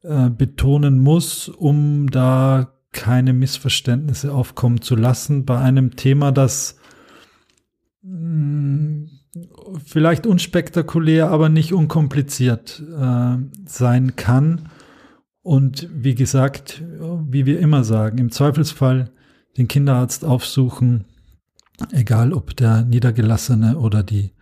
äh, 0.00 0.30
betonen 0.30 0.98
muss, 0.98 1.50
um 1.50 2.08
da 2.08 2.72
keine 2.92 3.34
Missverständnisse 3.34 4.32
aufkommen 4.32 4.80
zu 4.80 4.96
lassen 4.96 5.44
bei 5.44 5.58
einem 5.58 5.94
Thema, 5.96 6.32
das 6.32 6.78
mh, 8.02 8.16
mm, 8.16 9.10
vielleicht 9.84 10.26
unspektakulär, 10.26 11.28
aber 11.28 11.50
nicht 11.50 11.74
unkompliziert 11.74 12.82
äh, 12.98 13.36
sein 13.66 14.16
kann. 14.16 14.70
Und 15.42 15.88
wie 15.92 16.14
gesagt, 16.14 16.82
wie 17.28 17.46
wir 17.46 17.58
immer 17.58 17.84
sagen, 17.84 18.18
im 18.18 18.30
Zweifelsfall 18.30 19.10
den 19.58 19.68
Kinderarzt 19.68 20.24
aufsuchen, 20.24 21.04
egal 21.90 22.32
ob 22.32 22.56
der 22.56 22.84
Niedergelassene 22.84 23.78
oder 23.78 24.02
die, 24.02 24.32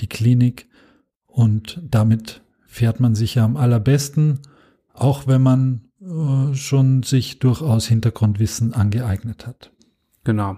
die 0.00 0.06
Klinik. 0.06 0.68
Und 1.26 1.80
damit 1.82 2.42
fährt 2.66 3.00
man 3.00 3.14
sich 3.14 3.36
ja 3.36 3.44
am 3.44 3.56
allerbesten, 3.56 4.40
auch 4.92 5.26
wenn 5.26 5.42
man 5.42 5.88
äh, 6.00 6.54
schon 6.54 7.02
sich 7.02 7.38
durchaus 7.38 7.86
Hintergrundwissen 7.86 8.74
angeeignet 8.74 9.46
hat. 9.46 9.72
Genau. 10.24 10.56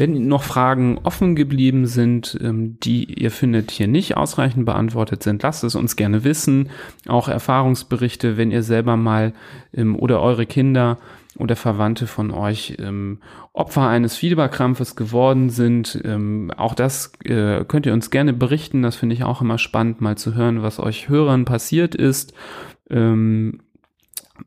Wenn 0.00 0.28
noch 0.28 0.44
Fragen 0.44 0.98
offen 1.02 1.36
geblieben 1.36 1.84
sind, 1.84 2.38
ähm, 2.40 2.80
die 2.80 3.20
ihr 3.20 3.30
findet 3.30 3.70
hier 3.70 3.86
nicht 3.86 4.16
ausreichend 4.16 4.64
beantwortet 4.64 5.22
sind, 5.22 5.42
lasst 5.42 5.62
es 5.62 5.74
uns 5.74 5.94
gerne 5.94 6.24
wissen. 6.24 6.70
Auch 7.06 7.28
Erfahrungsberichte, 7.28 8.38
wenn 8.38 8.50
ihr 8.50 8.62
selber 8.62 8.96
mal 8.96 9.34
ähm, 9.74 9.94
oder 9.94 10.22
eure 10.22 10.46
Kinder 10.46 10.96
oder 11.36 11.54
Verwandte 11.54 12.06
von 12.06 12.30
euch 12.30 12.76
ähm, 12.78 13.18
Opfer 13.52 13.88
eines 13.88 14.16
Fieberkrampfes 14.16 14.96
geworden 14.96 15.50
sind. 15.50 16.00
Ähm, 16.02 16.50
auch 16.56 16.74
das 16.74 17.12
äh, 17.26 17.66
könnt 17.66 17.84
ihr 17.84 17.92
uns 17.92 18.08
gerne 18.08 18.32
berichten. 18.32 18.80
Das 18.80 18.96
finde 18.96 19.14
ich 19.14 19.24
auch 19.24 19.42
immer 19.42 19.58
spannend, 19.58 20.00
mal 20.00 20.16
zu 20.16 20.34
hören, 20.34 20.62
was 20.62 20.80
euch 20.80 21.10
Hörern 21.10 21.44
passiert 21.44 21.94
ist. 21.94 22.32
Ähm, 22.88 23.60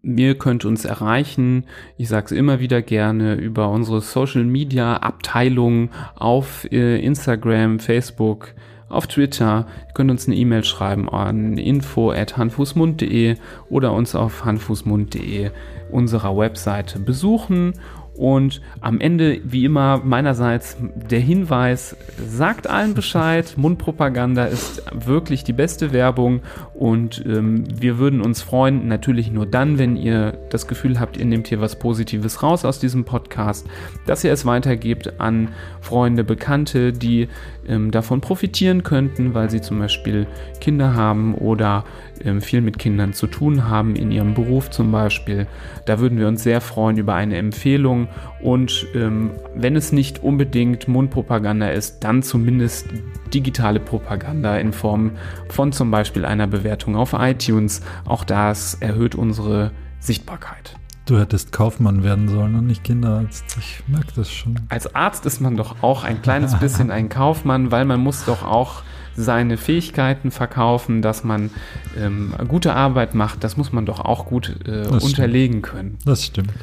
Ihr 0.02 0.38
könnt 0.38 0.66
uns 0.66 0.86
erreichen, 0.86 1.66
ich 1.98 2.10
sage 2.10 2.26
es 2.28 2.32
immer 2.32 2.60
wieder 2.60 2.82
gerne, 2.82 3.36
über 3.36 3.70
unsere 3.70 4.02
Social 4.02 4.44
Media 4.44 4.98
Abteilung 4.98 5.90
auf 6.16 6.66
äh, 6.72 7.00
Instagram, 7.04 7.80
Facebook, 7.80 8.54
auf 8.90 9.08
Twitter. 9.08 9.66
Ihr 9.88 9.94
könnt 9.94 10.12
uns 10.12 10.28
eine 10.28 10.36
E-Mail 10.36 10.64
schreiben 10.64 11.10
an 11.10 11.58
info.hanfußmund.de 11.58 13.36
oder 13.70 13.92
uns 13.94 14.16
auf 14.16 14.46
hanfußmund.de 14.46 15.52
unserer 15.92 16.36
Webseite 16.38 17.00
besuchen 17.00 17.74
und 18.16 18.62
am 18.80 19.00
Ende, 19.00 19.42
wie 19.44 19.66
immer, 19.66 20.00
meinerseits 20.04 20.78
der 21.10 21.20
Hinweis, 21.20 21.96
sagt 22.24 22.68
allen 22.68 22.94
Bescheid, 22.94 23.54
Mundpropaganda 23.58 24.46
ist 24.46 24.84
wirklich 24.94 25.44
die 25.44 25.54
beste 25.54 25.94
Werbung. 25.94 26.42
Und 26.76 27.24
ähm, 27.26 27.66
wir 27.74 27.98
würden 27.98 28.22
uns 28.22 28.42
freuen, 28.42 28.88
natürlich 28.88 29.32
nur 29.32 29.48
dann, 29.48 29.80
wenn 29.80 29.96
ihr 29.96 30.38
das 30.50 30.68
Gefühl 30.68 31.00
habt, 31.00 31.18
ihr 31.18 31.26
nehmt 31.26 31.48
hier 31.48 31.60
was 31.60 31.80
Positives 31.80 32.44
raus 32.44 32.66
aus 32.66 32.80
diesem 32.80 33.04
Podcast, 33.04 33.68
dass 34.06 34.24
ihr 34.24 34.32
es 34.32 34.46
weitergebt 34.46 35.20
an 35.20 35.50
Freunde, 35.82 36.24
Bekannte, 36.24 36.94
die 36.94 37.30
ähm, 37.68 37.92
davon 37.92 38.22
profitieren 38.22 38.84
könnten, 38.84 39.34
weil 39.34 39.50
sie 39.50 39.62
zum 39.62 39.80
Beispiel 39.80 40.28
Kinder 40.60 40.96
haben 40.96 41.36
oder 41.36 41.86
ähm, 42.24 42.42
viel 42.42 42.62
mit 42.62 42.80
Kindern 42.80 43.14
zu 43.14 43.28
tun 43.28 43.68
haben, 43.68 43.96
in 43.96 44.12
ihrem 44.12 44.34
Beruf 44.34 44.70
zum 44.70 44.92
Beispiel. 44.92 45.48
Da 45.86 46.00
würden 46.00 46.18
wir 46.18 46.28
uns 46.28 46.44
sehr 46.44 46.62
freuen 46.62 46.98
über 46.98 47.16
eine 47.16 47.38
Empfehlung 47.38 48.08
und 48.42 48.88
ähm, 48.96 49.32
wenn 49.56 49.76
es 49.76 49.92
nicht 49.92 50.24
unbedingt 50.24 50.88
Mundpropaganda 50.88 51.70
ist, 51.70 52.04
dann 52.04 52.24
zumindest 52.24 52.88
digitale 53.34 53.80
Propaganda 53.80 54.58
in 54.58 54.74
Form 54.74 55.12
von 55.50 55.72
zum 55.72 55.92
Beispiel 55.92 56.26
einer 56.26 56.48
Bewertung 56.48 56.96
auf 56.96 57.14
iTunes. 57.14 57.82
Auch 58.06 58.24
das 58.24 58.76
erhöht 58.76 59.16
unsere 59.16 59.72
Sichtbarkeit. 60.00 60.76
Du 61.06 61.20
hättest 61.20 61.52
Kaufmann 61.52 62.04
werden 62.04 62.30
sollen 62.30 62.56
und 62.56 62.66
nicht 62.66 62.86
Kinderarzt. 62.86 63.44
Ich 63.60 63.84
merke 63.88 64.08
das 64.16 64.32
schon. 64.32 64.56
Als 64.70 64.96
Arzt 64.96 65.26
ist 65.26 65.42
man 65.42 65.58
doch 65.58 65.84
auch 65.84 66.06
ein 66.06 66.22
kleines 66.22 66.58
bisschen 66.60 66.92
ein 66.92 67.10
Kaufmann, 67.10 67.72
weil 67.72 67.84
man 67.84 68.00
muss 68.00 68.24
doch 68.24 68.44
auch 68.44 68.84
seine 69.16 69.58
Fähigkeiten 69.58 70.32
verkaufen, 70.32 71.02
dass 71.02 71.26
man 71.26 71.52
ähm, 72.00 72.34
gute 72.48 72.74
Arbeit 72.74 73.16
macht. 73.16 73.44
Das 73.44 73.58
muss 73.58 73.74
man 73.74 73.86
doch 73.86 74.00
auch 74.00 74.26
gut 74.26 74.56
äh, 74.66 74.88
unterlegen 74.88 75.60
stimmt. 75.60 75.64
können. 75.64 75.98
Das 76.06 76.24
stimmt. 76.24 76.54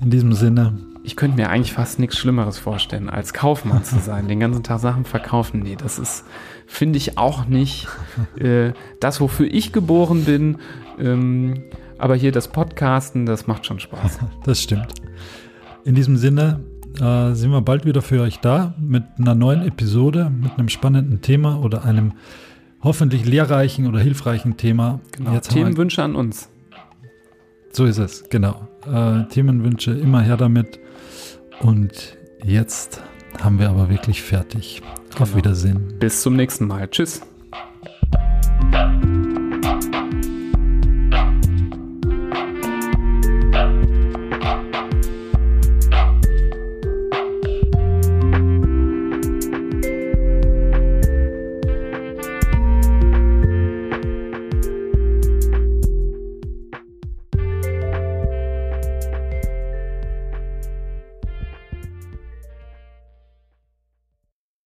In 0.00 0.10
diesem 0.10 0.32
Sinne. 0.32 0.78
Ich 1.02 1.16
könnte 1.16 1.36
mir 1.36 1.48
eigentlich 1.48 1.72
fast 1.72 1.98
nichts 1.98 2.18
Schlimmeres 2.18 2.58
vorstellen, 2.58 3.08
als 3.08 3.32
Kaufmann 3.32 3.82
zu 3.84 3.98
sein, 3.98 4.28
den 4.28 4.38
ganzen 4.38 4.62
Tag 4.62 4.80
Sachen 4.80 5.04
verkaufen. 5.04 5.60
Nee, 5.60 5.76
das 5.76 5.98
ist, 5.98 6.24
finde 6.66 6.98
ich, 6.98 7.18
auch 7.18 7.46
nicht 7.46 7.88
äh, 8.38 8.72
das, 9.00 9.20
wofür 9.20 9.46
ich 9.50 9.72
geboren 9.72 10.24
bin. 10.24 10.58
Ähm, 11.00 11.62
aber 12.00 12.16
hier 12.16 12.32
das 12.32 12.48
Podcasten, 12.48 13.26
das 13.26 13.46
macht 13.46 13.66
schon 13.66 13.78
Spaß. 13.78 14.18
Das 14.44 14.62
stimmt. 14.62 14.94
In 15.84 15.94
diesem 15.94 16.16
Sinne 16.16 16.60
äh, 17.00 17.32
sind 17.32 17.50
wir 17.50 17.60
bald 17.60 17.84
wieder 17.84 18.02
für 18.02 18.20
euch 18.22 18.40
da 18.40 18.74
mit 18.80 19.04
einer 19.18 19.34
neuen 19.34 19.62
Episode, 19.66 20.30
mit 20.30 20.52
einem 20.58 20.68
spannenden 20.68 21.20
Thema 21.20 21.60
oder 21.62 21.84
einem 21.84 22.12
hoffentlich 22.82 23.24
lehrreichen 23.26 23.86
oder 23.86 24.00
hilfreichen 24.00 24.56
Thema. 24.56 25.00
Genau. 25.12 25.38
Themenwünsche 25.38 26.02
an 26.02 26.16
uns. 26.16 26.48
So 27.72 27.84
ist 27.84 27.98
es, 27.98 28.24
genau. 28.30 28.68
Äh, 28.90 29.24
Themenwünsche 29.28 29.92
immer 29.92 30.22
her 30.22 30.36
damit. 30.36 30.80
Und 31.60 32.16
jetzt 32.42 33.02
haben 33.40 33.58
wir 33.58 33.68
aber 33.68 33.90
wirklich 33.90 34.22
fertig. 34.22 34.82
Genau. 35.10 35.22
Auf 35.22 35.36
Wiedersehen. 35.36 35.94
Bis 35.98 36.22
zum 36.22 36.34
nächsten 36.36 36.66
Mal. 36.66 36.88
Tschüss. 36.88 37.20